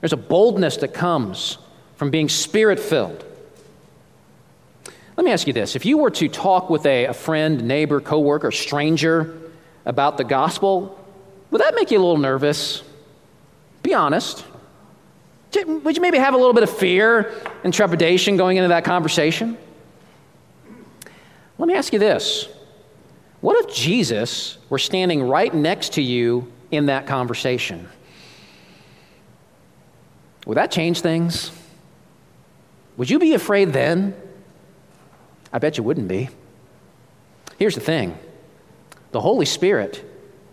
There's 0.01 0.13
a 0.13 0.17
boldness 0.17 0.77
that 0.77 0.93
comes 0.93 1.57
from 1.95 2.09
being 2.09 2.29
spirit 2.29 2.79
filled. 2.79 3.23
Let 5.15 5.25
me 5.25 5.31
ask 5.31 5.47
you 5.47 5.53
this 5.53 5.75
if 5.75 5.85
you 5.85 5.97
were 5.97 6.11
to 6.11 6.29
talk 6.29 6.69
with 6.69 6.85
a, 6.85 7.05
a 7.05 7.13
friend, 7.13 7.67
neighbor, 7.67 7.99
coworker, 7.99 8.51
stranger 8.51 9.37
about 9.85 10.17
the 10.17 10.23
gospel, 10.23 10.97
would 11.51 11.61
that 11.61 11.75
make 11.75 11.91
you 11.91 11.97
a 11.97 12.01
little 12.01 12.17
nervous? 12.17 12.83
Be 13.83 13.93
honest. 13.93 14.45
Would 15.55 15.95
you 15.95 16.01
maybe 16.01 16.17
have 16.17 16.33
a 16.33 16.37
little 16.37 16.53
bit 16.53 16.63
of 16.63 16.69
fear 16.69 17.33
and 17.63 17.73
trepidation 17.73 18.37
going 18.37 18.57
into 18.57 18.69
that 18.69 18.83
conversation? 18.83 19.57
Let 21.57 21.67
me 21.67 21.73
ask 21.73 21.91
you 21.91 21.99
this 21.99 22.47
What 23.41 23.63
if 23.65 23.73
Jesus 23.73 24.57
were 24.69 24.79
standing 24.79 25.23
right 25.23 25.53
next 25.53 25.93
to 25.93 26.01
you 26.01 26.51
in 26.71 26.87
that 26.87 27.07
conversation? 27.07 27.89
Would 30.45 30.57
that 30.57 30.71
change 30.71 31.01
things? 31.01 31.51
Would 32.97 33.09
you 33.09 33.19
be 33.19 33.33
afraid 33.33 33.71
then? 33.73 34.15
I 35.51 35.59
bet 35.59 35.77
you 35.77 35.83
wouldn't 35.83 36.07
be. 36.07 36.29
Here's 37.57 37.75
the 37.75 37.81
thing 37.81 38.17
the 39.11 39.21
Holy 39.21 39.45
Spirit 39.45 40.05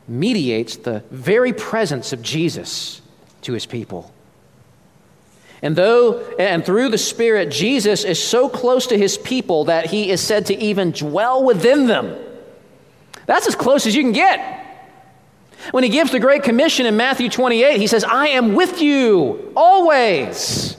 mediates 0.09 0.77
the 0.77 1.03
very 1.11 1.53
presence 1.53 2.13
of 2.13 2.23
Jesus 2.23 3.03
to 3.43 3.53
his 3.53 3.67
people. 3.67 4.13
And 5.63 5.75
though 5.75 6.21
and 6.39 6.65
through 6.65 6.91
the 6.91 6.99
Spirit, 6.99 7.51
Jesus 7.51 8.05
is 8.05 8.23
so 8.23 8.49
close 8.49 8.87
to 8.89 8.99
his 8.99 9.17
people 9.17 9.65
that 9.65 9.87
he 9.87 10.11
is 10.11 10.21
said 10.21 10.47
to 10.47 10.57
even 10.57 10.93
dwell 10.93 11.45
within 11.45 11.87
them. 11.87 12.17
That's 13.27 13.47
as 13.47 13.55
close 13.55 13.87
as 13.87 13.95
you 13.95 14.03
can 14.03 14.13
get. 14.13 14.65
When 15.73 15.83
he 15.83 15.91
gives 15.91 16.13
the 16.13 16.21
Great 16.21 16.43
Commission 16.43 16.87
in 16.87 16.97
Matthew 16.97 17.29
28, 17.29 17.81
he 17.81 17.87
says, 17.87 18.05
I 18.05 18.29
am 18.29 18.55
with 18.55 18.81
you 18.81 19.53
always. 19.57 20.77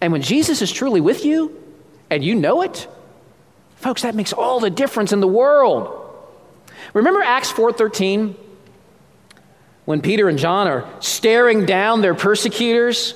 And 0.00 0.12
when 0.12 0.22
Jesus 0.22 0.60
is 0.60 0.70
truly 0.70 1.00
with 1.00 1.24
you, 1.24 1.56
and 2.10 2.24
you 2.24 2.34
know 2.34 2.62
it, 2.62 2.88
folks, 3.76 4.02
that 4.02 4.14
makes 4.14 4.32
all 4.32 4.60
the 4.60 4.70
difference 4.70 5.12
in 5.12 5.20
the 5.20 5.28
world. 5.28 5.94
Remember 6.94 7.20
Acts 7.20 7.52
4:13? 7.52 8.34
When 9.84 10.02
Peter 10.02 10.28
and 10.28 10.38
John 10.38 10.68
are 10.68 10.86
staring 11.00 11.64
down 11.64 12.02
their 12.02 12.14
persecutors, 12.14 13.14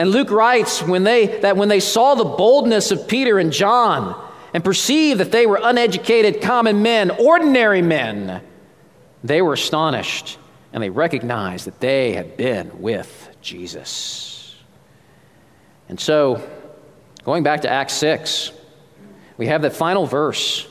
and 0.00 0.12
Luke 0.12 0.30
writes 0.30 0.82
when 0.82 1.04
they, 1.04 1.26
that 1.40 1.58
when 1.58 1.68
they 1.68 1.78
saw 1.78 2.14
the 2.14 2.24
boldness 2.24 2.90
of 2.90 3.06
Peter 3.06 3.38
and 3.38 3.52
John 3.52 4.18
and 4.54 4.64
perceived 4.64 5.20
that 5.20 5.30
they 5.30 5.44
were 5.44 5.60
uneducated 5.62 6.40
common 6.40 6.80
men, 6.80 7.10
ordinary 7.10 7.82
men, 7.82 8.40
they 9.22 9.42
were 9.42 9.52
astonished 9.52 10.38
and 10.72 10.82
they 10.82 10.88
recognized 10.88 11.66
that 11.66 11.80
they 11.80 12.14
had 12.14 12.38
been 12.38 12.80
with 12.80 13.28
Jesus. 13.42 14.56
And 15.90 16.00
so, 16.00 16.48
going 17.24 17.42
back 17.42 17.60
to 17.60 17.68
Acts 17.68 17.92
6, 17.92 18.52
we 19.36 19.48
have 19.48 19.60
that 19.60 19.74
final 19.74 20.06
verse. 20.06 20.66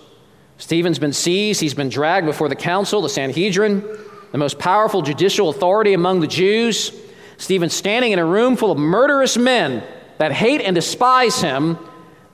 Stephen's 0.57 0.97
been 0.97 1.13
seized, 1.13 1.61
he's 1.61 1.75
been 1.75 1.89
dragged 1.89 2.25
before 2.25 2.49
the 2.49 2.55
council, 2.55 3.03
the 3.03 3.09
Sanhedrin, 3.09 3.87
the 4.31 4.39
most 4.39 4.57
powerful 4.57 5.03
judicial 5.03 5.49
authority 5.49 5.93
among 5.93 6.19
the 6.19 6.25
Jews. 6.25 6.91
Stephen 7.39 7.69
standing 7.69 8.11
in 8.11 8.19
a 8.19 8.25
room 8.25 8.57
full 8.57 8.71
of 8.71 8.77
murderous 8.77 9.37
men 9.37 9.81
that 10.17 10.33
hate 10.33 10.61
and 10.61 10.75
despise 10.75 11.41
him. 11.41 11.77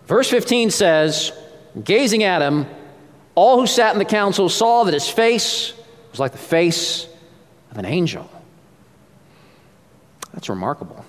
Verse 0.08 0.30
15 0.30 0.72
says, 0.72 1.32
Gazing 1.82 2.24
at 2.24 2.41
him, 2.41 2.66
all 3.36 3.60
who 3.60 3.68
sat 3.68 3.93
in 3.93 3.99
the 3.99 4.06
council 4.06 4.49
saw 4.49 4.84
that 4.84 4.93
his 4.93 5.08
face 5.08 5.74
was 6.10 6.20
like 6.20 6.32
the 6.32 6.39
face 6.39 7.08
of 7.70 7.78
an 7.78 7.86
angel. 7.86 8.30
That's 10.34 10.49
remarkable. 10.49 11.06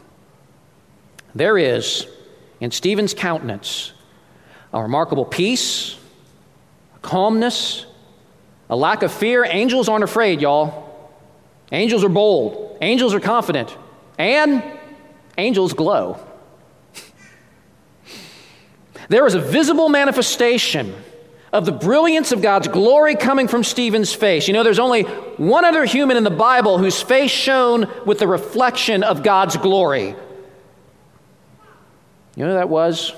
There 1.34 1.56
is 1.56 2.06
in 2.60 2.70
Stephen's 2.70 3.14
countenance 3.14 3.94
a 4.74 4.82
remarkable 4.82 5.24
peace, 5.24 5.96
a 6.96 6.98
calmness, 6.98 7.86
a 8.68 8.76
lack 8.76 9.02
of 9.02 9.10
fear. 9.10 9.42
Angels 9.44 9.88
aren't 9.88 10.04
afraid, 10.04 10.42
y'all. 10.42 10.84
Angels 11.72 12.04
are 12.04 12.10
bold, 12.10 12.76
angels 12.82 13.14
are 13.14 13.20
confident. 13.20 13.74
And 14.18 14.62
angels 15.38 15.72
glow. 15.72 16.18
There 19.08 19.26
is 19.26 19.34
a 19.34 19.40
visible 19.40 19.88
manifestation 19.88 20.94
of 21.52 21.64
the 21.64 21.72
brilliance 21.72 22.32
of 22.32 22.42
God's 22.42 22.68
glory 22.68 23.14
coming 23.14 23.48
from 23.48 23.62
Stephen's 23.62 24.12
face. 24.12 24.48
You 24.48 24.54
know, 24.54 24.62
there's 24.62 24.78
only 24.78 25.02
one 25.02 25.64
other 25.64 25.84
human 25.84 26.16
in 26.16 26.24
the 26.24 26.30
Bible 26.30 26.78
whose 26.78 27.00
face 27.00 27.30
shone 27.30 27.90
with 28.04 28.18
the 28.18 28.26
reflection 28.26 29.02
of 29.02 29.22
God's 29.22 29.56
glory. 29.56 30.14
You 32.34 32.44
know 32.44 32.48
who 32.48 32.54
that 32.54 32.68
was? 32.68 33.14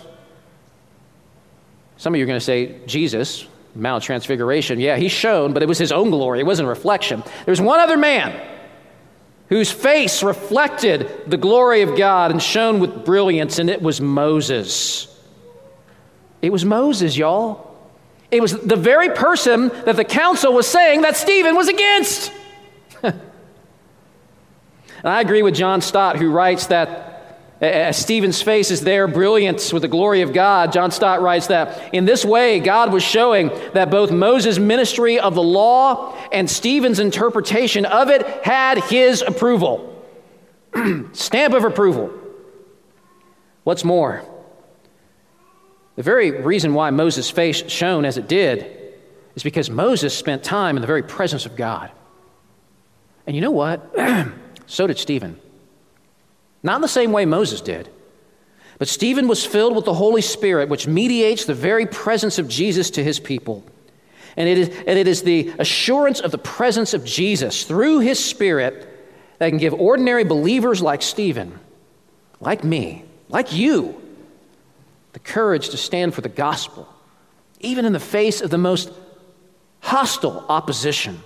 Some 1.97 2.15
of 2.15 2.19
you 2.19 2.25
are 2.25 2.29
going 2.29 2.39
to 2.39 2.45
say, 2.45 2.79
Jesus, 2.87 3.47
Mount 3.75 4.05
Transfiguration. 4.05 4.79
Yeah, 4.79 4.97
he 4.97 5.09
shone, 5.09 5.53
but 5.53 5.63
it 5.63 5.69
was 5.69 5.79
his 5.79 5.91
own 5.91 6.11
glory. 6.11 6.39
It 6.39 6.47
wasn't 6.47 6.67
a 6.67 6.71
reflection. 6.71 7.25
There's 7.45 7.61
one 7.61 7.81
other 7.81 7.97
man 7.97 8.41
whose 9.49 9.71
face 9.71 10.23
reflected 10.23 11.11
the 11.27 11.37
glory 11.37 11.83
of 11.83 11.97
God 11.97 12.31
and 12.31 12.43
shone 12.43 12.81
with 12.81 13.05
brilliance, 13.05 13.59
and 13.59 13.71
it 13.71 13.81
was 13.81 14.01
Moses. 14.01 15.07
It 16.43 16.51
was 16.51 16.65
Moses, 16.65 17.17
y'all. 17.17 17.77
It 18.31 18.43
was 18.43 18.53
the 18.53 18.77
very 18.77 19.11
person 19.11 19.69
that 19.69 19.97
the 19.97 20.05
council 20.05 20.53
was 20.53 20.67
saying 20.67 21.01
that 21.03 21.17
Stephen 21.17 21.57
was 21.57 21.69
against. 21.69 22.31
and 23.03 23.21
I 25.03 25.21
agree 25.23 25.43
with 25.43 25.55
John 25.55 25.81
Stott, 25.81 26.17
who 26.17 26.31
writes 26.31 26.67
that 26.67 27.08
as 27.61 27.97
Stephen's 27.97 28.41
face 28.41 28.71
is 28.71 28.83
there, 28.83 29.09
brilliance 29.09 29.73
with 29.73 29.83
the 29.83 29.89
glory 29.89 30.23
of 30.23 30.33
God, 30.33 30.73
John 30.73 30.93
Stott 30.93 31.23
writes 31.23 31.49
that 31.49 31.93
in 31.93 32.05
this 32.05 32.25
way, 32.25 32.61
God 32.61 32.93
was 32.93 33.03
showing 33.03 33.49
that 33.75 33.91
both 33.91 34.13
Moses' 34.13 34.59
ministry 34.59 35.19
of 35.19 35.35
the 35.35 35.43
law 35.43 36.17
and 36.31 36.49
Stephen's 36.49 37.01
interpretation 37.01 37.85
of 37.85 38.11
it 38.11 38.25
had 38.45 38.79
his 38.85 39.23
approval. 39.23 40.07
Stamp 41.13 41.53
of 41.53 41.65
approval. 41.65 42.13
What's 43.65 43.85
more, 43.85 44.25
the 45.97 46.05
very 46.05 46.31
reason 46.31 46.75
why 46.75 46.91
Moses' 46.91 47.29
face 47.29 47.69
shone 47.69 48.05
as 48.05 48.17
it 48.19 48.29
did 48.29 48.95
is 49.35 49.43
because 49.43 49.69
Moses 49.69 50.17
spent 50.17 50.45
time 50.45 50.77
in 50.77 50.81
the 50.81 50.87
very 50.87 51.03
presence 51.03 51.45
of 51.45 51.57
God. 51.57 51.91
And 53.27 53.35
you 53.35 53.43
know 53.43 53.51
what? 53.51 53.95
so 54.67 54.87
did 54.87 54.99
Stephen. 54.99 55.41
Not 56.63 56.77
in 56.77 56.83
the 56.83 56.89
same 56.89 57.13
way 57.13 57.25
Moses 57.25 57.61
did. 57.61 57.89
But 58.79 58.89
Stephen 58.89 59.27
was 59.27 59.45
filled 59.45 59.75
with 59.75 59.85
the 59.85 59.95
Holy 59.95 60.23
Spirit, 60.23 60.69
which 60.69 60.87
mediates 60.87 61.45
the 61.45 61.55
very 61.55 61.87
presence 61.87 62.39
of 62.39 62.49
Jesus 62.49 62.91
to 62.91 63.03
his 63.03 63.19
people. 63.19 63.65
And 64.37 64.49
it, 64.49 64.59
is, 64.59 64.69
and 64.69 64.99
it 64.99 65.09
is 65.09 65.23
the 65.23 65.53
assurance 65.59 66.21
of 66.21 66.31
the 66.31 66.39
presence 66.39 66.95
of 66.95 67.05
Jesus 67.05 67.65
through 67.65 68.01
his 68.01 68.25
Spirit 68.25 68.89
that 69.39 69.49
can 69.49 69.59
give 69.59 69.75
ordinary 69.75 70.25
believers 70.25 70.81
like 70.81 71.03
Stephen, 71.03 71.59
like 72.41 72.63
me, 72.63 73.05
like 73.29 73.53
you, 73.53 74.01
the 75.13 75.19
courage 75.19 75.71
to 75.71 75.77
stand 75.77 76.15
for 76.15 76.21
the 76.21 76.29
gospel, 76.29 76.89
even 77.61 77.85
in 77.85 77.93
the 77.93 78.01
face 78.01 78.41
of 78.41 78.51
the 78.51 78.59
most 78.59 78.93
hostile 79.81 80.45
opposition. 80.49 81.21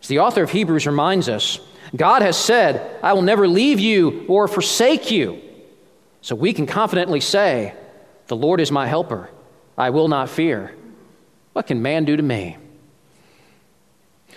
As 0.00 0.08
the 0.08 0.18
author 0.18 0.42
of 0.42 0.50
Hebrews 0.50 0.86
reminds 0.86 1.28
us, 1.28 1.60
God 1.94 2.22
has 2.22 2.36
said, 2.36 2.98
I 3.02 3.12
will 3.12 3.22
never 3.22 3.46
leave 3.46 3.78
you 3.78 4.24
or 4.28 4.48
forsake 4.48 5.10
you. 5.10 5.40
So 6.20 6.34
we 6.34 6.52
can 6.52 6.66
confidently 6.66 7.20
say, 7.20 7.74
The 8.26 8.36
Lord 8.36 8.60
is 8.60 8.72
my 8.72 8.86
helper. 8.86 9.30
I 9.78 9.90
will 9.90 10.08
not 10.08 10.30
fear. 10.30 10.74
What 11.52 11.66
can 11.66 11.82
man 11.82 12.04
do 12.04 12.16
to 12.16 12.22
me? 12.22 12.56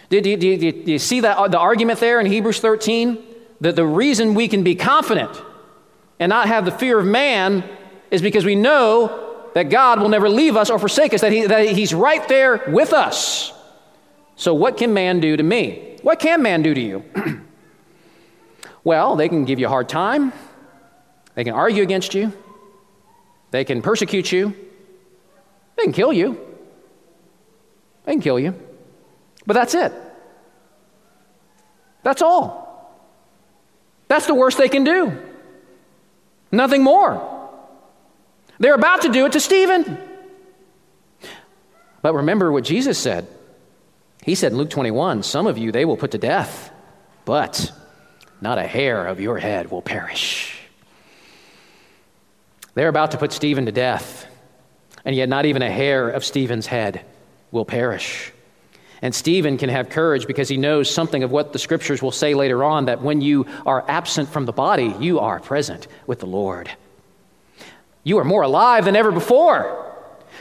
Do, 0.10 0.22
do, 0.22 0.38
do, 0.38 0.58
do 0.58 0.91
you 0.91 1.00
see 1.00 1.20
that, 1.22 1.38
uh, 1.38 1.47
the 1.47 1.60
argument 1.60 2.00
there 2.00 2.20
in 2.20 2.26
Hebrews 2.26 2.60
13? 2.60 3.18
That 3.62 3.76
the 3.76 3.86
reason 3.86 4.36
we 4.36 4.47
can 4.47 4.64
be 4.64 4.76
confident 4.76 5.41
and 6.20 6.30
not 6.30 6.47
have 6.47 6.66
the 6.66 6.72
fear 6.72 7.00
of 7.00 7.06
man 7.06 7.64
is 8.10 8.22
because 8.22 8.45
we 8.45 8.56
know 8.56 9.50
that 9.54 9.70
God 9.70 10.00
will 10.00 10.10
never 10.10 10.30
leave 10.30 10.56
us 10.56 10.70
or 10.70 10.80
forsake 10.80 11.14
us, 11.14 11.22
that, 11.22 11.32
he, 11.32 11.45
that 11.45 11.70
He's 11.70 11.93
right 11.93 12.26
there 12.28 12.64
with 12.68 12.93
us. 12.93 13.52
So, 14.36 14.54
what 14.54 14.78
can 14.78 14.93
man 14.93 15.20
do 15.20 15.36
to 15.36 15.43
me? 15.43 15.89
What 16.02 16.20
can 16.20 16.41
man 16.41 16.62
do 16.62 16.74
to 16.74 16.82
you? 16.82 17.04
well, 18.84 19.16
they 19.16 19.30
can 19.30 19.45
give 19.45 19.60
you 19.60 19.68
a 19.68 19.70
hard 19.70 19.89
time, 19.89 20.34
they 21.36 21.43
can 21.43 21.54
argue 21.54 21.84
against 21.84 22.14
you, 22.14 22.34
they 23.52 23.64
can 23.64 23.82
persecute 23.82 24.32
you, 24.32 24.56
they 25.76 25.84
can 25.84 25.93
kill 25.93 26.12
you. 26.12 26.39
They 28.04 28.14
can 28.14 28.22
kill 28.22 28.39
you. 28.39 28.60
But 29.45 29.54
that's 29.54 29.74
it. 29.76 29.93
That's 32.04 32.22
all. 32.22 33.00
That's 34.08 34.26
the 34.26 34.34
worst 34.34 34.58
they 34.58 34.68
can 34.68 34.84
do. 34.84 35.18
Nothing 36.52 36.84
more. 36.84 37.50
They're 38.60 38.76
about 38.76 39.04
to 39.04 39.10
do 39.10 39.26
it 39.26 39.34
to 39.34 39.39
Stephen. 39.39 39.97
But 42.02 42.16
remember 42.16 42.52
what 42.52 42.64
Jesus 42.64 42.97
said. 42.97 43.28
He 44.24 44.36
said 44.36 44.51
in 44.51 44.57
Luke 44.57 44.70
21 44.70 45.24
Some 45.24 45.47
of 45.47 45.57
you 45.57 45.72
they 45.72 45.86
will 45.86 45.97
put 45.97 46.11
to 46.11 46.17
death, 46.17 46.72
but 47.26 47.72
not 48.41 48.57
a 48.57 48.63
hair 48.63 49.05
of 49.05 49.20
your 49.20 49.38
head 49.38 49.72
will 49.72 49.82
perish. 49.82 50.55
They're 52.74 52.89
about 52.89 53.11
to 53.11 53.17
put 53.17 53.32
Stephen 53.32 53.65
to 53.65 53.72
death, 53.72 54.26
and 55.03 55.15
yet 55.15 55.30
not 55.30 55.45
even 55.45 55.61
a 55.61 55.72
hair 55.72 56.09
of 56.09 56.24
Stephen's 56.24 56.67
head 56.67 57.05
will 57.51 57.65
perish. 57.65 58.32
And 59.01 59.15
Stephen 59.15 59.57
can 59.57 59.70
have 59.70 59.89
courage 59.89 60.28
because 60.28 60.49
he 60.49 60.57
knows 60.57 60.89
something 60.89 61.24
of 61.24 61.32
what 61.32 61.53
the 61.53 61.59
scriptures 61.59 62.01
will 62.01 62.11
say 62.11 62.34
later 62.34 62.63
on 62.63 62.86
that 62.86 63.01
when 63.01 63.22
you 63.22 63.45
are 63.65 63.84
absent 63.88 64.30
from 64.30 64.45
the 64.45 64.51
body, 64.51 64.93
you 64.99 65.20
are 65.20 65.39
present 65.39 65.88
with 66.05 66.20
the 66.20 66.26
Lord. 66.26 66.70
You 68.03 68.17
are 68.20 68.26
more 68.26 68.41
alive 68.41 68.86
than 68.86 68.95
ever 68.95 69.11
before. 69.11 69.86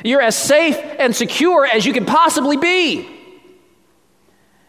You're 0.05 0.21
as 0.21 0.37
safe 0.37 0.77
and 0.77 1.15
secure 1.15 1.67
as 1.67 1.87
you 1.87 1.93
can 1.93 2.05
possibly 2.05 2.57
be. 2.57 3.18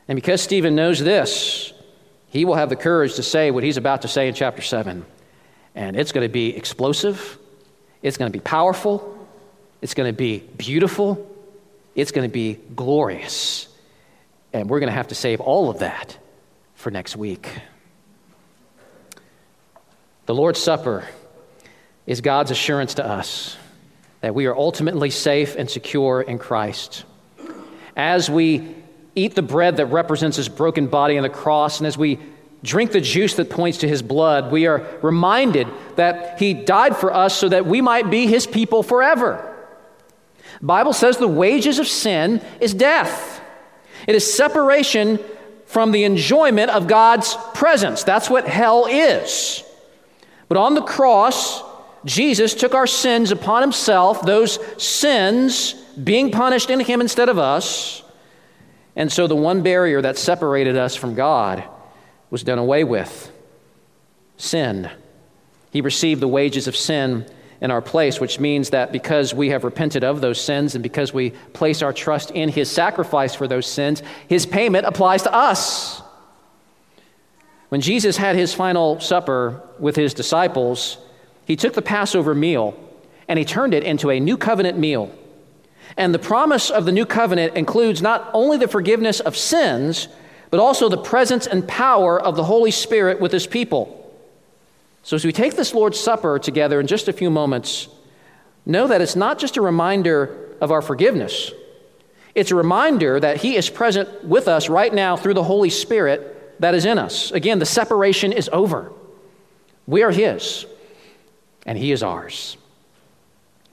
And 0.09 0.15
because 0.15 0.41
Stephen 0.41 0.75
knows 0.75 0.99
this, 0.99 1.71
he 2.29 2.43
will 2.43 2.55
have 2.55 2.69
the 2.69 2.75
courage 2.75 3.13
to 3.15 3.23
say 3.23 3.51
what 3.51 3.63
he's 3.63 3.77
about 3.77 4.01
to 4.01 4.07
say 4.07 4.27
in 4.27 4.33
chapter 4.33 4.63
7. 4.63 5.05
And 5.75 5.95
it's 5.95 6.11
going 6.11 6.27
to 6.27 6.33
be 6.33 6.55
explosive, 6.57 7.37
it's 8.01 8.17
going 8.17 8.31
to 8.31 8.35
be 8.35 8.41
powerful, 8.41 9.27
it's 9.83 9.93
going 9.93 10.11
to 10.11 10.17
be 10.17 10.39
beautiful, 10.39 11.29
it's 11.93 12.11
going 12.11 12.27
to 12.27 12.33
be 12.33 12.57
glorious. 12.75 13.67
And 14.51 14.67
we're 14.67 14.79
going 14.79 14.89
to 14.89 14.95
have 14.95 15.09
to 15.09 15.15
save 15.15 15.41
all 15.41 15.69
of 15.69 15.79
that 15.79 16.17
for 16.73 16.89
next 16.89 17.15
week. 17.15 17.47
The 20.25 20.33
Lord's 20.33 20.59
Supper 20.59 21.07
is 22.07 22.21
God's 22.21 22.49
assurance 22.49 22.95
to 22.95 23.05
us 23.05 23.57
that 24.21 24.33
we 24.33 24.47
are 24.47 24.55
ultimately 24.55 25.11
safe 25.11 25.55
and 25.55 25.69
secure 25.69 26.19
in 26.19 26.39
Christ. 26.39 27.05
As 27.95 28.27
we 28.27 28.75
eat 29.15 29.35
the 29.35 29.41
bread 29.41 29.77
that 29.77 29.87
represents 29.87 30.37
his 30.37 30.49
broken 30.49 30.87
body 30.87 31.17
on 31.17 31.23
the 31.23 31.29
cross, 31.29 31.79
and 31.79 31.87
as 31.87 31.97
we 31.97 32.19
drink 32.63 32.91
the 32.91 33.01
juice 33.01 33.35
that 33.35 33.49
points 33.49 33.79
to 33.79 33.87
his 33.87 34.01
blood, 34.01 34.51
we 34.51 34.67
are 34.67 34.85
reminded 35.01 35.67
that 35.95 36.39
he 36.39 36.53
died 36.53 36.95
for 36.95 37.13
us 37.13 37.35
so 37.35 37.49
that 37.49 37.65
we 37.65 37.81
might 37.81 38.09
be 38.09 38.27
his 38.27 38.45
people 38.45 38.83
forever. 38.83 39.45
The 40.59 40.65
Bible 40.65 40.93
says 40.93 41.17
the 41.17 41.27
wages 41.27 41.79
of 41.79 41.87
sin 41.87 42.41
is 42.59 42.73
death. 42.73 43.41
It 44.07 44.15
is 44.15 44.33
separation 44.33 45.19
from 45.65 45.91
the 45.91 46.03
enjoyment 46.03 46.71
of 46.71 46.87
God's 46.87 47.35
presence. 47.53 48.03
That's 48.03 48.29
what 48.29 48.47
hell 48.47 48.87
is. 48.89 49.63
But 50.47 50.57
on 50.57 50.73
the 50.73 50.81
cross, 50.81 51.63
Jesus 52.05 52.55
took 52.55 52.73
our 52.73 52.87
sins 52.87 53.31
upon 53.31 53.61
himself, 53.61 54.23
those 54.23 54.59
sins 54.81 55.73
being 56.01 56.31
punished 56.31 56.69
in 56.69 56.79
him 56.79 57.01
instead 57.01 57.29
of 57.29 57.37
us. 57.37 58.03
And 58.99 59.09
so 59.09 59.27
the 59.27 59.35
one 59.35 59.63
barrier 59.63 60.01
that 60.01 60.17
separated 60.17 60.75
us 60.75 60.93
from 60.93 61.15
God 61.15 61.63
was 62.29 62.43
done 62.43 62.59
away 62.59 62.83
with 62.83 63.31
sin. 64.35 64.91
He 65.71 65.79
received 65.79 66.21
the 66.21 66.27
wages 66.27 66.67
of 66.67 66.75
sin 66.75 67.25
in 67.61 67.71
our 67.71 67.81
place, 67.81 68.19
which 68.19 68.41
means 68.41 68.71
that 68.71 68.91
because 68.91 69.33
we 69.33 69.51
have 69.51 69.63
repented 69.63 70.03
of 70.03 70.19
those 70.19 70.41
sins 70.41 70.75
and 70.75 70.83
because 70.83 71.13
we 71.13 71.29
place 71.53 71.81
our 71.81 71.93
trust 71.93 72.31
in 72.31 72.49
His 72.49 72.69
sacrifice 72.69 73.33
for 73.33 73.47
those 73.47 73.65
sins, 73.65 74.03
His 74.27 74.45
payment 74.45 74.85
applies 74.85 75.23
to 75.23 75.33
us. 75.33 76.01
When 77.69 77.79
Jesus 77.79 78.17
had 78.17 78.35
His 78.35 78.53
final 78.53 78.99
supper 78.99 79.61
with 79.79 79.95
His 79.95 80.13
disciples, 80.13 80.97
He 81.45 81.55
took 81.55 81.73
the 81.73 81.81
Passover 81.81 82.35
meal 82.35 82.77
and 83.29 83.39
He 83.39 83.45
turned 83.45 83.73
it 83.73 83.85
into 83.85 84.09
a 84.09 84.19
new 84.19 84.35
covenant 84.35 84.77
meal. 84.77 85.09
And 85.99 86.13
the 86.13 86.19
promise 86.19 86.69
of 86.69 86.85
the 86.85 86.93
new 86.93 87.05
covenant 87.05 87.57
includes 87.57 88.01
not 88.01 88.31
only 88.33 88.55
the 88.55 88.69
forgiveness 88.69 89.19
of 89.19 89.35
sins, 89.35 90.07
but 90.49 90.61
also 90.61 90.87
the 90.87 90.97
presence 90.97 91.45
and 91.45 91.67
power 91.67 92.19
of 92.19 92.37
the 92.37 92.45
Holy 92.45 92.71
Spirit 92.71 93.19
with 93.19 93.33
His 93.33 93.45
people. 93.45 93.95
So, 95.03 95.17
as 95.17 95.25
we 95.25 95.33
take 95.33 95.57
this 95.57 95.73
Lord's 95.73 95.99
Supper 95.99 96.39
together 96.39 96.79
in 96.79 96.87
just 96.87 97.09
a 97.09 97.13
few 97.13 97.29
moments, 97.29 97.89
know 98.65 98.87
that 98.87 99.01
it's 99.01 99.17
not 99.17 99.39
just 99.39 99.57
a 99.57 99.61
reminder 99.61 100.55
of 100.61 100.71
our 100.71 100.81
forgiveness, 100.81 101.51
it's 102.33 102.51
a 102.51 102.55
reminder 102.55 103.19
that 103.19 103.35
He 103.35 103.57
is 103.57 103.69
present 103.69 104.23
with 104.23 104.47
us 104.47 104.69
right 104.69 104.93
now 104.93 105.17
through 105.17 105.33
the 105.33 105.43
Holy 105.43 105.69
Spirit 105.69 106.61
that 106.61 106.75
is 106.75 106.85
in 106.85 106.97
us. 106.97 107.31
Again, 107.31 107.59
the 107.59 107.65
separation 107.65 108.31
is 108.31 108.49
over. 108.53 108.93
We 109.85 110.03
are 110.03 110.11
His, 110.11 110.65
and 111.65 111.77
He 111.77 111.91
is 111.91 112.03
ours. 112.03 112.55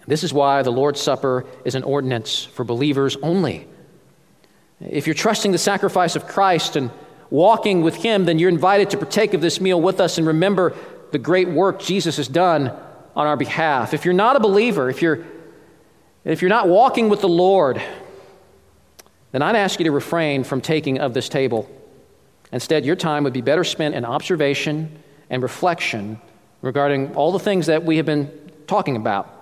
This 0.06 0.22
is 0.22 0.32
why 0.32 0.62
the 0.62 0.70
Lord's 0.70 1.00
Supper 1.00 1.44
is 1.64 1.74
an 1.74 1.82
ordinance 1.82 2.44
for 2.44 2.64
believers 2.64 3.16
only. 3.22 3.66
If 4.80 5.06
you're 5.06 5.14
trusting 5.14 5.52
the 5.52 5.58
sacrifice 5.58 6.16
of 6.16 6.26
Christ 6.26 6.76
and 6.76 6.90
walking 7.30 7.82
with 7.82 7.96
Him, 7.96 8.24
then 8.24 8.38
you're 8.38 8.50
invited 8.50 8.90
to 8.90 8.98
partake 8.98 9.34
of 9.34 9.40
this 9.40 9.60
meal 9.60 9.80
with 9.80 10.00
us 10.00 10.18
and 10.18 10.26
remember 10.26 10.74
the 11.12 11.18
great 11.18 11.48
work 11.48 11.80
Jesus 11.80 12.18
has 12.18 12.28
done 12.28 12.68
on 13.14 13.26
our 13.26 13.36
behalf. 13.36 13.94
If 13.94 14.04
you're 14.04 14.14
not 14.14 14.36
a 14.36 14.40
believer, 14.40 14.90
if 14.90 15.02
you're, 15.02 15.24
if 16.24 16.42
you're 16.42 16.48
not 16.48 16.68
walking 16.68 17.08
with 17.08 17.20
the 17.20 17.28
Lord, 17.28 17.82
then 19.32 19.42
I'd 19.42 19.56
ask 19.56 19.80
you 19.80 19.84
to 19.84 19.92
refrain 19.92 20.44
from 20.44 20.60
taking 20.60 21.00
of 21.00 21.14
this 21.14 21.28
table. 21.28 21.68
Instead, 22.52 22.84
your 22.84 22.96
time 22.96 23.24
would 23.24 23.32
be 23.32 23.40
better 23.40 23.64
spent 23.64 23.94
in 23.94 24.04
observation 24.04 25.02
and 25.30 25.42
reflection 25.42 26.20
regarding 26.62 27.14
all 27.16 27.32
the 27.32 27.38
things 27.38 27.66
that 27.66 27.84
we 27.84 27.96
have 27.96 28.06
been 28.06 28.30
talking 28.66 28.96
about. 28.96 29.35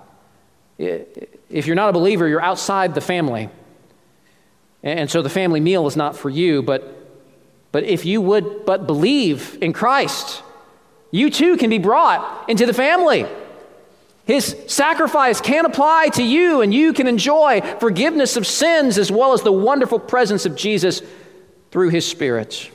If 0.78 1.66
you're 1.66 1.76
not 1.76 1.90
a 1.90 1.92
believer, 1.92 2.26
you're 2.28 2.42
outside 2.42 2.94
the 2.94 3.00
family. 3.00 3.48
And 4.82 5.10
so 5.10 5.22
the 5.22 5.30
family 5.30 5.60
meal 5.60 5.86
is 5.86 5.96
not 5.96 6.16
for 6.16 6.28
you, 6.28 6.62
but, 6.62 6.94
but 7.72 7.84
if 7.84 8.04
you 8.04 8.20
would 8.20 8.66
but 8.66 8.86
believe 8.86 9.56
in 9.62 9.72
Christ, 9.72 10.42
you 11.10 11.30
too 11.30 11.56
can 11.56 11.70
be 11.70 11.78
brought 11.78 12.50
into 12.50 12.66
the 12.66 12.74
family. 12.74 13.26
His 14.26 14.56
sacrifice 14.68 15.40
can 15.40 15.66
apply 15.66 16.08
to 16.14 16.22
you, 16.22 16.62
and 16.62 16.72
you 16.72 16.92
can 16.92 17.06
enjoy 17.06 17.60
forgiveness 17.78 18.36
of 18.36 18.46
sins 18.46 18.98
as 18.98 19.12
well 19.12 19.32
as 19.32 19.42
the 19.42 19.52
wonderful 19.52 19.98
presence 19.98 20.46
of 20.46 20.56
Jesus 20.56 21.02
through 21.70 21.90
his 21.90 22.06
Spirit. 22.06 22.70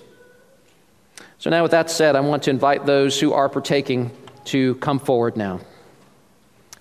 So, 1.40 1.50
now 1.50 1.64
with 1.64 1.72
that 1.72 1.90
said, 1.90 2.16
I 2.16 2.20
want 2.20 2.44
to 2.44 2.50
invite 2.50 2.86
those 2.86 3.20
who 3.20 3.34
are 3.34 3.50
partaking 3.50 4.12
to 4.46 4.76
come 4.76 5.00
forward 5.00 5.38
now. 5.38 5.62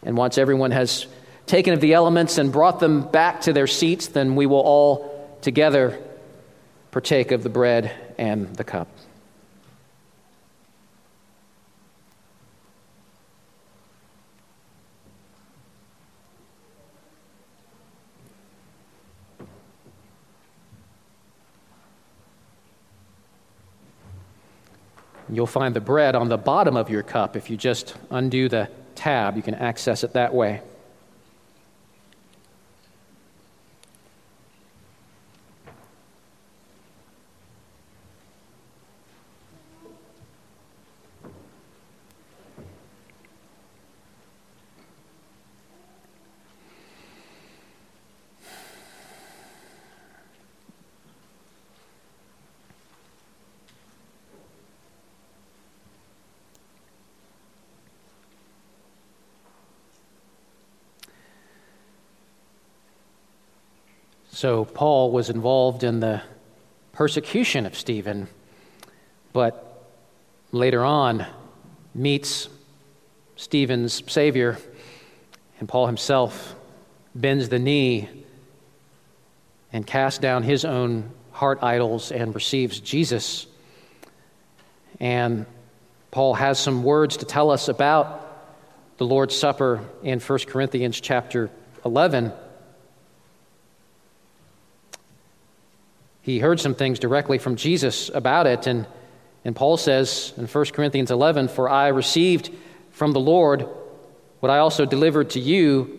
And 0.02 0.16
once 0.16 0.38
everyone 0.38 0.70
has 0.70 1.06
taken 1.46 1.74
of 1.74 1.80
the 1.80 1.94
elements 1.94 2.38
and 2.38 2.52
brought 2.52 2.80
them 2.80 3.02
back 3.02 3.42
to 3.42 3.52
their 3.52 3.66
seats, 3.66 4.08
then 4.08 4.36
we 4.36 4.46
will 4.46 4.60
all 4.60 5.38
together 5.40 5.98
partake 6.90 7.32
of 7.32 7.42
the 7.42 7.48
bread 7.48 7.92
and 8.18 8.54
the 8.56 8.64
cup. 8.64 8.88
You'll 25.30 25.46
find 25.46 25.74
the 25.76 25.80
bread 25.80 26.14
on 26.14 26.28
the 26.28 26.38
bottom 26.38 26.76
of 26.76 26.88
your 26.88 27.02
cup. 27.02 27.36
If 27.36 27.50
you 27.50 27.56
just 27.56 27.94
undo 28.10 28.48
the 28.48 28.70
tab, 28.98 29.36
you 29.36 29.42
can 29.42 29.54
access 29.54 30.04
it 30.04 30.12
that 30.12 30.34
way. 30.34 30.60
So, 64.38 64.64
Paul 64.64 65.10
was 65.10 65.30
involved 65.30 65.82
in 65.82 65.98
the 65.98 66.22
persecution 66.92 67.66
of 67.66 67.76
Stephen, 67.76 68.28
but 69.32 69.84
later 70.52 70.84
on 70.84 71.26
meets 71.92 72.48
Stephen's 73.34 74.00
Savior, 74.08 74.56
and 75.58 75.68
Paul 75.68 75.88
himself 75.88 76.54
bends 77.16 77.48
the 77.48 77.58
knee 77.58 78.08
and 79.72 79.84
casts 79.84 80.20
down 80.20 80.44
his 80.44 80.64
own 80.64 81.10
heart 81.32 81.58
idols 81.60 82.12
and 82.12 82.32
receives 82.32 82.78
Jesus. 82.78 83.44
And 85.00 85.46
Paul 86.12 86.34
has 86.34 86.60
some 86.60 86.84
words 86.84 87.16
to 87.16 87.24
tell 87.24 87.50
us 87.50 87.66
about 87.66 88.24
the 88.98 89.04
Lord's 89.04 89.36
Supper 89.36 89.80
in 90.04 90.20
1 90.20 90.38
Corinthians 90.46 91.00
chapter 91.00 91.50
11. 91.84 92.32
He 96.28 96.40
heard 96.40 96.60
some 96.60 96.74
things 96.74 96.98
directly 96.98 97.38
from 97.38 97.56
Jesus 97.56 98.10
about 98.12 98.46
it. 98.46 98.66
And, 98.66 98.86
and 99.46 99.56
Paul 99.56 99.78
says 99.78 100.34
in 100.36 100.46
1 100.46 100.64
Corinthians 100.66 101.10
11, 101.10 101.48
For 101.48 101.70
I 101.70 101.88
received 101.88 102.50
from 102.90 103.12
the 103.12 103.20
Lord 103.20 103.66
what 104.40 104.50
I 104.50 104.58
also 104.58 104.84
delivered 104.84 105.30
to 105.30 105.40
you, 105.40 105.98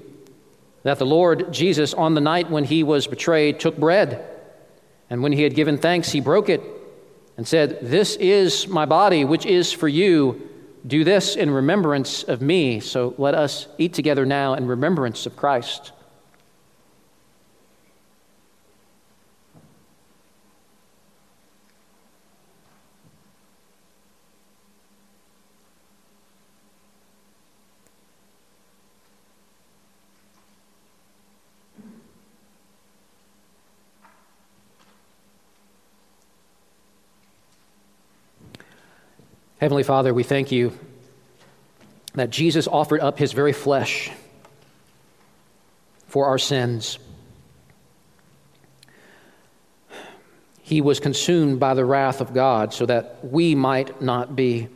that 0.84 1.00
the 1.00 1.06
Lord 1.06 1.52
Jesus, 1.52 1.96
on 1.96 2.14
the 2.14 2.22
night 2.22 2.52
when 2.52 2.64
he 2.64 2.84
was 2.84 3.08
betrayed, 3.08 3.60
took 3.60 3.76
bread. 3.76 4.24
And 5.10 5.24
when 5.24 5.32
he 5.32 5.42
had 5.42 5.56
given 5.56 5.80
thanks, 5.80 6.12
he 6.12 6.20
broke 6.22 6.48
it 6.48 6.62
and 7.36 7.48
said, 7.48 7.80
This 7.82 8.16
is 8.18 8.68
my 8.68 8.86
body, 8.86 9.26
which 9.26 9.48
is 9.48 9.74
for 9.74 9.88
you. 9.88 10.48
Do 10.86 11.04
this 11.04 11.38
in 11.38 11.50
remembrance 11.50 12.22
of 12.22 12.40
me. 12.40 12.82
So 12.82 13.16
let 13.18 13.34
us 13.34 13.68
eat 13.80 13.96
together 13.96 14.28
now 14.28 14.54
in 14.54 14.68
remembrance 14.68 15.26
of 15.26 15.36
Christ. 15.36 15.92
Heavenly 39.60 39.84
Father, 39.84 40.14
we 40.14 40.24
thank 40.24 40.54
you 40.54 40.78
that 42.14 42.30
Jesus 42.30 42.66
offered 42.66 43.02
up 43.02 43.20
his 43.20 43.34
very 43.34 43.52
flesh 43.52 44.10
for 46.08 46.28
our 46.28 46.38
sins. 46.38 46.98
He 50.62 50.80
was 50.80 51.02
consumed 51.02 51.60
by 51.60 51.74
the 51.74 51.84
wrath 51.84 52.22
of 52.22 52.34
God 52.34 52.74
so 52.74 52.86
that 52.86 53.20
we 53.22 53.54
might 53.54 54.02
not 54.02 54.34
be 54.34 54.70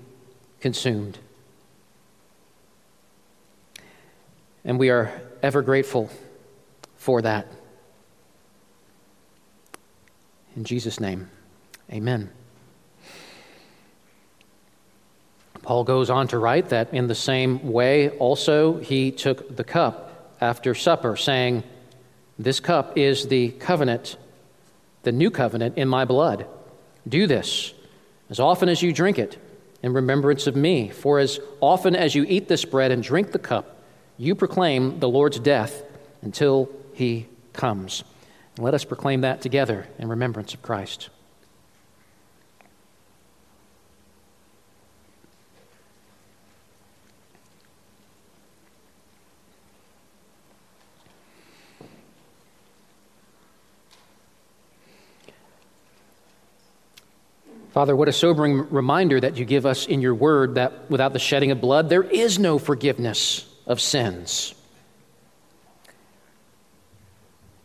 consumed. 0.59 1.17
And 4.65 4.77
we 4.77 4.89
are 4.89 5.13
ever 5.41 5.61
grateful 5.61 6.09
for 6.97 7.21
that. 7.21 7.47
In 10.57 10.65
Jesus' 10.65 10.99
name, 10.99 11.29
amen. 11.89 12.29
Paul 15.63 15.85
goes 15.85 16.09
on 16.09 16.27
to 16.27 16.37
write 16.37 16.69
that 16.69 16.93
in 16.93 17.07
the 17.07 17.15
same 17.15 17.71
way, 17.71 18.09
also, 18.09 18.77
he 18.77 19.11
took 19.11 19.55
the 19.55 19.63
cup 19.63 20.35
after 20.41 20.75
supper, 20.75 21.15
saying, 21.15 21.63
This 22.37 22.59
cup 22.59 22.97
is 22.97 23.27
the 23.29 23.51
covenant, 23.51 24.17
the 25.03 25.13
new 25.13 25.31
covenant 25.31 25.77
in 25.77 25.87
my 25.87 26.03
blood. 26.03 26.45
Do 27.07 27.27
this 27.27 27.73
as 28.29 28.39
often 28.39 28.67
as 28.67 28.81
you 28.81 28.91
drink 28.91 29.17
it 29.17 29.37
in 29.81 29.93
remembrance 29.93 30.47
of 30.47 30.55
me. 30.55 30.89
For 30.89 31.19
as 31.19 31.39
often 31.61 31.95
as 31.95 32.13
you 32.13 32.25
eat 32.27 32.49
this 32.49 32.65
bread 32.65 32.91
and 32.91 33.01
drink 33.01 33.31
the 33.31 33.39
cup, 33.39 33.77
you 34.17 34.35
proclaim 34.35 34.99
the 34.99 35.09
Lord's 35.09 35.39
death 35.39 35.83
until 36.21 36.69
he 36.93 37.27
comes. 37.53 38.03
And 38.57 38.65
let 38.65 38.73
us 38.73 38.83
proclaim 38.83 39.21
that 39.21 39.41
together 39.41 39.87
in 39.97 40.09
remembrance 40.09 40.53
of 40.53 40.61
Christ. 40.61 41.09
Father, 57.73 57.95
what 57.95 58.07
a 58.07 58.13
sobering 58.13 58.69
reminder 58.69 59.19
that 59.19 59.35
you 59.35 59.45
give 59.45 59.65
us 59.65 59.87
in 59.87 59.99
your 59.99 60.13
word 60.13 60.55
that 60.55 60.91
without 60.91 61.11
the 61.11 61.17
shedding 61.17 61.49
of 61.49 61.59
blood, 61.59 61.89
there 61.89 62.03
is 62.03 62.37
no 62.37 62.59
forgiveness 62.59 63.51
of 63.65 63.81
sins. 63.81 64.53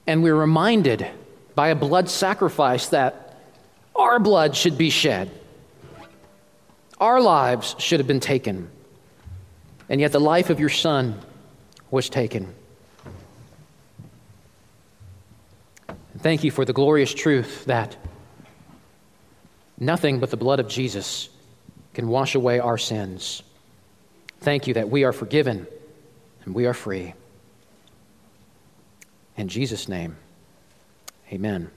And 0.06 0.22
we're 0.22 0.34
reminded 0.34 1.06
by 1.54 1.68
a 1.68 1.74
blood 1.74 2.08
sacrifice 2.08 2.88
that 2.88 3.38
our 3.94 4.18
blood 4.18 4.56
should 4.56 4.78
be 4.78 4.88
shed, 4.88 5.30
our 6.98 7.20
lives 7.20 7.76
should 7.78 8.00
have 8.00 8.06
been 8.06 8.18
taken, 8.18 8.70
and 9.90 10.00
yet 10.00 10.12
the 10.12 10.20
life 10.20 10.48
of 10.48 10.58
your 10.58 10.70
Son 10.70 11.20
was 11.90 12.08
taken. 12.08 12.54
Thank 16.20 16.44
you 16.44 16.50
for 16.50 16.64
the 16.64 16.72
glorious 16.72 17.12
truth 17.12 17.66
that 17.66 17.94
Nothing 19.80 20.18
but 20.18 20.30
the 20.30 20.36
blood 20.36 20.60
of 20.60 20.68
Jesus 20.68 21.28
can 21.94 22.08
wash 22.08 22.34
away 22.34 22.58
our 22.58 22.78
sins. 22.78 23.42
Thank 24.40 24.66
you 24.66 24.74
that 24.74 24.88
we 24.88 25.04
are 25.04 25.12
forgiven 25.12 25.66
and 26.44 26.54
we 26.54 26.66
are 26.66 26.74
free. 26.74 27.14
In 29.36 29.48
Jesus' 29.48 29.88
name, 29.88 30.16
amen. 31.32 31.70